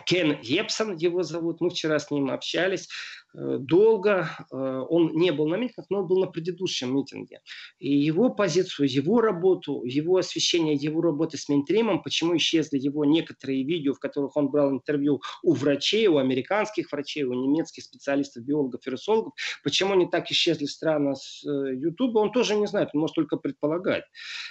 Кен 0.06 0.38
Епсон 0.40 0.96
его 0.96 1.22
зовут, 1.22 1.60
мы 1.60 1.70
вчера 1.70 1.98
с 1.98 2.10
ним 2.10 2.30
общались. 2.30 2.88
Э, 3.34 3.58
долго. 3.58 4.28
Э, 4.50 4.84
он 4.88 5.12
не 5.12 5.30
был 5.30 5.46
на 5.48 5.56
митингах, 5.56 5.86
но 5.88 6.00
он 6.00 6.06
был 6.06 6.18
на 6.18 6.26
предыдущем 6.26 6.94
митинге. 6.94 7.40
И 7.78 7.92
его 7.92 8.30
позицию, 8.30 8.88
его 8.90 9.20
работу, 9.20 9.84
его 9.84 10.16
освещение 10.16 10.74
его 10.74 11.00
работы 11.00 11.36
с 11.36 11.48
мейнстримом, 11.48 12.02
почему 12.02 12.36
исчезли 12.36 12.78
его 12.78 13.04
некоторые 13.04 13.62
видео, 13.64 13.94
в 13.94 14.00
которых 14.00 14.36
он 14.36 14.48
брал 14.48 14.70
интервью 14.72 15.20
у 15.42 15.52
врачей, 15.52 16.08
у 16.08 16.18
американских 16.18 16.90
врачей, 16.90 17.24
у 17.24 17.32
немецких 17.34 17.84
специалистов, 17.84 18.44
биологов, 18.44 18.84
вирусологов, 18.84 19.32
почему 19.62 19.92
они 19.92 20.06
так 20.06 20.30
исчезли 20.30 20.66
странно 20.66 21.14
с 21.14 21.44
э, 21.46 21.76
он 22.14 22.32
тоже 22.32 22.56
не 22.56 22.66
знает, 22.66 22.90
он 22.94 23.00
может 23.00 23.14
только 23.14 23.36
предполагать. 23.36 24.04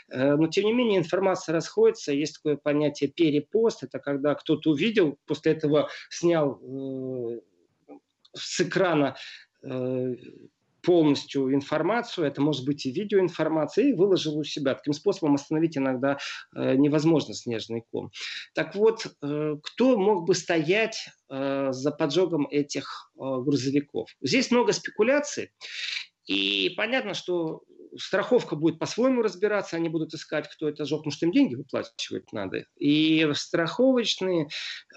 Но, 0.10 0.48
тем 0.48 0.66
не 0.66 0.74
менее, 0.74 1.00
информация 1.00 1.54
расходится, 1.54 2.12
есть 2.12 2.36
такое 2.36 2.58
понятие 2.58 3.10
перепост, 3.10 3.84
это 3.84 4.00
когда 4.00 4.36
кто-то 4.36 4.72
увидел, 4.72 5.18
после 5.26 5.54
этого 5.54 5.90
снял 6.10 6.60
с 8.36 8.62
экрана 8.62 9.16
э, 9.64 10.16
полностью 10.82 11.54
информацию, 11.54 12.26
это 12.26 12.42
может 12.42 12.66
быть 12.66 12.86
и 12.86 12.92
видеоинформация, 12.92 13.86
и 13.86 13.94
выложил 13.94 14.38
у 14.38 14.44
себя. 14.44 14.76
Таким 14.76 14.94
способом 14.94 15.36
остановить 15.36 15.78
иногда 15.78 16.18
э, 16.56 16.76
невозможно 16.76 17.34
снежный 17.34 17.84
ком. 17.92 18.12
Так 18.54 18.76
вот, 18.76 19.06
э, 19.22 19.56
кто 19.62 19.98
мог 19.98 20.26
бы 20.26 20.36
стоять 20.36 21.10
э, 21.30 21.70
за 21.72 21.92
поджогом 21.92 22.48
этих 22.50 23.12
э, 23.16 23.20
грузовиков? 23.20 24.10
Здесь 24.22 24.52
много 24.52 24.74
спекуляций. 24.74 25.52
И 26.26 26.74
понятно, 26.78 27.14
что 27.14 27.64
страховка 27.98 28.56
будет 28.56 28.80
по-своему 28.80 29.22
разбираться, 29.22 29.76
они 29.76 29.90
будут 29.90 30.14
искать, 30.14 30.48
кто 30.50 30.70
это 30.70 30.86
жег, 30.86 31.00
потому 31.00 31.12
что 31.12 31.26
им 31.26 31.32
деньги 31.32 31.56
выплачивать 31.56 32.32
надо. 32.34 32.66
И 32.78 33.28
страховочные 33.34 34.48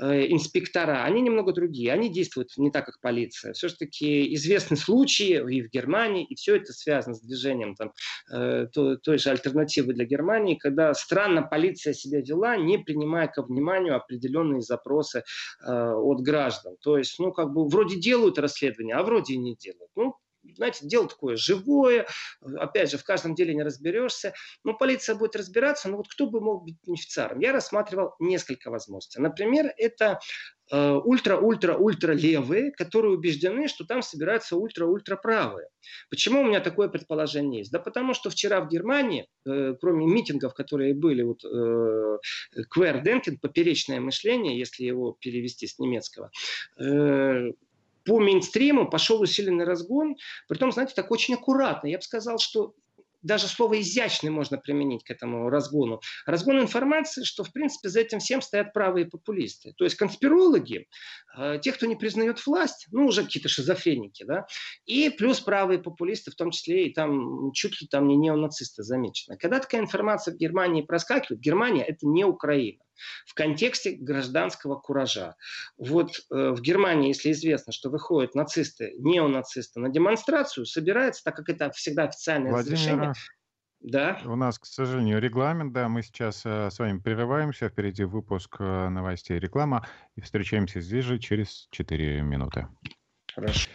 э, 0.00 0.26
инспектора, 0.28 1.04
они 1.04 1.20
немного 1.20 1.52
другие, 1.52 1.92
они 1.92 2.10
действуют 2.10 2.56
не 2.56 2.70
так, 2.70 2.86
как 2.86 3.00
полиция. 3.00 3.52
Все-таки 3.52 4.34
известны 4.34 4.76
случаи 4.76 5.42
и 5.56 5.62
в 5.62 5.70
Германии, 5.70 6.24
и 6.24 6.34
все 6.34 6.56
это 6.56 6.72
связано 6.72 7.14
с 7.14 7.20
движением 7.20 7.74
там, 7.74 7.92
э, 8.32 8.66
той, 8.72 8.98
той 8.98 9.18
же 9.18 9.30
альтернативы 9.30 9.92
для 9.92 10.04
Германии, 10.04 10.56
когда 10.56 10.94
странно 10.94 11.42
полиция 11.42 11.94
себя 11.94 12.20
вела, 12.20 12.56
не 12.56 12.78
принимая 12.78 13.28
ко 13.28 13.42
вниманию 13.42 13.96
определенные 13.96 14.60
запросы 14.60 15.24
э, 15.66 15.92
от 15.92 16.20
граждан. 16.20 16.76
То 16.80 16.98
есть, 16.98 17.18
ну, 17.18 17.32
как 17.32 17.52
бы 17.52 17.68
вроде 17.68 17.98
делают 17.98 18.38
расследование, 18.38 18.96
а 18.96 19.02
вроде 19.02 19.34
и 19.34 19.38
не 19.38 19.54
делают. 19.54 19.90
Ну, 19.96 20.14
знаете, 20.54 20.86
дело 20.86 21.08
такое 21.08 21.36
живое, 21.36 22.06
опять 22.40 22.90
же, 22.90 22.98
в 22.98 23.04
каждом 23.04 23.34
деле 23.34 23.54
не 23.54 23.62
разберешься, 23.62 24.34
но 24.64 24.74
полиция 24.74 25.14
будет 25.14 25.36
разбираться, 25.36 25.88
но 25.88 25.98
вот 25.98 26.08
кто 26.08 26.26
бы 26.26 26.40
мог 26.40 26.64
быть 26.64 26.76
бенефициаром? 26.84 27.40
Я 27.40 27.52
рассматривал 27.52 28.14
несколько 28.18 28.70
возможностей. 28.70 29.20
Например, 29.20 29.72
это 29.76 30.20
ультра-ультра-ультра 30.70 32.12
левые, 32.12 32.72
которые 32.72 33.12
убеждены, 33.12 33.68
что 33.68 33.84
там 33.84 34.00
собираются 34.00 34.56
ультра-ультра 34.56 35.16
правые. 35.16 35.68
Почему 36.08 36.40
у 36.40 36.44
меня 36.44 36.60
такое 36.60 36.88
предположение 36.88 37.60
есть? 37.60 37.72
Да 37.72 37.78
потому 37.78 38.14
что 38.14 38.30
вчера 38.30 38.60
в 38.60 38.68
Германии, 38.68 39.26
э, 39.44 39.74
кроме 39.80 40.06
митингов, 40.06 40.54
которые 40.54 40.94
были, 40.94 41.22
вот 41.22 41.44
э, 41.44 42.18
Кверденкин, 42.70 43.38
поперечное 43.38 44.00
мышление, 44.00 44.58
если 44.58 44.84
его 44.84 45.16
перевести 45.20 45.66
с 45.66 45.78
немецкого, 45.78 46.30
э, 46.78 47.52
по 48.04 48.20
мейнстриму 48.20 48.88
пошел 48.88 49.20
усиленный 49.20 49.64
разгон, 49.64 50.16
при 50.48 50.58
том, 50.58 50.72
знаете, 50.72 50.94
так 50.94 51.10
очень 51.10 51.34
аккуратно. 51.34 51.88
Я 51.88 51.98
бы 51.98 52.02
сказал, 52.02 52.38
что 52.38 52.74
даже 53.22 53.46
слово 53.46 53.80
изящный 53.80 54.30
можно 54.30 54.58
применить 54.58 55.04
к 55.04 55.10
этому 55.10 55.48
разгону. 55.48 56.00
Разгон 56.26 56.60
информации, 56.60 57.22
что, 57.24 57.44
в 57.44 57.52
принципе, 57.52 57.88
за 57.88 58.00
этим 58.00 58.18
всем 58.18 58.42
стоят 58.42 58.72
правые 58.72 59.06
популисты. 59.06 59.72
То 59.76 59.84
есть 59.84 59.96
конспирологи, 59.96 60.88
э, 61.38 61.58
те, 61.62 61.72
кто 61.72 61.86
не 61.86 61.96
признает 61.96 62.44
власть, 62.44 62.88
ну, 62.90 63.06
уже 63.06 63.24
какие-то 63.24 63.48
шизофреники, 63.48 64.24
да, 64.24 64.46
и 64.84 65.08
плюс 65.08 65.40
правые 65.40 65.78
популисты, 65.78 66.30
в 66.30 66.34
том 66.34 66.50
числе 66.50 66.86
и 66.86 66.92
там 66.92 67.52
чуть 67.52 67.80
ли 67.80 67.86
там 67.86 68.08
не 68.08 68.16
неонацисты 68.16 68.82
замечены. 68.82 69.36
Когда 69.38 69.60
такая 69.60 69.80
информация 69.80 70.34
в 70.34 70.36
Германии 70.36 70.82
проскакивает, 70.82 71.40
Германия– 71.40 71.84
это 71.88 72.06
не 72.06 72.24
Украина 72.24 72.82
в 73.26 73.34
контексте 73.34 73.92
гражданского 73.92 74.76
куража. 74.76 75.36
Вот 75.76 76.10
э, 76.10 76.50
в 76.50 76.60
Германии, 76.60 77.08
если 77.08 77.32
известно, 77.32 77.72
что 77.72 77.90
выходят 77.90 78.34
нацисты, 78.34 78.94
неонацисты 78.98 79.80
на 79.80 79.88
демонстрацию, 79.88 80.66
собирается, 80.66 81.22
так 81.24 81.36
как 81.36 81.48
это 81.48 81.70
всегда 81.72 82.04
официальное 82.04 82.52
Владимир, 82.52 82.74
разрешение, 82.74 83.12
да. 83.82 84.20
У 84.24 84.36
нас, 84.36 84.60
к 84.60 84.66
сожалению, 84.66 85.20
регламент, 85.20 85.72
да, 85.72 85.88
мы 85.88 86.02
сейчас 86.02 86.42
э, 86.44 86.70
с 86.70 86.78
вами 86.78 87.00
прерываемся, 87.00 87.68
впереди 87.68 88.04
выпуск 88.04 88.56
э, 88.60 88.88
новостей 88.88 89.36
и 89.38 89.40
реклама, 89.40 89.86
и 90.14 90.20
встречаемся 90.20 90.80
здесь 90.80 91.04
же 91.04 91.18
через 91.18 91.66
4 91.72 92.22
минуты. 92.22 92.68
Хорошо. 93.34 93.68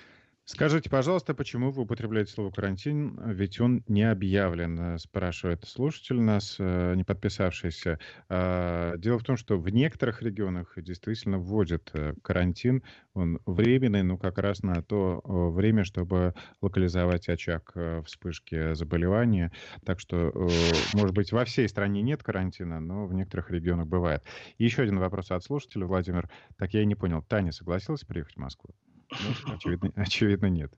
Скажите, 0.49 0.89
пожалуйста, 0.89 1.33
почему 1.33 1.71
вы 1.71 1.81
употребляете 1.81 2.31
слово 2.31 2.51
«карантин», 2.51 3.19
ведь 3.33 3.59
он 3.59 3.83
не 3.89 4.09
объявлен, 4.09 4.79
э, 4.79 4.97
спрашивает 4.97 5.65
слушатель 5.65 6.21
нас, 6.21 6.55
э, 6.57 6.93
не 6.95 7.03
подписавшийся. 7.03 7.99
А, 8.29 8.95
дело 8.95 9.19
в 9.19 9.25
том, 9.25 9.35
что 9.35 9.59
в 9.59 9.67
некоторых 9.67 10.21
регионах 10.21 10.71
действительно 10.77 11.37
вводят 11.37 11.89
э, 11.91 12.13
карантин, 12.21 12.81
он 13.13 13.41
временный, 13.45 14.03
но 14.03 14.17
как 14.17 14.37
раз 14.37 14.63
на 14.63 14.81
то 14.81 15.21
время, 15.25 15.83
чтобы 15.83 16.33
локализовать 16.61 17.27
очаг 17.27 17.73
вспышки 18.05 18.73
заболевания. 18.73 19.51
Так 19.85 19.99
что, 19.99 20.31
может 20.93 21.13
быть, 21.13 21.33
во 21.33 21.43
всей 21.43 21.67
стране 21.67 22.01
нет 22.01 22.23
карантина, 22.23 22.79
но 22.79 23.05
в 23.05 23.13
некоторых 23.13 23.51
регионах 23.51 23.87
бывает. 23.87 24.23
Еще 24.59 24.83
один 24.83 24.99
вопрос 24.99 25.31
от 25.31 25.43
слушателя, 25.43 25.87
Владимир. 25.87 26.29
Так 26.57 26.73
я 26.73 26.83
и 26.83 26.85
не 26.85 26.95
понял, 26.95 27.21
Таня 27.21 27.51
согласилась 27.51 28.05
приехать 28.05 28.35
в 28.35 28.39
Москву? 28.39 28.73
Ну, 29.11 29.17
очевидно, 29.55 29.91
очевидно, 29.95 30.47
нет. 30.47 30.71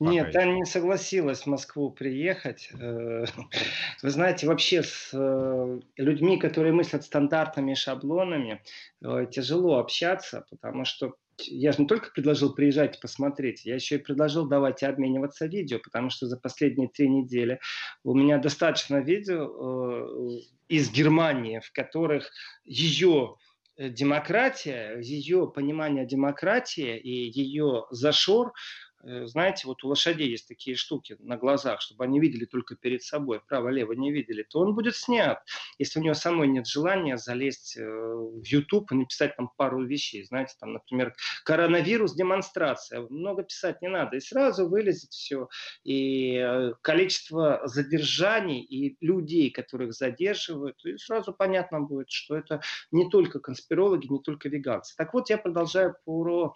Нет, 0.00 0.26
Пока 0.26 0.44
не 0.46 0.64
согласилась 0.64 1.42
в 1.42 1.46
Москву 1.46 1.90
приехать. 1.90 2.70
Э, 2.78 3.24
вы 4.02 4.10
знаете, 4.10 4.46
вообще 4.48 4.82
с 4.82 5.10
э, 5.12 5.80
людьми, 5.96 6.38
которые 6.38 6.72
мыслят 6.72 7.04
стандартными 7.04 7.74
шаблонами, 7.74 8.62
э, 9.04 9.26
тяжело 9.30 9.78
общаться, 9.78 10.44
потому 10.50 10.84
что 10.84 11.14
я 11.38 11.70
же 11.72 11.82
не 11.82 11.86
только 11.86 12.10
предложил 12.10 12.52
приезжать 12.52 13.00
посмотреть, 13.00 13.64
я 13.64 13.76
еще 13.76 13.96
и 13.96 13.98
предложил 13.98 14.46
давайте 14.46 14.86
обмениваться 14.86 15.46
видео, 15.46 15.78
потому 15.78 16.10
что 16.10 16.26
за 16.26 16.36
последние 16.36 16.88
три 16.88 17.08
недели 17.08 17.60
у 18.02 18.14
меня 18.14 18.38
достаточно 18.38 18.96
видео 18.96 20.40
из 20.68 20.90
Германии, 20.90 21.60
в 21.60 21.72
которых 21.72 22.30
ее 22.64 23.36
демократия, 23.78 24.98
ее 25.00 25.50
понимание 25.50 26.06
демократии 26.06 26.96
и 26.98 27.30
ее 27.30 27.84
зашор 27.90 28.52
Э, 28.52 28.91
знаете, 29.02 29.66
вот 29.66 29.84
у 29.84 29.88
лошадей 29.88 30.28
есть 30.28 30.48
такие 30.48 30.76
штуки 30.76 31.16
на 31.20 31.36
глазах, 31.36 31.80
чтобы 31.80 32.04
они 32.04 32.20
видели 32.20 32.44
только 32.44 32.76
перед 32.76 33.02
собой, 33.02 33.40
право-лево 33.40 33.92
не 33.92 34.12
видели, 34.12 34.42
то 34.42 34.60
он 34.60 34.74
будет 34.74 34.96
снят, 34.96 35.42
если 35.78 35.98
у 35.98 36.02
него 36.02 36.14
самой 36.14 36.48
нет 36.48 36.66
желания 36.66 37.16
залезть 37.16 37.76
э, 37.76 37.82
в 37.82 38.44
YouTube 38.44 38.92
и 38.92 38.94
написать 38.94 39.36
там 39.36 39.50
пару 39.56 39.84
вещей. 39.84 40.24
Знаете, 40.24 40.54
там, 40.60 40.74
например, 40.74 41.14
коронавирус, 41.44 42.14
демонстрация. 42.14 43.00
Много 43.10 43.42
писать 43.42 43.82
не 43.82 43.88
надо. 43.88 44.16
И 44.16 44.20
сразу 44.20 44.68
вылезет 44.68 45.10
все. 45.10 45.48
И 45.84 46.36
э, 46.36 46.72
количество 46.82 47.62
задержаний 47.64 48.62
и 48.62 48.96
людей, 49.00 49.50
которых 49.50 49.92
задерживают, 49.92 50.84
и 50.84 50.96
сразу 50.98 51.32
понятно 51.32 51.80
будет, 51.80 52.10
что 52.10 52.36
это 52.36 52.60
не 52.90 53.08
только 53.08 53.40
конспирологи, 53.40 54.06
не 54.06 54.20
только 54.20 54.48
веганцы. 54.48 54.94
Так 54.96 55.14
вот, 55.14 55.30
я 55.30 55.38
продолжаю 55.38 55.96
про 56.04 56.54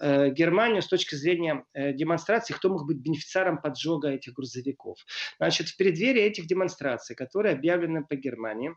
э, 0.00 0.30
Германию 0.30 0.82
с 0.82 0.88
точки 0.88 1.14
зрения 1.14 1.64
э, 1.72 1.85
демонстраций, 1.92 2.54
кто 2.54 2.68
мог 2.68 2.86
быть 2.86 2.98
бенефициаром 2.98 3.60
поджога 3.60 4.08
этих 4.08 4.34
грузовиков. 4.34 4.98
Значит, 5.38 5.68
в 5.68 5.76
преддверии 5.76 6.22
этих 6.22 6.46
демонстраций, 6.46 7.16
которые 7.16 7.54
объявлены 7.54 8.04
по 8.04 8.16
Германии, 8.16 8.74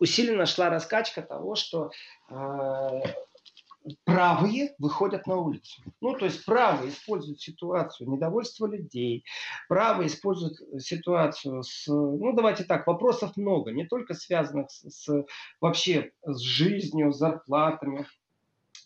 усиленно 0.00 0.46
шла 0.46 0.70
раскачка 0.70 1.22
того, 1.22 1.54
что 1.54 1.90
э, 2.30 3.02
правые 4.04 4.74
выходят 4.78 5.26
на 5.26 5.36
улицу. 5.36 5.82
Ну, 6.00 6.14
то 6.14 6.24
есть 6.24 6.44
правые 6.44 6.90
используют 6.90 7.40
ситуацию 7.40 8.10
недовольства 8.10 8.66
людей, 8.66 9.24
правые 9.68 10.08
используют 10.08 10.58
ситуацию 10.82 11.62
с, 11.62 11.86
ну, 11.88 12.32
давайте 12.32 12.64
так, 12.64 12.86
вопросов 12.86 13.36
много, 13.36 13.72
не 13.72 13.86
только 13.86 14.14
связанных 14.14 14.70
с, 14.70 14.88
с 14.88 15.24
вообще 15.60 16.12
с 16.24 16.40
жизнью, 16.40 17.12
с 17.12 17.18
зарплатами, 17.18 18.06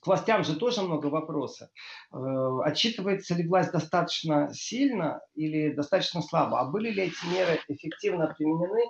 властям 0.07 0.45
же 0.45 0.57
тоже 0.57 0.83
много 0.83 1.07
вопросов. 1.07 1.69
Э, 2.13 2.17
отчитывается 2.65 3.35
ли 3.35 3.47
власть 3.47 3.73
достаточно 3.73 4.51
сильно 4.53 5.21
или 5.35 5.73
достаточно 5.73 6.23
слабо? 6.23 6.61
А 6.61 6.65
были 6.65 6.91
ли 6.91 7.05
эти 7.05 7.27
меры 7.27 7.61
эффективно 7.69 8.27
применены, 8.29 8.83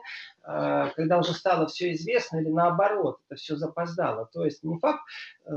когда 0.46 1.18
уже 1.18 1.32
стало 1.32 1.66
все 1.66 1.92
известно, 1.92 2.38
или 2.38 2.48
наоборот, 2.48 3.18
это 3.26 3.37
все 3.37 3.56
запоздало? 3.56 4.28
То 4.32 4.44
есть 4.44 4.62
не 4.62 4.78
факт, 4.78 5.02
э, 5.44 5.50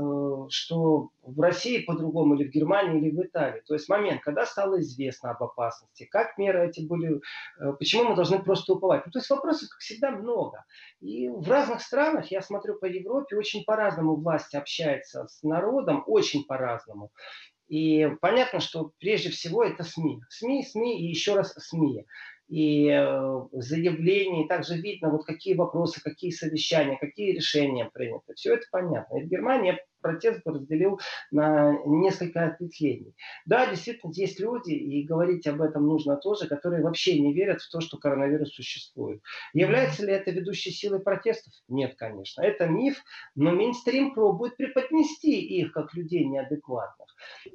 что 0.48 1.10
в 1.22 1.40
России 1.40 1.84
по-другому, 1.84 2.34
или 2.34 2.48
в 2.48 2.52
Германии, 2.52 3.00
или 3.00 3.16
в 3.16 3.22
Италии. 3.22 3.62
То 3.66 3.74
есть 3.74 3.88
момент, 3.88 4.22
когда 4.22 4.44
стало 4.46 4.80
известно 4.80 5.30
об 5.30 5.42
опасности, 5.42 6.08
как 6.10 6.38
меры 6.38 6.68
эти 6.68 6.84
были, 6.84 7.20
почему 7.78 8.10
мы 8.10 8.16
должны 8.16 8.42
просто 8.42 8.72
уповать. 8.72 9.06
Ну, 9.06 9.12
то 9.12 9.18
есть 9.18 9.30
вопросов, 9.30 9.68
как 9.68 9.78
всегда, 9.78 10.10
много. 10.10 10.64
И 11.00 11.28
в 11.28 11.48
разных 11.48 11.82
странах, 11.82 12.30
я 12.30 12.42
смотрю 12.42 12.78
по 12.78 12.86
Европе, 12.86 13.36
очень 13.36 13.64
по-разному 13.64 14.16
власть 14.16 14.54
общается 14.54 15.26
с 15.28 15.42
народом 15.42 16.02
очень 16.06 16.44
по-разному. 16.44 17.10
И 17.68 18.08
понятно, 18.20 18.58
что 18.58 18.92
прежде 18.98 19.30
всего 19.30 19.62
это 19.62 19.84
СМИ. 19.84 20.20
СМИ, 20.28 20.64
СМИ 20.64 21.00
и 21.02 21.08
еще 21.08 21.36
раз 21.36 21.54
СМИ. 21.56 22.04
И 22.50 22.88
э, 22.88 23.46
заявления, 23.52 24.44
и 24.44 24.48
также 24.48 24.74
видно, 24.74 25.10
вот 25.10 25.24
какие 25.24 25.54
вопросы, 25.54 26.02
какие 26.02 26.32
совещания, 26.32 26.98
какие 26.98 27.32
решения 27.32 27.88
приняты. 27.94 28.34
Все 28.34 28.54
это 28.54 28.66
понятно. 28.72 29.18
И 29.18 29.22
в 29.22 29.28
Германии 29.28 29.78
протест 30.00 30.40
разделил 30.44 31.00
на 31.30 31.76
несколько 31.86 32.46
ответвлений. 32.46 33.14
Да, 33.46 33.66
действительно, 33.66 34.12
есть 34.12 34.40
люди, 34.40 34.72
и 34.72 35.02
говорить 35.04 35.46
об 35.46 35.60
этом 35.62 35.86
нужно 35.86 36.16
тоже, 36.16 36.48
которые 36.48 36.82
вообще 36.82 37.18
не 37.18 37.32
верят 37.32 37.60
в 37.60 37.70
то, 37.70 37.80
что 37.80 37.98
коронавирус 37.98 38.52
существует. 38.54 39.22
Является 39.52 40.04
ли 40.04 40.12
это 40.12 40.30
ведущей 40.30 40.70
силой 40.70 41.00
протестов? 41.00 41.52
Нет, 41.68 41.94
конечно. 41.96 42.42
Это 42.42 42.66
миф, 42.66 43.02
но 43.34 43.52
мейнстрим 43.52 44.14
пробует 44.14 44.56
преподнести 44.56 45.40
их 45.40 45.72
как 45.72 45.94
людей 45.94 46.24
неадекватных. 46.24 47.08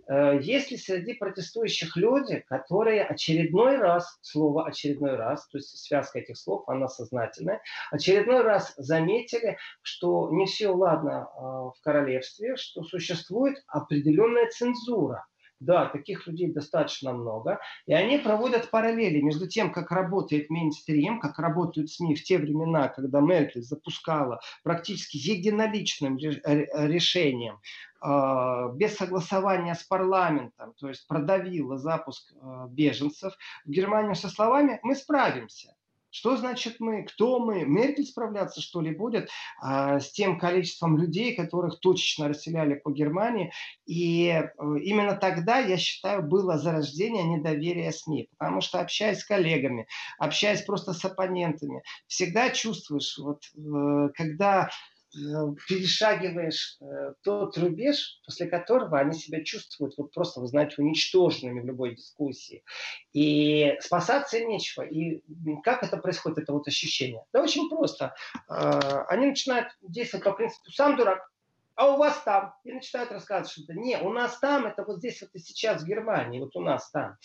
Э, 0.08 0.40
есть 0.42 0.72
ли 0.72 0.78
среди 0.78 1.14
протестующих 1.14 1.96
люди, 1.96 2.44
которые 2.48 3.04
очередной 3.04 3.78
раз, 3.78 4.18
слово 4.22 4.68
очередной 4.68 5.16
раз, 5.16 5.48
то 5.48 5.58
есть 5.58 5.78
связка 5.78 6.20
этих 6.20 6.38
слов, 6.38 6.64
она 6.68 6.88
сознательная, 6.88 7.62
очередной 7.92 8.42
раз 8.42 8.74
заметили, 8.78 9.58
что 9.82 10.30
не 10.32 10.46
все 10.46 10.70
ладно 10.70 11.28
э, 11.28 11.40
в 11.40 11.76
королевстве, 11.82 12.35
что 12.56 12.84
существует 12.84 13.64
определенная 13.68 14.50
цензура. 14.50 15.26
Да, 15.62 15.86
таких 15.86 16.28
людей 16.28 16.52
достаточно 16.52 17.14
много. 17.14 17.60
И 17.86 17.94
они 17.94 18.18
проводят 18.18 18.70
параллели 18.70 19.22
между 19.22 19.48
тем, 19.48 19.72
как 19.72 19.90
работает 19.90 20.50
мейнстрим, 20.50 21.20
как 21.20 21.40
работают 21.40 21.90
СМИ 21.90 22.16
в 22.16 22.24
те 22.24 22.38
времена, 22.38 22.90
когда 22.90 23.22
Меркель 23.22 23.64
запускала 23.64 24.42
практически 24.64 25.16
единоличным 25.16 26.18
решением 26.18 27.62
а, 28.02 28.68
без 28.70 28.96
согласования 28.98 29.76
с 29.76 29.84
парламентом, 29.84 30.74
то 30.74 30.90
есть 30.90 31.08
продавила 31.08 31.78
запуск 31.78 32.34
а, 32.42 32.68
беженцев 32.68 33.34
в 33.64 33.70
Германию 33.70 34.16
со 34.16 34.30
словами 34.30 34.80
«мы 34.84 34.94
справимся». 34.96 35.74
Что 36.16 36.38
значит 36.38 36.80
мы? 36.80 37.04
Кто 37.04 37.40
мы? 37.40 37.66
Меркель 37.66 38.06
справляться, 38.06 38.62
что 38.62 38.80
ли, 38.80 38.96
будет 38.96 39.30
а, 39.62 40.00
с 40.00 40.14
тем 40.14 40.40
количеством 40.40 40.98
людей, 40.98 41.36
которых 41.36 41.82
точечно 41.82 42.30
расселяли 42.30 42.76
по 42.76 42.90
Германии. 42.90 43.52
И 43.86 44.30
э, 44.30 44.48
именно 44.82 45.18
тогда, 45.18 45.60
я 45.60 45.76
считаю, 45.76 46.24
было 46.24 46.58
зарождение 46.58 47.26
недоверия 47.26 47.92
СМИ. 47.92 48.30
Потому 48.38 48.62
что, 48.62 48.80
общаясь 48.80 49.20
с 49.20 49.26
коллегами, 49.26 49.88
общаясь 50.18 50.62
просто 50.62 50.94
с 50.94 51.04
оппонентами, 51.04 51.84
всегда 52.08 52.50
чувствуешь, 52.50 53.18
вот, 53.18 53.42
э, 53.54 54.10
когда 54.16 54.70
перешагиваешь 55.68 56.78
э, 56.82 57.14
тот 57.24 57.58
рубеж, 57.58 58.20
после 58.26 58.48
которого 58.48 59.00
они 59.00 59.14
себя 59.14 59.44
чувствуют 59.44 59.96
вот 59.98 60.12
просто, 60.12 60.42
вы 60.42 60.48
знаете, 60.48 60.76
уничтоженными 60.78 61.62
в 61.62 61.66
любой 61.66 61.96
дискуссии. 61.96 62.64
И 63.14 63.76
спасаться 63.80 64.40
нечего. 64.40 64.84
И 64.84 65.22
как 65.64 65.84
это 65.84 65.98
происходит, 65.98 66.40
это 66.40 66.54
вот 66.54 66.68
ощущение? 66.68 67.24
Да 67.34 67.42
очень 67.42 67.70
просто. 67.70 68.14
Э, 68.50 69.06
они 69.08 69.28
начинают 69.28 69.70
действовать 69.82 70.26
по 70.26 70.34
принципу 70.34 70.72
«сам 70.72 70.98
дурак, 70.98 71.30
а 71.76 71.94
у 71.94 71.98
вас 71.98 72.22
там. 72.24 72.54
И 72.64 72.72
начинают 72.72 73.12
рассказывать, 73.12 73.52
что 73.52 73.64
это 73.64 73.74
не, 73.74 73.98
у 74.00 74.10
нас 74.10 74.40
там, 74.40 74.66
это 74.66 74.84
вот 74.84 75.00
здесь 75.00 75.22
вот 75.22 75.32
и 75.34 75.40
сейчас 75.40 75.84
в 75.84 75.86
Германии, 75.86 76.40
вот 76.40 76.56
у 76.56 76.62
нас 76.62 76.90
там. 76.92 77.18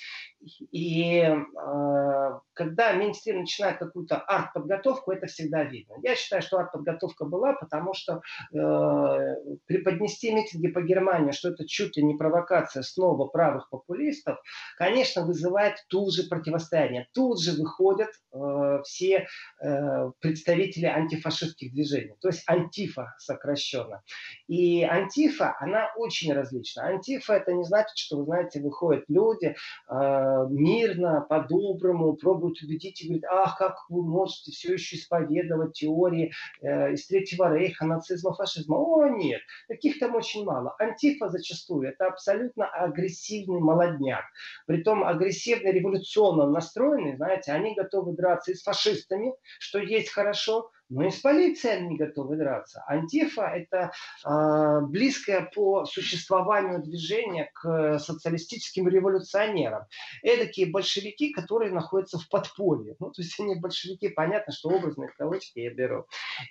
И 0.70 1.18
э, 1.18 2.38
когда 2.54 2.92
мейнстрим 2.94 3.40
начинает 3.40 3.78
какую-то 3.78 4.16
арт-подготовку, 4.16 5.12
это 5.12 5.26
всегда 5.26 5.64
видно. 5.64 5.94
Я 6.02 6.16
считаю, 6.16 6.42
что 6.42 6.58
арт-подготовка 6.58 7.26
была, 7.26 7.52
потому 7.54 7.92
что 7.94 8.22
э, 8.52 9.34
преподнести 9.66 10.32
митинги 10.32 10.68
по 10.68 10.80
Германии, 10.80 11.32
что 11.32 11.50
это 11.50 11.66
чуть 11.66 11.96
ли 11.96 12.02
не 12.02 12.16
провокация 12.16 12.82
снова 12.82 13.26
правых 13.26 13.68
популистов, 13.68 14.38
конечно, 14.78 15.26
вызывает 15.26 15.84
тут 15.88 16.14
же 16.14 16.24
противостояние. 16.24 17.08
Тут 17.12 17.42
же 17.42 17.52
выходят 17.52 18.10
э, 18.32 18.82
все 18.84 19.26
э, 19.62 20.10
представители 20.20 20.86
антифашистских 20.86 21.72
движений, 21.72 22.14
то 22.20 22.28
есть 22.28 22.44
антифа 22.46 23.14
сокращенно. 23.18 24.02
И 24.48 24.82
антифа, 24.84 25.54
она 25.60 25.90
очень 25.96 26.32
различна. 26.32 26.84
Антифа 26.84 27.34
это 27.34 27.52
не 27.52 27.64
значит, 27.64 27.96
что, 27.96 28.16
вы 28.18 28.24
знаете, 28.24 28.60
выходят 28.60 29.04
люди 29.08 29.54
э, 29.88 30.29
мирно, 30.48 31.26
по-доброму, 31.28 32.14
пробуют 32.14 32.62
убедить 32.62 33.02
и 33.02 33.08
говорят, 33.08 33.24
ах, 33.30 33.58
как 33.58 33.76
вы 33.88 34.02
можете 34.02 34.50
все 34.52 34.74
еще 34.74 34.96
исповедовать 34.96 35.74
теории 35.74 36.32
э, 36.62 36.92
из 36.92 37.06
Третьего 37.06 37.52
Рейха, 37.52 37.86
нацизма, 37.86 38.34
фашизма. 38.34 38.76
О, 38.76 39.08
нет, 39.08 39.40
таких 39.68 39.98
там 39.98 40.14
очень 40.14 40.44
мало. 40.44 40.74
Антифа 40.78 41.28
зачастую 41.28 41.88
это 41.88 42.06
абсолютно 42.06 42.66
агрессивный 42.66 43.60
молодняк. 43.60 44.24
Притом 44.66 45.04
агрессивно 45.04 45.68
революционно 45.68 46.46
настроенные, 46.46 47.16
знаете, 47.16 47.52
они 47.52 47.74
готовы 47.74 48.14
драться 48.14 48.52
и 48.52 48.54
с 48.54 48.62
фашистами, 48.62 49.32
что 49.58 49.78
есть 49.78 50.10
хорошо, 50.10 50.70
но 50.90 51.06
и 51.06 51.10
с 51.10 51.20
полицией 51.20 51.78
они 51.78 51.88
не 51.90 51.96
готовы 51.96 52.36
драться. 52.36 52.82
Антифа– 52.86 53.42
это 53.54 53.92
э, 54.24 54.80
близкое 54.82 55.50
по 55.54 55.84
существованию 55.84 56.82
движение 56.82 57.50
к 57.54 57.98
социалистическим 57.98 58.88
революционерам. 58.88 59.84
Эдакие 60.22 60.66
большевики, 60.66 61.32
которые 61.32 61.72
находятся 61.72 62.18
в 62.18 62.28
подполье. 62.28 62.96
Ну, 62.98 63.10
то 63.10 63.22
есть 63.22 63.38
они 63.40 63.54
большевики, 63.54 64.08
понятно, 64.08 64.52
что 64.52 64.68
образные 64.68 65.10
кавычки 65.16 65.60
я 65.60 65.72
беру. 65.72 66.06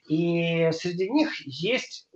И 0.08 0.72
среди 0.72 1.10
них 1.10 1.30
есть 1.46 2.08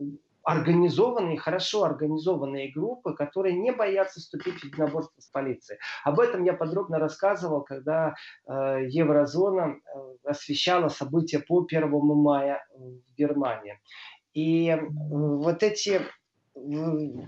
организованные, 0.43 1.37
хорошо 1.37 1.83
организованные 1.83 2.71
группы, 2.71 3.13
которые 3.13 3.55
не 3.55 3.71
боятся 3.71 4.19
вступить 4.19 4.59
в 4.59 4.63
единоборство 4.65 5.19
с 5.19 5.27
полицией. 5.27 5.79
Об 6.03 6.19
этом 6.19 6.43
я 6.43 6.53
подробно 6.53 6.99
рассказывал, 6.99 7.61
когда 7.61 8.13
э, 8.45 8.51
Еврозона 8.89 9.75
э, 9.75 10.15
освещала 10.25 10.89
события 10.89 11.39
по 11.39 11.65
1 11.65 11.89
мая 11.89 12.65
в 12.75 13.15
Германии. 13.17 13.79
И 14.33 14.67
э, 14.67 14.79
вот 14.79 15.63
эти 15.63 16.01
э, 16.01 16.59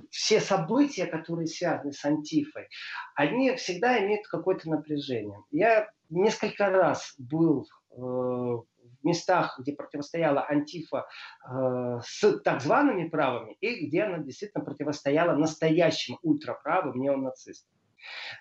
все 0.09 0.39
события, 0.41 1.05
которые 1.05 1.47
связаны 1.47 1.93
с 1.93 2.03
Антифой, 2.03 2.67
они 3.15 3.55
всегда 3.55 3.97
имеют 3.99 4.27
какое-то 4.27 4.69
напряжение. 4.69 5.39
Я 5.51 5.89
несколько 6.09 6.69
раз 6.69 7.13
был 7.17 7.67
э, 7.91 8.57
местах, 9.05 9.57
где 9.59 9.73
противостояла 9.73 10.45
Антифа 10.47 11.05
э, 11.47 11.99
с 12.03 12.39
так 12.39 12.61
зваными 12.61 13.07
правыми, 13.07 13.53
и 13.61 13.87
где 13.87 14.03
она 14.03 14.17
действительно 14.17 14.63
противостояла 14.63 15.35
настоящим 15.35 16.17
ультраправым 16.21 16.99
неонацистам. 16.99 17.71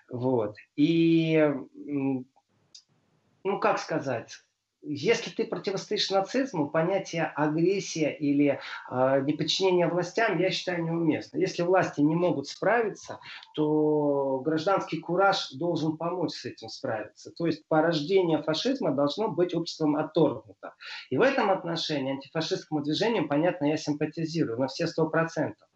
Вот. 0.09 0.55
И, 0.75 1.51
ну, 3.43 3.59
как 3.59 3.79
сказать, 3.79 4.44
если 4.87 5.31
ты 5.31 5.45
противостоишь 5.45 6.09
нацизму, 6.09 6.69
понятие 6.69 7.23
агрессия 7.23 8.11
или 8.11 8.59
э, 8.89 9.21
неподчинение 9.21 9.87
властям, 9.87 10.37
я 10.39 10.51
считаю, 10.51 10.83
неуместно. 10.83 11.37
Если 11.37 11.63
власти 11.63 12.01
не 12.01 12.15
могут 12.15 12.47
справиться, 12.47 13.19
то 13.53 14.39
гражданский 14.39 14.99
кураж 14.99 15.51
должен 15.51 15.97
помочь 15.97 16.31
с 16.31 16.45
этим 16.45 16.69
справиться. 16.69 17.31
То 17.31 17.47
есть 17.47 17.67
порождение 17.67 18.41
фашизма 18.43 18.91
должно 18.91 19.29
быть 19.29 19.55
обществом 19.55 19.95
отторгнуто. 19.95 20.75
И 21.09 21.17
в 21.17 21.21
этом 21.21 21.49
отношении 21.49 22.13
антифашистскому 22.13 22.81
движению, 22.81 23.27
понятно, 23.27 23.65
я 23.65 23.77
симпатизирую 23.77 24.59
на 24.59 24.67
все 24.67 24.87
сто 24.87 25.07
процентов. 25.09 25.67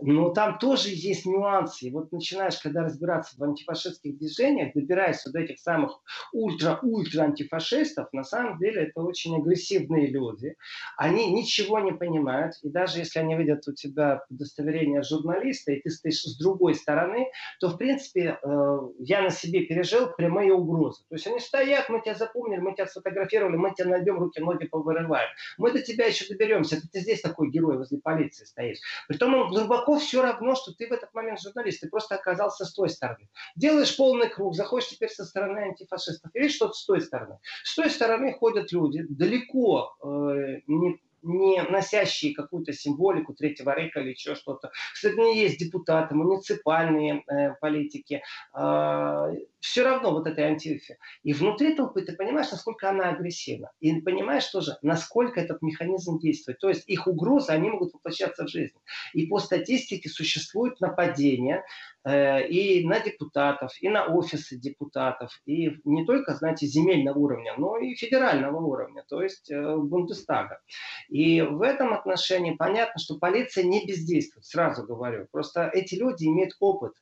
Но 0.00 0.30
там 0.30 0.58
тоже 0.58 0.88
есть 0.90 1.26
нюансы. 1.26 1.86
И 1.86 1.90
вот 1.90 2.12
начинаешь, 2.12 2.58
когда 2.58 2.82
разбираться 2.82 3.36
в 3.38 3.42
антифашистских 3.42 4.18
движениях, 4.18 4.74
добираешься 4.74 5.30
до 5.30 5.40
этих 5.40 5.58
самых 5.58 6.00
ультра-ультра 6.32 7.22
антифашистов, 7.22 8.08
на 8.12 8.24
самом 8.24 8.58
деле 8.58 8.84
это 8.84 9.02
очень 9.02 9.36
агрессивные 9.36 10.08
люди. 10.08 10.56
Они 10.96 11.32
ничего 11.32 11.78
не 11.80 11.92
понимают. 11.92 12.54
И 12.62 12.68
даже 12.68 12.98
если 12.98 13.18
они 13.18 13.36
видят 13.36 13.66
у 13.68 13.72
тебя 13.72 14.24
удостоверение 14.30 15.02
журналиста, 15.02 15.72
и 15.72 15.80
ты 15.80 15.90
стоишь 15.90 16.22
с 16.22 16.38
другой 16.38 16.74
стороны, 16.74 17.28
то, 17.60 17.68
в 17.68 17.78
принципе, 17.78 18.38
э, 18.42 18.78
я 18.98 19.22
на 19.22 19.30
себе 19.30 19.66
пережил 19.66 20.10
прямые 20.16 20.52
угрозы. 20.52 21.02
То 21.08 21.14
есть 21.14 21.26
они 21.26 21.40
стоят, 21.40 21.88
мы 21.88 22.00
тебя 22.00 22.14
запомнили, 22.14 22.60
мы 22.60 22.74
тебя 22.74 22.86
сфотографировали, 22.86 23.56
мы 23.56 23.74
тебя 23.74 23.88
найдем, 23.88 24.18
руки, 24.18 24.40
ноги 24.40 24.66
повырываем. 24.66 25.28
Мы 25.58 25.72
до 25.72 25.82
тебя 25.82 26.06
еще 26.06 26.26
доберемся. 26.26 26.80
Ты 26.92 27.00
здесь 27.00 27.20
такой 27.20 27.50
герой 27.50 27.78
возле 27.78 27.98
полиции 27.98 28.44
стоишь. 28.44 28.78
Притом 29.08 29.34
он 29.42 29.50
глубоко 29.50 29.98
все 29.98 30.22
равно, 30.22 30.54
что 30.54 30.72
ты 30.72 30.88
в 30.88 30.92
этот 30.92 31.12
момент 31.14 31.40
журналист, 31.40 31.80
ты 31.80 31.88
просто 31.88 32.14
оказался 32.14 32.64
с 32.64 32.72
той 32.72 32.88
стороны. 32.88 33.28
Делаешь 33.56 33.96
полный 33.96 34.28
круг, 34.28 34.54
заходишь 34.54 34.88
теперь 34.88 35.10
со 35.10 35.24
стороны 35.24 35.58
антифашистов, 35.58 36.30
и 36.34 36.40
видишь 36.40 36.56
что-то 36.56 36.74
с 36.74 36.84
той 36.84 37.00
стороны. 37.00 37.38
С 37.64 37.74
той 37.74 37.90
стороны 37.90 38.32
ходят 38.32 38.72
люди, 38.72 39.04
далеко 39.08 39.94
э, 40.02 40.60
не 40.66 41.00
не 41.22 41.62
носящие 41.62 42.34
какую-то 42.34 42.72
символику 42.72 43.32
Третьего 43.32 43.74
Рейха 43.74 44.00
или 44.00 44.10
еще 44.10 44.34
что-то. 44.34 44.70
Кстати, 44.92 45.36
есть 45.36 45.58
депутаты, 45.58 46.14
муниципальные 46.14 47.22
э, 47.28 47.54
политики, 47.60 48.22
э, 48.54 49.28
все 49.62 49.84
равно 49.84 50.10
вот 50.10 50.26
этой 50.26 50.44
антифе. 50.44 50.98
И 51.22 51.32
внутри 51.32 51.74
толпы 51.74 52.02
ты 52.02 52.16
понимаешь, 52.16 52.50
насколько 52.50 52.90
она 52.90 53.10
агрессивна. 53.10 53.70
И 53.78 54.00
понимаешь 54.00 54.46
тоже, 54.46 54.76
насколько 54.82 55.40
этот 55.40 55.62
механизм 55.62 56.18
действует. 56.18 56.58
То 56.58 56.68
есть 56.68 56.82
их 56.88 57.06
угрозы, 57.06 57.52
они 57.52 57.70
могут 57.70 57.94
воплощаться 57.94 58.44
в 58.44 58.48
жизнь. 58.48 58.74
И 59.14 59.26
по 59.26 59.38
статистике 59.38 60.08
существует 60.08 60.80
нападение 60.80 61.64
э, 62.04 62.44
и 62.48 62.84
на 62.84 62.98
депутатов, 62.98 63.70
и 63.80 63.88
на 63.88 64.06
офисы 64.06 64.56
депутатов, 64.58 65.40
и 65.46 65.78
не 65.84 66.04
только, 66.04 66.34
знаете, 66.34 66.66
земельного 66.66 67.18
уровня, 67.18 67.54
но 67.56 67.78
и 67.78 67.94
федерального 67.94 68.60
уровня, 68.60 69.04
то 69.08 69.22
есть 69.22 69.48
э, 69.48 69.76
Бундестага. 69.76 70.60
И 71.08 71.40
в 71.40 71.62
этом 71.62 71.92
отношении 71.92 72.56
понятно, 72.56 72.98
что 73.00 73.16
полиция 73.16 73.62
не 73.62 73.86
бездействует, 73.86 74.44
сразу 74.44 74.82
говорю. 74.84 75.28
Просто 75.30 75.70
эти 75.72 75.94
люди 75.94 76.24
имеют 76.24 76.56
опыт 76.58 76.94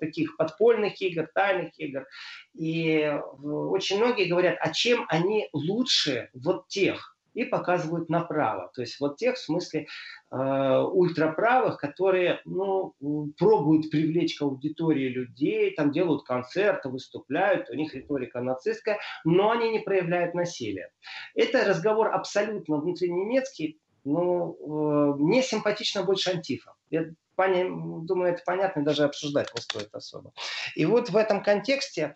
таких 0.00 0.36
подпольных 0.36 1.00
игр, 1.00 1.28
тайных 1.34 1.78
игр. 1.78 2.06
И 2.54 3.12
очень 3.42 3.98
многие 3.98 4.24
говорят, 4.24 4.56
а 4.60 4.72
чем 4.72 5.04
они 5.08 5.48
лучше 5.52 6.30
вот 6.34 6.68
тех? 6.68 7.16
И 7.34 7.44
показывают 7.44 8.08
направо. 8.08 8.70
То 8.74 8.80
есть 8.80 8.98
вот 8.98 9.18
тех, 9.18 9.34
в 9.34 9.38
смысле, 9.38 9.86
э, 10.30 10.36
ультраправых, 10.36 11.76
которые 11.76 12.40
ну, 12.46 12.94
пробуют 13.36 13.90
привлечь 13.90 14.38
к 14.38 14.42
аудитории 14.42 15.10
людей, 15.10 15.74
там 15.74 15.92
делают 15.92 16.24
концерты, 16.24 16.88
выступляют, 16.88 17.68
у 17.68 17.74
них 17.74 17.94
риторика 17.94 18.40
нацистская, 18.40 18.98
но 19.24 19.50
они 19.50 19.68
не 19.68 19.80
проявляют 19.80 20.32
насилия. 20.32 20.90
Это 21.34 21.66
разговор 21.66 22.08
абсолютно 22.08 22.78
внутреннемецкий, 22.78 23.80
но 24.06 24.54
э, 24.54 25.14
мне 25.18 25.42
симпатично 25.42 26.04
больше 26.04 26.30
антифа. 26.30 26.74
Я 26.90 27.06
думаю, 27.36 28.32
это 28.32 28.42
понятно, 28.46 28.84
даже 28.84 29.04
обсуждать 29.04 29.52
не 29.54 29.60
стоит 29.60 29.92
особо. 29.92 30.32
И 30.74 30.86
вот 30.86 31.10
в 31.10 31.16
этом 31.16 31.42
контексте 31.42 32.14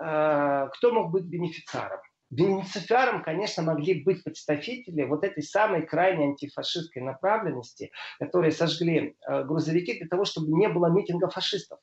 э, 0.00 0.68
кто 0.72 0.92
мог 0.92 1.10
быть 1.10 1.24
бенефициаром? 1.24 2.00
Бенефициаром, 2.28 3.24
конечно, 3.24 3.64
могли 3.64 4.04
быть 4.04 4.22
представители 4.22 5.02
вот 5.02 5.24
этой 5.24 5.42
самой 5.42 5.84
крайней 5.84 6.26
антифашистской 6.26 7.02
направленности, 7.02 7.90
которые 8.20 8.52
сожгли 8.52 9.16
э, 9.26 9.44
грузовики 9.44 9.98
для 9.98 10.08
того, 10.08 10.24
чтобы 10.24 10.52
не 10.52 10.68
было 10.68 10.86
митинга 10.86 11.28
фашистов. 11.28 11.80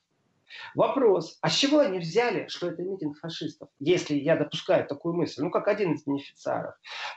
Вопрос, 0.74 1.38
а 1.42 1.48
с 1.48 1.54
чего 1.54 1.80
они 1.80 1.98
взяли, 1.98 2.46
что 2.48 2.68
это 2.68 2.82
митинг 2.82 3.18
фашистов? 3.18 3.68
Если 3.78 4.14
я 4.14 4.36
допускаю 4.36 4.86
такую 4.86 5.14
мысль, 5.14 5.42
ну, 5.42 5.50
как 5.50 5.68
один 5.68 5.92
из 5.92 6.04
бенефициаров, 6.04 6.74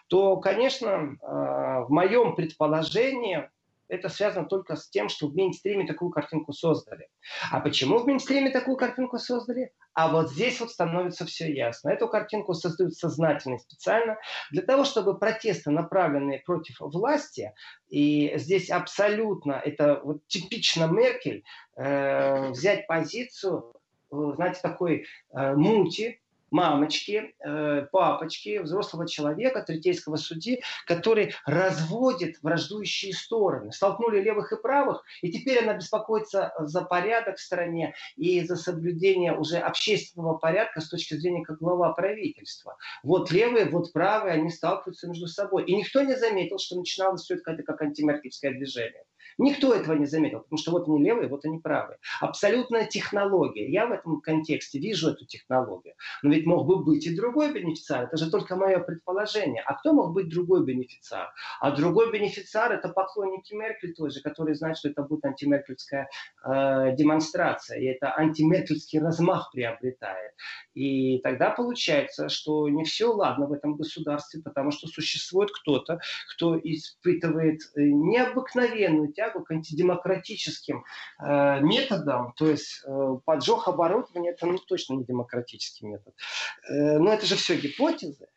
то, 0.08 0.38
конечно, 0.38 0.88
э, 0.88 1.16
в 1.22 1.88
моем 1.90 2.36
предположении 2.36 3.50
это 3.92 4.08
связано 4.08 4.48
только 4.48 4.78
с 4.78 4.90
тем, 4.90 5.10
что 5.10 5.28
в 5.28 5.36
мейнстриме 5.36 5.86
такую 5.86 6.12
картинку 6.12 6.54
создали. 6.54 7.10
А 7.52 7.60
почему 7.60 7.98
в 7.98 8.08
мейнстриме 8.08 8.50
такую 8.50 8.78
картинку 8.78 9.18
создали? 9.18 9.74
А 9.94 10.10
вот 10.10 10.32
здесь 10.32 10.62
вот 10.62 10.72
становится 10.72 11.26
все 11.26 11.54
ясно. 11.54 11.90
Эту 11.90 12.08
картинку 12.08 12.54
создают 12.54 12.96
сознательно 12.96 13.58
специально 13.58 14.18
для 14.50 14.62
того, 14.62 14.86
чтобы 14.86 15.20
протесты, 15.20 15.72
направленные 15.72 16.40
против 16.40 16.78
власти, 16.80 17.54
и 17.90 18.32
здесь 18.38 18.70
абсолютно, 18.70 19.54
это 19.54 20.00
вот 20.04 20.26
типично 20.28 20.86
Меркель, 20.86 21.44
э, 21.76 22.52
взять 22.52 22.88
позицию, 22.88 23.74
э, 24.10 24.16
знаете, 24.36 24.62
такой 24.62 25.06
э, 25.34 25.54
мути, 25.56 26.21
мамочки, 26.52 27.34
э, 27.40 27.88
папочки, 27.92 28.60
взрослого 28.60 29.08
человека, 29.08 29.64
третейского 29.64 30.18
судьи, 30.18 30.62
который 30.86 31.34
разводит 31.46 32.38
враждующие 32.42 33.14
стороны. 33.14 33.72
Столкнули 33.72 34.22
левых 34.22 34.52
и 34.52 34.62
правых, 34.62 35.04
и 35.22 35.32
теперь 35.32 35.64
она 35.64 35.74
беспокоится 35.74 36.54
за 36.60 36.82
порядок 36.82 37.38
в 37.38 37.42
стране 37.42 37.96
и 38.18 38.42
за 38.42 38.56
соблюдение 38.56 39.36
уже 39.36 39.58
общественного 39.58 40.38
порядка 40.38 40.82
с 40.82 40.90
точки 40.90 41.16
зрения 41.16 41.44
как 41.44 41.58
глава 41.58 41.94
правительства. 41.94 42.78
Вот 43.04 43.32
левые, 43.32 43.66
вот 43.66 43.94
правые, 43.94 44.34
они 44.34 44.50
сталкиваются 44.50 45.08
между 45.08 45.28
собой. 45.28 45.66
И 45.66 45.76
никто 45.76 46.02
не 46.02 46.16
заметил, 46.16 46.60
что 46.60 46.76
начиналось 46.76 47.22
все 47.24 47.36
это 47.36 47.64
как 47.64 47.82
антимаркетское 47.82 48.52
движение. 48.52 49.04
Никто 49.42 49.74
этого 49.74 49.96
не 49.96 50.06
заметил, 50.06 50.42
потому 50.42 50.60
что 50.60 50.72
вот 50.72 50.88
они 50.88 51.04
левые, 51.04 51.28
вот 51.28 51.46
они 51.46 51.58
правые. 51.58 51.98
Абсолютная 52.20 52.86
технология. 52.86 53.68
Я 53.72 53.88
в 53.88 53.92
этом 53.92 54.22
контексте 54.22 54.78
вижу 54.78 55.10
эту 55.10 55.26
технологию. 55.26 55.96
Но 56.22 56.30
ведь 56.30 56.46
мог 56.46 56.68
бы 56.68 56.84
быть 56.84 57.08
и 57.08 57.16
другой 57.16 57.52
бенефициар. 57.52 58.04
Это 58.04 58.18
же 58.18 58.30
только 58.30 58.56
мое 58.56 58.78
предположение. 58.78 59.64
А 59.66 59.74
кто 59.74 59.94
мог 59.94 60.14
быть 60.14 60.30
другой 60.30 60.64
бенефициар? 60.64 61.34
А 61.60 61.72
другой 61.72 62.12
бенефициар– 62.12 62.72
это 62.74 62.90
поклонники 62.90 63.56
Меркель 63.56 63.96
тоже, 63.96 64.22
которые 64.22 64.54
знают, 64.54 64.78
что 64.78 64.90
это 64.90 65.02
будет 65.02 65.26
антимеркельская 65.26 66.08
э, 66.46 66.96
демонстрация. 66.96 67.80
И 67.80 67.86
это 67.86 68.16
антимеркельский 68.16 69.00
размах 69.00 69.50
приобретает. 69.52 70.34
И 70.76 71.18
тогда 71.24 71.50
получается, 71.50 72.30
что 72.30 72.70
не 72.70 72.84
все 72.84 73.12
ладно 73.12 73.48
в 73.48 73.54
этом 73.54 73.76
государстве, 73.76 74.40
потому 74.44 74.70
что 74.70 74.88
существует 74.88 75.50
кто-то, 75.52 76.00
кто 76.36 76.60
испытывает 76.60 77.62
э, 77.76 77.82
необыкновенную 77.82 79.12
тягу 79.12 79.31
к 79.40 79.52
антидемократическим 79.52 80.84
э, 81.20 81.62
методам, 81.62 82.34
то 82.36 82.50
есть 82.50 82.84
э, 82.86 83.18
поджог 83.26 83.68
оборудования 83.68 84.32
это 84.32 84.46
ну, 84.46 84.58
точно 84.58 84.96
не 84.96 85.06
демократический 85.06 85.86
метод. 85.86 86.14
Э, 86.70 86.98
но 86.98 87.14
это 87.14 87.26
же 87.26 87.36
все 87.36 87.56
гипотезы. 87.56 88.28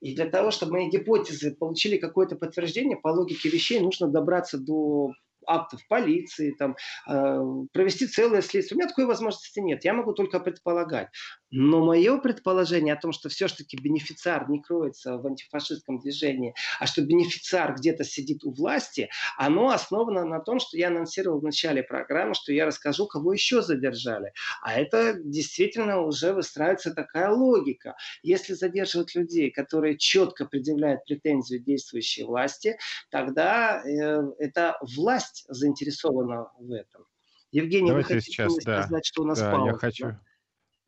И 0.00 0.14
для 0.14 0.26
того, 0.26 0.50
чтобы 0.50 0.72
мои 0.72 0.90
гипотезы 0.90 1.54
получили 1.54 1.96
какое-то 1.96 2.36
подтверждение, 2.36 2.96
по 2.96 3.08
логике 3.08 3.48
вещей 3.48 3.80
нужно 3.80 4.08
добраться 4.08 4.58
до 4.58 5.12
актов 5.46 5.80
полиции, 5.88 6.52
там, 6.52 6.76
э, 7.08 7.40
провести 7.72 8.06
целое 8.06 8.42
следствие. 8.42 8.76
У 8.76 8.78
меня 8.78 8.88
такой 8.88 9.06
возможности 9.06 9.60
нет. 9.60 9.84
Я 9.84 9.94
могу 9.94 10.12
только 10.12 10.40
предполагать. 10.40 11.08
Но 11.50 11.84
мое 11.84 12.18
предположение 12.18 12.94
о 12.94 13.00
том, 13.00 13.12
что 13.12 13.28
все-таки 13.28 13.76
бенефициар 13.76 14.48
не 14.48 14.62
кроется 14.62 15.18
в 15.18 15.26
антифашистском 15.26 15.98
движении, 15.98 16.54
а 16.78 16.86
что 16.86 17.02
бенефициар 17.02 17.74
где-то 17.74 18.04
сидит 18.04 18.44
у 18.44 18.52
власти, 18.52 19.10
оно 19.36 19.70
основано 19.70 20.24
на 20.24 20.40
том, 20.40 20.60
что 20.60 20.76
я 20.76 20.88
анонсировал 20.88 21.40
в 21.40 21.44
начале 21.44 21.82
программы, 21.82 22.34
что 22.34 22.52
я 22.52 22.66
расскажу, 22.66 23.06
кого 23.06 23.32
еще 23.32 23.62
задержали. 23.62 24.32
А 24.62 24.78
это 24.78 25.14
действительно 25.14 26.00
уже 26.00 26.32
выстраивается 26.32 26.94
такая 26.94 27.30
логика. 27.30 27.96
Если 28.22 28.54
задерживают 28.54 29.14
людей, 29.14 29.50
которые 29.50 29.98
четко 29.98 30.44
предъявляют 30.44 31.04
претензию 31.04 31.60
действующей 31.60 32.24
власти, 32.24 32.78
тогда 33.10 33.82
э, 33.82 34.22
это 34.38 34.78
власть 34.96 35.39
заинтересована 35.48 36.48
в 36.58 36.72
этом. 36.72 37.04
Евгений, 37.52 37.88
Давайте 37.88 38.14
вы 38.14 38.14
хотите 38.20 38.32
сейчас, 38.32 38.56
да, 38.64 38.82
сказать, 38.82 39.06
что 39.06 39.22
у 39.22 39.26
нас 39.26 39.40
да, 39.40 39.52
пауза? 39.52 39.70
Я 39.72 39.76
хочу, 39.76 40.06
да? 40.06 40.20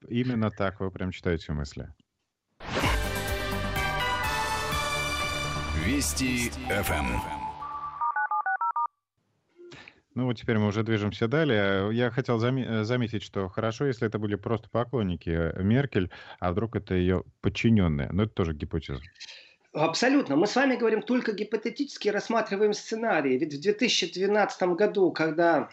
Именно 0.08 0.50
так 0.50 0.80
вы 0.80 0.90
прям 0.90 1.10
читаете 1.10 1.52
мысли. 1.52 1.88
Вести 5.84 6.50
ФМ. 6.68 7.42
Ну 10.14 10.26
вот 10.26 10.34
теперь 10.34 10.58
мы 10.58 10.66
уже 10.66 10.82
движемся 10.82 11.26
далее. 11.26 11.88
Я 11.92 12.10
хотел 12.10 12.38
зам- 12.38 12.84
заметить, 12.84 13.22
что 13.22 13.48
хорошо, 13.48 13.86
если 13.86 14.06
это 14.06 14.18
были 14.18 14.34
просто 14.34 14.68
поклонники 14.68 15.58
Меркель, 15.60 16.10
а 16.38 16.52
вдруг 16.52 16.76
это 16.76 16.94
ее 16.94 17.24
подчиненные. 17.40 18.10
Но 18.12 18.24
это 18.24 18.32
тоже 18.32 18.52
гипотеза. 18.52 19.00
Абсолютно. 19.72 20.36
Мы 20.36 20.46
с 20.46 20.54
вами 20.54 20.76
говорим 20.76 21.00
только 21.00 21.32
гипотетически, 21.32 22.10
рассматриваем 22.10 22.74
сценарии. 22.74 23.38
Ведь 23.38 23.54
в 23.54 23.60
2012 23.60 24.62
году, 24.74 25.10
когда 25.12 25.70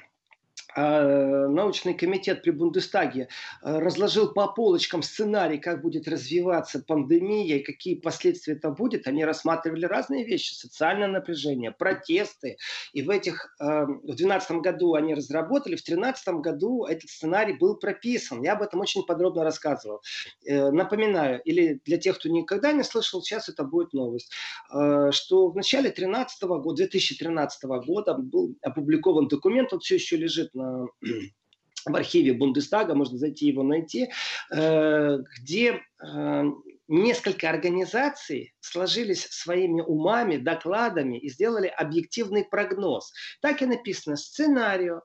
научный 0.76 1.94
комитет 1.94 2.44
при 2.44 2.52
Бундестаге 2.52 3.28
а, 3.62 3.80
разложил 3.80 4.34
по 4.34 4.48
полочкам 4.48 5.02
сценарий, 5.02 5.58
как 5.58 5.82
будет 5.82 6.08
развиваться 6.08 6.80
пандемия 6.80 7.58
и 7.58 7.64
какие 7.64 7.96
последствия 7.96 8.54
это 8.54 8.70
будет, 8.70 9.08
они 9.08 9.26
рассматривали 9.26 9.86
разные 9.86 10.26
вещи, 10.26 10.54
социальное 10.54 11.08
напряжение, 11.08 11.72
протесты. 11.72 12.58
И 12.94 13.02
в 13.02 13.10
этих, 13.10 13.56
а, 13.60 13.86
в 13.86 14.06
2012 14.06 14.52
году 14.62 14.94
они 14.94 15.14
разработали, 15.14 15.76
в 15.76 15.84
2013 15.84 16.42
году 16.42 16.86
этот 16.86 17.10
сценарий 17.10 17.54
был 17.54 17.78
прописан. 17.78 18.44
Я 18.44 18.54
об 18.54 18.62
этом 18.62 18.80
очень 18.80 19.04
подробно 19.04 19.44
рассказывал. 19.44 20.02
Э, 20.46 20.70
напоминаю, 20.72 21.42
или 21.44 21.82
для 21.86 21.98
тех, 21.98 22.18
кто 22.18 22.30
никогда 22.30 22.72
не 22.72 22.84
слышал, 22.84 23.22
сейчас 23.22 23.50
это 23.50 23.64
будет 23.64 23.94
новость, 23.94 24.32
что 24.70 25.50
в 25.50 25.56
начале 25.56 25.90
2013 25.90 26.44
года, 26.44 26.76
2013 26.76 27.64
года 27.64 28.14
был 28.14 28.56
опубликован 28.62 29.28
документ, 29.28 29.74
он 29.74 29.80
все 29.80 29.96
еще 29.96 30.18
лежит 30.18 30.54
на 30.60 30.88
в 31.86 31.96
архиве 31.96 32.34
Бундестага, 32.34 32.94
можно 32.94 33.18
зайти 33.18 33.48
его 33.48 33.64
найти, 33.64 34.10
э, 34.54 35.18
где 35.40 35.82
э, 36.04 36.44
несколько 36.88 37.50
организаций 37.50 38.54
сложились 38.60 39.28
своими 39.30 39.82
умами, 39.82 40.38
докладами 40.38 41.18
и 41.18 41.30
сделали 41.30 41.68
объективный 41.68 42.44
прогноз. 42.44 43.14
Так 43.42 43.62
и 43.62 43.66
написано 43.66 44.18
сценарию. 44.18 45.04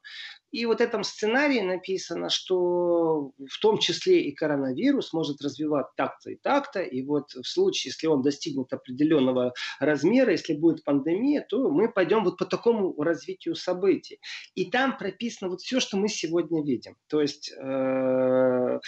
И 0.55 0.67
вот 0.67 0.79
в 0.79 0.81
этом 0.81 1.03
сценарии 1.03 1.61
написано, 1.61 2.31
что 2.31 3.33
в 3.39 3.59
том 3.61 3.79
числе 3.79 4.23
и 4.23 4.33
коронавирус 4.33 5.13
может 5.13 5.43
развивать 5.43 5.87
так-то 5.97 6.31
и 6.31 6.37
так-то. 6.37 6.81
И 6.81 7.03
вот 7.03 7.33
в 7.33 7.45
случае, 7.45 7.91
если 7.91 8.07
он 8.07 8.23
достигнет 8.23 8.73
определенного 8.73 9.53
размера, 9.81 10.31
если 10.31 10.55
будет 10.55 10.85
пандемия, 10.85 11.45
то 11.49 11.73
мы 11.73 11.91
пойдем 11.91 12.23
вот 12.23 12.39
по 12.39 12.45
такому 12.45 12.95
развитию 13.03 13.57
событий. 13.57 14.21
И 14.55 14.71
там 14.71 14.97
прописано 14.97 15.51
вот 15.51 15.61
все, 15.61 15.81
что 15.81 15.97
мы 15.97 16.09
сегодня 16.09 16.63
видим. 16.63 16.95
То 17.09 17.21
есть 17.21 17.53
э, 17.53 18.79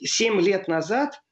7 0.00 0.40
лет 0.40 0.66
назад 0.66 1.20
Э, 1.22 1.31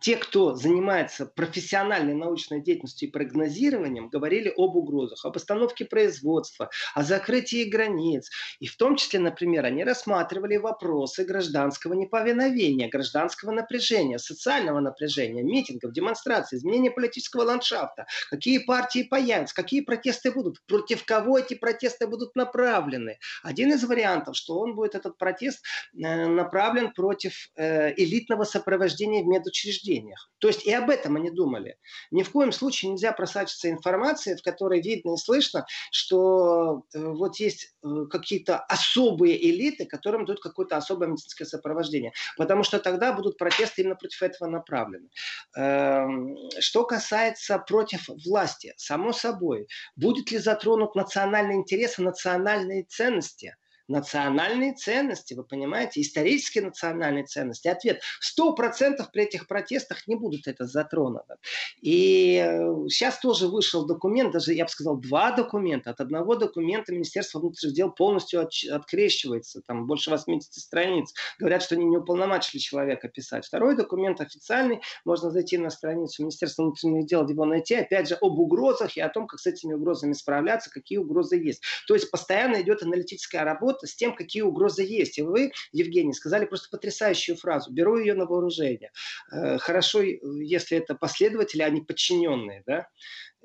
те, 0.00 0.16
кто 0.16 0.54
занимается 0.54 1.26
профессиональной 1.26 2.14
научной 2.14 2.60
деятельностью 2.60 3.08
и 3.08 3.12
прогнозированием, 3.12 4.08
говорили 4.08 4.52
об 4.56 4.76
угрозах, 4.76 5.24
об 5.24 5.36
остановке 5.36 5.84
производства, 5.86 6.70
о 6.94 7.02
закрытии 7.02 7.64
границ. 7.64 8.30
И 8.60 8.66
в 8.66 8.76
том 8.76 8.96
числе, 8.96 9.20
например, 9.20 9.64
они 9.64 9.84
рассматривали 9.84 10.56
вопросы 10.56 11.24
гражданского 11.24 11.94
неповиновения, 11.94 12.88
гражданского 12.88 13.52
напряжения, 13.52 14.18
социального 14.18 14.80
напряжения, 14.80 15.42
митингов, 15.42 15.92
демонстраций, 15.92 16.58
изменения 16.58 16.90
политического 16.90 17.44
ландшафта, 17.44 18.06
какие 18.30 18.58
партии 18.58 19.02
появятся, 19.02 19.54
какие 19.54 19.80
протесты 19.80 20.30
будут, 20.30 20.60
против 20.66 21.04
кого 21.04 21.38
эти 21.38 21.54
протесты 21.54 22.06
будут 22.06 22.36
направлены. 22.36 23.18
Один 23.42 23.72
из 23.72 23.82
вариантов, 23.84 24.36
что 24.36 24.58
он 24.58 24.74
будет, 24.74 24.94
этот 24.94 25.16
протест, 25.16 25.64
э, 25.94 26.26
направлен 26.26 26.92
против 26.92 27.50
э, 27.56 27.94
элитного 27.96 28.44
сопровождения 28.44 29.22
в 29.22 29.37
медучреждениях. 29.38 30.30
То 30.38 30.48
есть 30.48 30.64
и 30.64 30.72
об 30.72 30.90
этом 30.90 31.16
они 31.16 31.30
думали. 31.30 31.76
Ни 32.10 32.22
в 32.22 32.30
коем 32.30 32.52
случае 32.52 32.92
нельзя 32.92 33.12
просачиваться 33.12 33.70
информацией, 33.70 34.36
в 34.36 34.42
которой 34.42 34.80
видно 34.80 35.14
и 35.14 35.16
слышно, 35.16 35.66
что 35.90 36.84
э, 36.94 36.98
вот 36.98 37.36
есть 37.36 37.74
э, 37.82 37.88
какие-то 38.10 38.58
особые 38.58 39.50
элиты, 39.50 39.86
которым 39.86 40.24
дают 40.24 40.40
какое-то 40.40 40.76
особое 40.76 41.08
медицинское 41.08 41.44
сопровождение. 41.44 42.12
Потому 42.36 42.62
что 42.62 42.78
тогда 42.78 43.12
будут 43.12 43.36
протесты 43.36 43.82
именно 43.82 43.96
против 43.96 44.22
этого 44.22 44.48
направлены. 44.48 45.08
Эм, 45.56 46.36
что 46.60 46.84
касается 46.84 47.58
против 47.58 48.08
власти, 48.24 48.74
само 48.76 49.12
собой, 49.12 49.66
будет 49.96 50.30
ли 50.30 50.38
затронут 50.38 50.94
национальный 50.94 51.56
интерес 51.56 51.98
и 51.98 52.02
национальные 52.02 52.84
ценности– 52.84 53.56
национальные 53.88 54.74
ценности, 54.74 55.34
вы 55.34 55.44
понимаете, 55.44 56.00
исторические 56.00 56.64
национальные 56.64 57.24
ценности. 57.24 57.68
Ответ, 57.68 58.02
сто 58.20 58.54
процентов 58.54 59.10
при 59.10 59.24
этих 59.24 59.46
протестах 59.46 60.06
не 60.06 60.14
будут 60.14 60.46
это 60.46 60.66
затронуто. 60.66 61.36
И 61.80 62.42
э, 62.44 62.88
сейчас 62.88 63.18
тоже 63.18 63.48
вышел 63.48 63.86
документ, 63.86 64.32
даже, 64.32 64.52
я 64.52 64.64
бы 64.64 64.70
сказал, 64.70 64.96
два 64.96 65.32
документа. 65.32 65.90
От 65.90 66.00
одного 66.00 66.36
документа 66.36 66.92
Министерство 66.92 67.40
внутренних 67.40 67.74
дел 67.74 67.90
полностью 67.90 68.42
от, 68.42 68.52
открещивается, 68.70 69.62
там 69.66 69.86
больше 69.86 70.10
80 70.10 70.52
страниц. 70.52 71.14
Говорят, 71.38 71.62
что 71.62 71.74
они 71.74 71.86
не 71.86 71.96
уполномочили 71.96 72.58
человека 72.60 73.08
писать. 73.08 73.46
Второй 73.46 73.76
документ 73.76 74.20
официальный, 74.20 74.80
можно 75.04 75.30
зайти 75.30 75.58
на 75.58 75.70
страницу 75.70 76.22
Министерства 76.22 76.64
внутренних 76.64 77.06
дел, 77.06 77.26
его 77.26 77.44
найти, 77.44 77.74
опять 77.74 78.08
же, 78.08 78.16
об 78.20 78.38
угрозах 78.38 78.96
и 78.96 79.00
о 79.00 79.08
том, 79.08 79.26
как 79.26 79.40
с 79.40 79.46
этими 79.46 79.74
угрозами 79.74 80.12
справляться, 80.12 80.70
какие 80.70 80.98
угрозы 80.98 81.36
есть. 81.36 81.62
То 81.86 81.94
есть 81.94 82.10
постоянно 82.10 82.60
идет 82.60 82.82
аналитическая 82.82 83.44
работа, 83.44 83.77
с 83.86 83.94
тем, 83.94 84.14
какие 84.14 84.42
угрозы 84.42 84.82
есть. 84.82 85.18
И 85.18 85.22
вы, 85.22 85.52
Евгений, 85.72 86.12
сказали 86.12 86.44
просто 86.44 86.68
потрясающую 86.70 87.36
фразу. 87.36 87.72
Беру 87.72 87.98
ее 87.98 88.14
на 88.14 88.26
вооружение. 88.26 88.90
Э, 89.32 89.58
хорошо, 89.58 90.02
если 90.02 90.78
это 90.78 90.94
последователи, 90.94 91.62
а 91.62 91.70
не 91.70 91.80
подчиненные. 91.80 92.62
Да? 92.66 92.88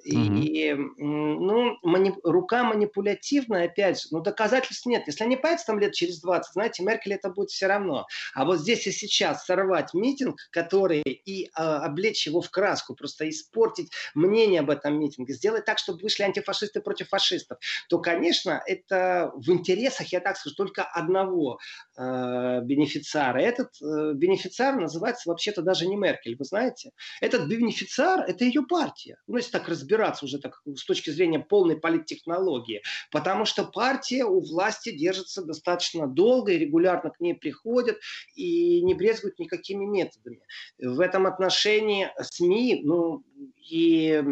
И, 0.03 0.73
ну, 0.73 1.77
мани, 1.81 2.13
рука 2.23 2.63
манипулятивная, 2.63 3.65
опять 3.65 4.01
же, 4.01 4.07
но 4.11 4.19
доказательств 4.19 4.85
нет. 4.85 5.03
Если 5.07 5.23
они 5.23 5.37
появятся 5.37 5.67
там 5.67 5.79
лет 5.79 5.93
через 5.93 6.19
20, 6.19 6.53
знаете, 6.53 6.83
Меркель 6.83 7.13
это 7.13 7.29
будет 7.29 7.49
все 7.49 7.67
равно. 7.67 8.05
А 8.33 8.45
вот 8.45 8.59
здесь 8.59 8.85
и 8.87 8.91
сейчас 8.91 9.45
сорвать 9.45 9.93
митинг, 9.93 10.39
который 10.51 11.01
и 11.01 11.49
а, 11.53 11.85
облечь 11.85 12.27
его 12.27 12.41
в 12.41 12.49
краску, 12.49 12.95
просто 12.95 13.29
испортить 13.29 13.91
мнение 14.13 14.59
об 14.59 14.69
этом 14.69 14.99
митинге, 14.99 15.33
сделать 15.33 15.65
так, 15.65 15.77
чтобы 15.77 15.99
вышли 16.01 16.23
антифашисты 16.23 16.81
против 16.81 17.09
фашистов, 17.09 17.59
то, 17.87 17.99
конечно, 17.99 18.61
это 18.65 19.31
в 19.35 19.49
интересах, 19.51 20.07
я 20.07 20.19
так 20.19 20.37
скажу, 20.37 20.55
только 20.55 20.83
одного 20.83 21.59
э, 21.97 22.61
бенефициара. 22.63 23.39
Этот 23.39 23.69
э, 23.81 24.13
бенефициар 24.13 24.75
называется 24.75 25.29
вообще-то 25.29 25.61
даже 25.61 25.87
не 25.87 25.95
Меркель, 25.95 26.35
вы 26.37 26.43
знаете. 26.45 26.91
Этот 27.21 27.47
бенефициар– 27.47 28.25
это 28.27 28.43
ее 28.43 28.63
партия. 28.63 29.17
Ну, 29.27 29.37
если 29.37 29.51
так 29.51 29.69
разбираться 29.69 29.92
разбираться 29.93 30.25
уже 30.25 30.39
так, 30.39 30.61
с 30.75 30.85
точки 30.85 31.09
зрения 31.09 31.39
полной 31.39 31.77
политтехнологии, 31.77 32.81
потому 33.11 33.45
что 33.45 33.63
партия 33.63 34.25
у 34.25 34.39
власти 34.39 34.91
держится 34.91 35.43
достаточно 35.43 36.07
долго 36.07 36.51
и 36.51 36.57
регулярно 36.57 37.09
к 37.09 37.19
ней 37.19 37.33
приходят 37.33 37.97
и 38.35 38.81
не 38.81 38.93
брезгуют 38.93 39.39
никакими 39.39 39.85
методами. 39.85 40.41
В 40.79 40.99
этом 40.99 41.25
отношении 41.25 42.09
СМИ, 42.19 42.81
ну 42.83 43.23
и 43.69 44.23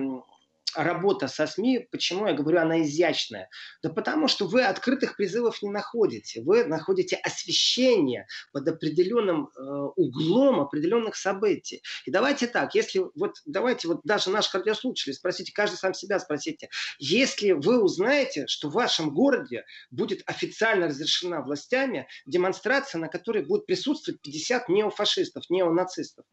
работа 0.76 1.28
со 1.28 1.48
СМИ, 1.48 1.88
почему 1.92 2.28
я 2.28 2.34
говорю, 2.34 2.60
она 2.60 2.82
изящная? 2.82 3.50
Да 3.84 3.90
потому 3.90 4.28
что 4.28 4.48
вы 4.48 4.64
открытых 4.64 5.16
призывов 5.18 5.62
не 5.62 5.70
находите. 5.70 6.42
Вы 6.42 6.66
находите 6.66 7.16
освещение 7.18 8.28
под 8.52 8.68
определенным 8.68 9.50
э, 9.56 9.62
углом 9.96 10.62
определенных 10.62 11.16
событий. 11.16 11.82
И 12.06 12.12
давайте 12.12 12.48
так, 12.48 12.76
если 12.76 13.04
вот 13.16 13.36
давайте 13.46 13.88
вот 13.88 14.02
даже 14.04 14.30
наш 14.30 14.54
радиослушатели 14.54 15.14
спросите, 15.14 15.52
каждый 15.54 15.76
сам 15.76 15.94
себя 15.94 16.20
спросите, 16.20 16.70
если 17.00 17.52
вы 17.52 17.82
узнаете, 17.82 18.48
что 18.48 18.70
в 18.70 18.74
вашем 18.74 19.14
городе 19.14 19.66
будет 19.90 20.22
официально 20.26 20.88
разрешена 20.88 21.42
властями 21.42 22.08
демонстрация, 22.26 23.00
на 23.00 23.08
которой 23.08 23.44
будет 23.44 23.66
присутствовать 23.66 24.22
50 24.22 24.70
неофашистов, 24.70 25.50
неонацистов, 25.50 26.26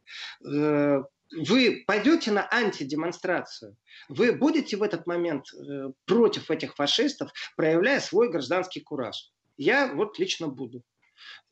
э, 0.44 1.02
вы 1.32 1.84
пойдете 1.86 2.30
на 2.30 2.48
антидемонстрацию, 2.50 3.76
вы 4.08 4.32
будете 4.32 4.76
в 4.76 4.82
этот 4.82 5.06
момент 5.06 5.46
э, 5.52 5.90
против 6.04 6.50
этих 6.50 6.74
фашистов, 6.74 7.30
проявляя 7.56 8.00
свой 8.00 8.30
гражданский 8.30 8.80
кураж. 8.80 9.30
Я 9.56 9.92
вот 9.92 10.18
лично 10.18 10.48
буду. 10.48 10.82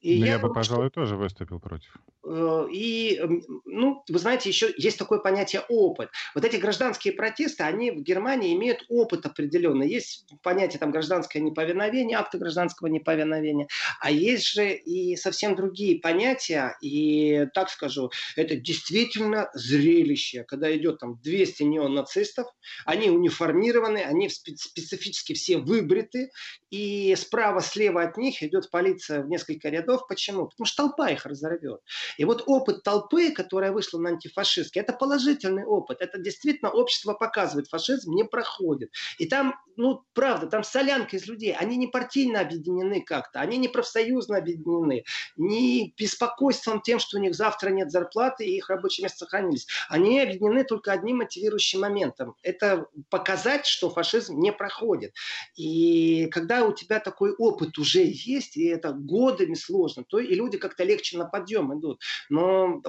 И 0.07 0.19
я, 0.19 0.27
я 0.27 0.39
бы, 0.39 0.53
пожалуй, 0.53 0.87
что... 0.87 1.01
тоже 1.01 1.17
выступил 1.17 1.59
против. 1.59 1.97
Э, 2.25 2.67
и, 2.73 3.21
ну, 3.65 4.05
вы 4.09 4.19
знаете, 4.21 4.49
еще 4.49 4.73
есть 4.77 4.99
такое 4.99 5.19
понятие 5.19 5.63
опыт. 5.69 6.11
Вот 6.33 6.45
эти 6.45 6.57
гражданские 6.57 7.13
протесты, 7.15 7.65
они 7.65 7.91
в 7.91 8.03
Германии 8.03 8.55
имеют 8.55 8.85
опыт 8.89 9.27
определенный. 9.27 9.89
Есть 9.89 10.27
понятие 10.43 10.79
там 10.79 10.93
гражданское 10.93 11.41
неповиновение, 11.41 12.19
акты 12.19 12.39
гражданского 12.39 12.87
неповиновения, 12.87 13.67
а 14.01 14.13
есть 14.13 14.47
же 14.47 14.75
и 14.75 15.17
совсем 15.17 15.57
другие 15.57 16.01
понятия. 16.01 16.77
И, 16.81 17.47
так 17.53 17.69
скажу, 17.69 18.13
это 18.37 18.55
действительно 18.55 19.51
зрелище, 19.55 20.45
когда 20.45 20.75
идет 20.77 21.01
там 21.01 21.21
200 21.21 21.65
неонацистов, 21.65 22.47
они 22.85 23.11
униформированы, 23.11 23.99
они 23.99 24.29
специфически 24.29 25.33
все 25.33 25.59
выбриты, 25.59 26.31
и 26.71 27.15
справа-слева 27.17 28.03
от 28.03 28.17
них 28.17 28.43
идет 28.43 28.71
полиция 28.71 29.23
в 29.23 29.29
несколько 29.29 29.69
рядов. 29.69 29.96
Почему? 30.09 30.49
Потому 30.49 30.67
что 30.67 30.85
толпа 30.85 31.11
их 31.11 31.27
разорвет. 31.27 31.81
И 32.17 32.25
вот 32.25 32.43
опыт 32.47 32.83
толпы, 32.83 33.31
которая 33.31 33.73
вышла 33.73 33.99
на 33.99 34.11
антифашистский, 34.11 34.81
это 34.81 34.93
положительный 34.93 35.65
опыт. 35.65 36.01
Это 36.01 36.19
действительно 36.19 36.71
общество 36.71 37.15
показывает, 37.15 37.69
фашизм 37.69 38.13
не 38.13 38.25
проходит. 38.25 38.91
И 39.19 39.27
там, 39.27 39.55
ну, 39.77 40.03
правда, 40.15 40.47
там 40.47 40.65
солянка 40.65 41.17
из 41.17 41.27
людей. 41.27 41.53
Они 41.53 41.77
не 41.77 41.87
партийно 41.87 42.41
объединены 42.41 43.03
как-то, 43.03 43.41
они 43.41 43.57
не 43.57 43.69
профсоюзно 43.69 44.39
объединены, 44.39 45.05
не 45.37 45.95
беспокойством 45.97 46.81
тем, 46.81 46.99
что 46.99 47.19
у 47.19 47.21
них 47.21 47.35
завтра 47.35 47.71
нет 47.71 47.91
зарплаты 47.91 48.45
и 48.45 48.57
их 48.57 48.69
рабочие 48.69 49.05
места 49.05 49.25
сохранились. 49.27 49.67
Они 49.89 50.21
объединены 50.21 50.65
только 50.65 50.93
одним 50.93 51.19
мотивирующим 51.19 51.81
моментом. 51.81 52.35
Это 52.43 52.87
показать, 53.11 53.67
что 53.67 53.91
фашизм 53.91 54.39
не 54.39 54.53
проходит. 54.53 55.13
И 55.57 56.27
когда 56.31 56.65
у 56.65 56.73
тебя 56.73 57.01
такой 57.01 57.35
опыт 57.35 57.79
уже 57.79 58.05
есть, 58.05 58.57
и 58.57 58.67
это 58.67 58.93
годами 58.93 59.55
сложно, 59.55 59.76
то 60.09 60.19
и 60.19 60.35
люди 60.35 60.59
как-то 60.59 60.85
легче 60.85 61.19
на 61.19 61.27
подъем 61.27 61.79
идут. 61.79 62.01
Но 62.29 62.83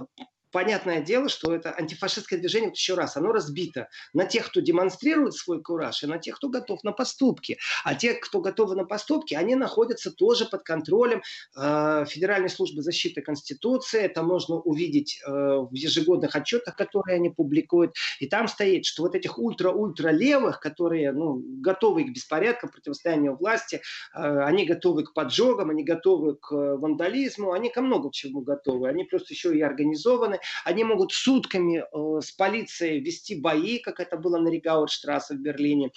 понятное 0.52 1.02
дело, 1.02 1.30
что 1.30 1.54
это 1.54 1.74
антифашистское 1.78 2.40
движение, 2.40 2.70
вот 2.70 2.78
еще 2.78 2.96
раз, 2.96 3.18
оно 3.18 3.32
разбито 3.32 3.90
на 4.14 4.26
тех, 4.26 4.48
кто 4.48 4.60
демонстрирует 4.60 5.34
свой 5.34 5.62
кураж, 5.62 6.04
и 6.04 6.08
на 6.08 6.18
тех, 6.18 6.38
кто 6.38 6.50
готов 6.50 6.84
на 6.84 6.92
поступки. 6.92 7.58
А 7.84 7.96
те, 7.96 8.14
кто 8.14 8.40
готовы 8.40 8.76
на 8.76 8.86
поступки, 8.86 9.34
они 9.34 9.56
находятся 9.56 10.12
тоже 10.12 10.46
под 10.46 10.64
контролем 10.64 11.22
э, 11.56 12.06
Федеральной 12.08 12.50
службы 12.50 12.82
защиты 12.82 13.22
Конституции. 13.22 14.02
Это 14.02 14.24
можно 14.24 14.56
увидеть 14.56 15.22
э, 15.26 15.32
в 15.32 15.74
ежегодных 15.74 16.36
отчетах, 16.36 16.76
которые 16.76 17.16
они 17.16 17.30
публикуют. 17.30 17.96
И 18.20 18.28
там 18.28 18.48
стоит, 18.48 18.86
что 18.86 19.04
вот 19.04 19.16
этих 19.16 19.38
ультра-ультра 19.38 20.10
левых, 20.10 20.60
которые 20.60 21.12
ну, 21.12 21.42
готовы 21.62 22.06
к 22.06 22.10
беспорядкам, 22.14 22.70
противостоянию 22.70 23.36
власти, 23.36 23.82
э, 24.14 24.20
они 24.20 24.66
готовы 24.66 25.04
к 25.04 25.14
поджогам, 25.14 25.70
они 25.70 25.84
готовы 25.84 26.36
к 26.36 26.52
вандализму, 26.52 27.52
они 27.52 27.70
ко 27.70 27.82
много 27.82 28.10
к 28.10 28.14
чему 28.14 28.42
готовы. 28.42 28.90
Они 28.90 29.04
просто 29.04 29.34
еще 29.34 29.56
и 29.56 29.62
организованы 29.62 30.37
органы, 30.38 30.40
они 30.66 30.84
могут 30.84 31.12
сутками 31.14 31.80
э, 31.80 32.22
с 32.22 32.32
полицией 32.32 33.00
вести 33.00 33.36
бои, 33.36 33.80
как 33.80 34.00
это 34.00 34.18
было 34.18 34.38
на 34.38 34.50
Ригаутштрассе 34.50 35.36
в 35.36 35.40
Берлине, 35.40 35.92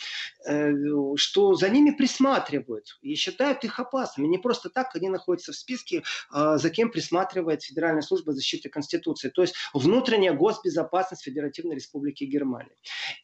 э, 0.46 0.72
что 1.16 1.54
за 1.54 1.68
ними 1.68 1.90
присматривают 1.90 2.98
и 3.02 3.14
считают 3.14 3.64
их 3.64 3.80
опасными. 3.80 4.28
Не 4.28 4.38
просто 4.38 4.70
так 4.70 4.94
они 4.96 5.08
находятся 5.08 5.52
в 5.52 5.56
списке, 5.56 6.02
э, 6.34 6.56
за 6.56 6.70
кем 6.70 6.90
присматривает 6.90 7.62
Федеральная 7.62 8.02
служба 8.02 8.32
защиты 8.32 8.68
Конституции. 8.68 9.30
То 9.30 9.42
есть 9.42 9.54
внутренняя 9.74 10.32
госбезопасность 10.32 11.24
Федеративной 11.24 11.76
Республики 11.76 12.24
Германии. 12.24 12.70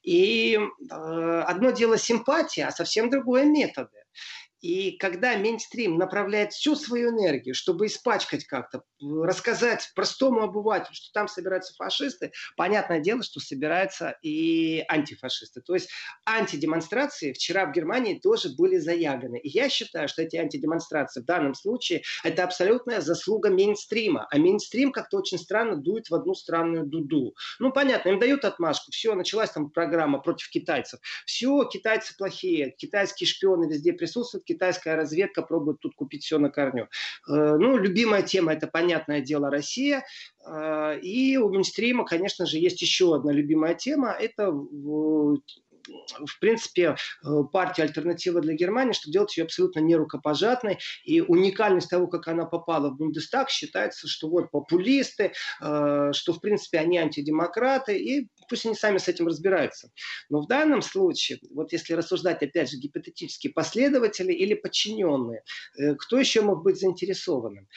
И 0.02 0.58
одно 0.90 1.70
дело 1.70 1.98
симпатия, 1.98 2.66
а 2.66 2.70
совсем 2.70 3.10
другое 3.10 3.44
методы. 3.44 3.90
И 4.66 4.96
когда 4.98 5.36
мейнстрим 5.36 5.96
направляет 5.96 6.52
всю 6.52 6.74
свою 6.74 7.10
энергию, 7.10 7.54
чтобы 7.54 7.86
испачкать 7.86 8.44
как-то, 8.46 8.82
рассказать 9.00 9.92
простому 9.94 10.42
обывателю, 10.42 10.92
что 10.92 11.12
там 11.12 11.28
собираются 11.28 11.72
фашисты, 11.74 12.32
понятное 12.56 12.98
дело, 12.98 13.22
что 13.22 13.38
собираются 13.38 14.18
и 14.22 14.84
антифашисты. 14.88 15.60
То 15.60 15.74
есть 15.74 15.88
антидемонстрации 16.26 17.32
вчера 17.32 17.66
в 17.66 17.72
Германии 17.72 18.18
тоже 18.18 18.48
были 18.58 18.78
заявлены. 18.78 19.38
И 19.38 19.48
я 19.50 19.68
считаю, 19.68 20.08
что 20.08 20.22
эти 20.22 20.34
антидемонстрации 20.34 21.20
в 21.20 21.26
данном 21.26 21.54
случае 21.54 22.02
это 22.24 22.42
абсолютная 22.42 23.00
заслуга 23.00 23.50
мейнстрима. 23.50 24.26
А 24.32 24.36
мейнстрим 24.36 24.90
как-то 24.90 25.18
очень 25.18 25.38
странно 25.38 25.76
дует 25.76 26.10
в 26.10 26.14
одну 26.14 26.34
странную 26.34 26.86
дуду. 26.86 27.36
Ну, 27.60 27.70
понятно, 27.70 28.08
им 28.08 28.18
дают 28.18 28.44
отмашку. 28.44 28.90
Все, 28.90 29.14
началась 29.14 29.50
там 29.50 29.70
программа 29.70 30.18
против 30.18 30.50
китайцев. 30.50 30.98
Все, 31.24 31.64
китайцы 31.68 32.16
плохие, 32.16 32.74
китайские 32.76 33.28
шпионы 33.28 33.72
везде 33.72 33.92
присутствуют, 33.92 34.44
китайская 34.56 34.96
разведка 34.96 35.42
пробует 35.42 35.80
тут 35.80 35.94
купить 35.94 36.24
все 36.24 36.38
на 36.38 36.50
корню. 36.50 36.88
Э, 37.28 37.56
ну, 37.56 37.76
любимая 37.76 38.22
тема, 38.22 38.52
это, 38.52 38.66
понятное 38.66 39.20
дело, 39.20 39.50
Россия. 39.50 40.04
Э, 40.46 40.98
и 40.98 41.36
у 41.36 41.50
Минстрима, 41.50 42.04
конечно 42.04 42.46
же, 42.46 42.58
есть 42.58 42.80
еще 42.82 43.14
одна 43.14 43.32
любимая 43.32 43.74
тема. 43.74 44.10
Это 44.12 44.50
в 44.50 46.40
принципе, 46.40 46.96
э, 47.24 47.28
партия 47.52 47.84
«Альтернатива 47.84 48.40
для 48.40 48.54
Германии», 48.54 48.92
чтобы 48.92 49.12
делать 49.12 49.36
ее 49.36 49.44
абсолютно 49.44 49.78
нерукопожатной. 49.78 50.78
И 51.04 51.20
уникальность 51.20 51.90
того, 51.90 52.08
как 52.08 52.26
она 52.26 52.44
попала 52.44 52.90
в 52.90 52.96
Бундестаг, 52.96 53.50
считается, 53.50 54.08
что 54.08 54.28
вот 54.28 54.50
популисты, 54.50 55.32
что, 55.60 56.32
в 56.32 56.40
принципе, 56.40 56.78
они 56.80 56.98
антидемократы, 56.98 57.96
и 57.98 58.28
пусть 58.48 58.66
они 58.66 58.74
сами 58.74 58.98
с 58.98 59.08
этим 59.08 59.26
разбираются. 59.26 59.90
Но 60.28 60.40
в 60.40 60.46
данном 60.46 60.82
случае, 60.82 61.38
вот 61.50 61.72
если 61.72 61.94
рассуждать, 61.94 62.42
опять 62.42 62.70
же, 62.70 62.78
гипотетически, 62.78 63.48
последователи 63.48 64.32
или 64.32 64.54
подчиненные, 64.54 65.42
э, 65.78 65.94
кто 65.94 66.18
еще 66.18 66.42
мог 66.42 66.62
быть 66.62 66.78
заинтересованным? 66.78 67.68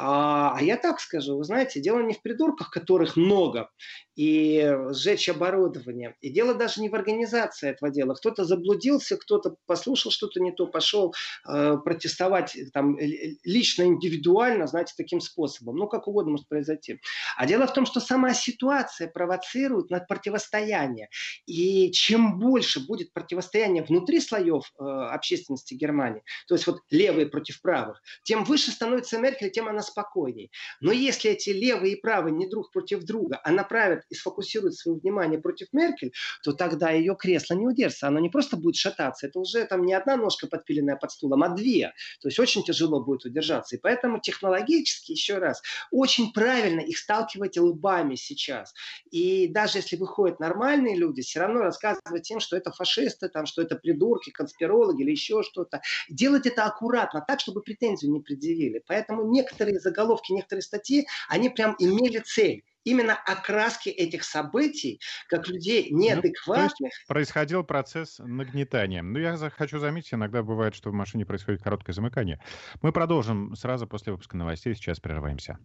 А, 0.00 0.54
а 0.56 0.62
я 0.62 0.76
так 0.76 1.00
скажу, 1.00 1.36
вы 1.36 1.42
знаете, 1.42 1.80
дело 1.80 2.00
не 2.00 2.14
в 2.14 2.22
придурках, 2.22 2.70
которых 2.70 3.16
много, 3.16 3.68
и 4.14 4.72
сжечь 4.90 5.28
оборудование. 5.28 6.14
И 6.20 6.30
дело 6.30 6.54
даже 6.54 6.80
не 6.80 6.88
в 6.88 6.94
организации 6.94 7.70
этого 7.70 7.90
дела. 7.90 8.14
Кто-то 8.14 8.44
заблудился, 8.44 9.16
кто-то 9.16 9.56
послушал 9.66 10.12
что-то 10.12 10.40
не 10.40 10.52
то, 10.52 10.66
пошел 10.66 11.14
э, 11.48 11.76
протестовать 11.84 12.56
там, 12.72 12.96
лично, 12.98 13.84
индивидуально, 13.84 14.68
знаете, 14.68 14.94
таким 14.96 15.20
способом. 15.20 15.76
Ну, 15.76 15.88
как 15.88 16.06
угодно 16.06 16.32
может 16.32 16.48
произойти. 16.48 17.00
А 17.36 17.46
дело 17.46 17.66
в 17.66 17.72
том, 17.72 17.84
что 17.84 17.98
сама 17.98 18.34
ситуация 18.34 19.08
провоцирует 19.08 19.90
на 19.90 19.98
противостояние. 19.98 21.08
И 21.46 21.90
чем 21.90 22.38
больше 22.38 22.86
будет 22.86 23.12
противостояние 23.12 23.82
внутри 23.82 24.20
слоев 24.20 24.64
э, 24.78 24.84
общественности 24.84 25.74
Германии, 25.74 26.22
то 26.46 26.54
есть 26.54 26.68
вот 26.68 26.82
левые 26.90 27.26
против 27.26 27.60
правых, 27.62 28.00
тем 28.22 28.44
выше 28.44 28.70
становится 28.70 29.18
Меркель, 29.18 29.50
тем 29.50 29.66
она 29.68 29.82
спокойнее. 29.88 30.50
Но 30.80 30.92
если 30.92 31.30
эти 31.30 31.50
левые 31.50 31.94
и 31.94 32.00
правые 32.00 32.34
не 32.34 32.46
друг 32.46 32.70
против 32.72 33.04
друга, 33.04 33.40
а 33.42 33.50
направят 33.50 34.04
и 34.10 34.14
сфокусирует 34.14 34.74
свое 34.74 34.98
внимание 34.98 35.40
против 35.40 35.68
Меркель, 35.72 36.12
то 36.42 36.52
тогда 36.52 36.90
ее 36.90 37.16
кресло 37.16 37.54
не 37.54 37.66
удержится. 37.66 38.08
Оно 38.08 38.20
не 38.20 38.28
просто 38.28 38.56
будет 38.56 38.76
шататься, 38.76 39.26
это 39.26 39.40
уже 39.40 39.64
там 39.64 39.84
не 39.84 39.94
одна 39.94 40.16
ножка 40.16 40.46
подпиленная 40.46 40.96
под 40.96 41.10
стулом, 41.10 41.42
а 41.42 41.48
две. 41.48 41.92
То 42.20 42.28
есть 42.28 42.38
очень 42.38 42.62
тяжело 42.62 43.02
будет 43.02 43.24
удержаться. 43.24 43.76
И 43.76 43.78
поэтому 43.78 44.20
технологически, 44.20 45.12
еще 45.12 45.38
раз, 45.38 45.62
очень 45.90 46.32
правильно 46.32 46.80
их 46.80 46.98
сталкивать 46.98 47.56
лбами 47.56 48.14
сейчас. 48.14 48.74
И 49.10 49.48
даже 49.48 49.78
если 49.78 49.96
выходят 49.96 50.40
нормальные 50.40 50.96
люди, 50.96 51.22
все 51.22 51.40
равно 51.40 51.60
рассказывать 51.60 52.30
им, 52.30 52.40
что 52.40 52.56
это 52.56 52.70
фашисты, 52.70 53.28
там, 53.28 53.46
что 53.46 53.62
это 53.62 53.76
придурки, 53.76 54.30
конспирологи 54.30 55.02
или 55.02 55.10
еще 55.10 55.42
что-то. 55.42 55.80
Делать 56.08 56.46
это 56.46 56.64
аккуратно, 56.64 57.24
так, 57.26 57.40
чтобы 57.40 57.62
претензию 57.62 58.12
не 58.12 58.20
предъявили. 58.20 58.82
Поэтому 58.86 59.24
некоторые 59.30 59.77
заголовки, 59.78 60.32
некоторые 60.32 60.62
статьи, 60.62 61.06
они 61.28 61.48
прям 61.48 61.76
имели 61.78 62.18
цель 62.18 62.64
именно 62.84 63.14
окраски 63.14 63.90
этих 63.90 64.24
событий, 64.24 65.00
как 65.28 65.48
людей 65.48 65.88
ну, 65.90 65.98
неадекватных. 65.98 66.92
Ну, 67.08 67.14
происходил 67.14 67.64
процесс 67.64 68.18
нагнетания. 68.18 69.02
Ну, 69.02 69.18
я 69.18 69.36
хочу 69.50 69.78
заметить, 69.78 70.14
иногда 70.14 70.42
бывает, 70.42 70.74
что 70.74 70.90
в 70.90 70.94
машине 70.94 71.26
происходит 71.26 71.62
короткое 71.62 71.92
замыкание. 71.92 72.40
Мы 72.80 72.92
продолжим 72.92 73.54
сразу 73.56 73.86
после 73.86 74.12
выпуска 74.12 74.36
новостей. 74.36 74.74
Сейчас 74.74 75.00
прерываемся. 75.00 75.58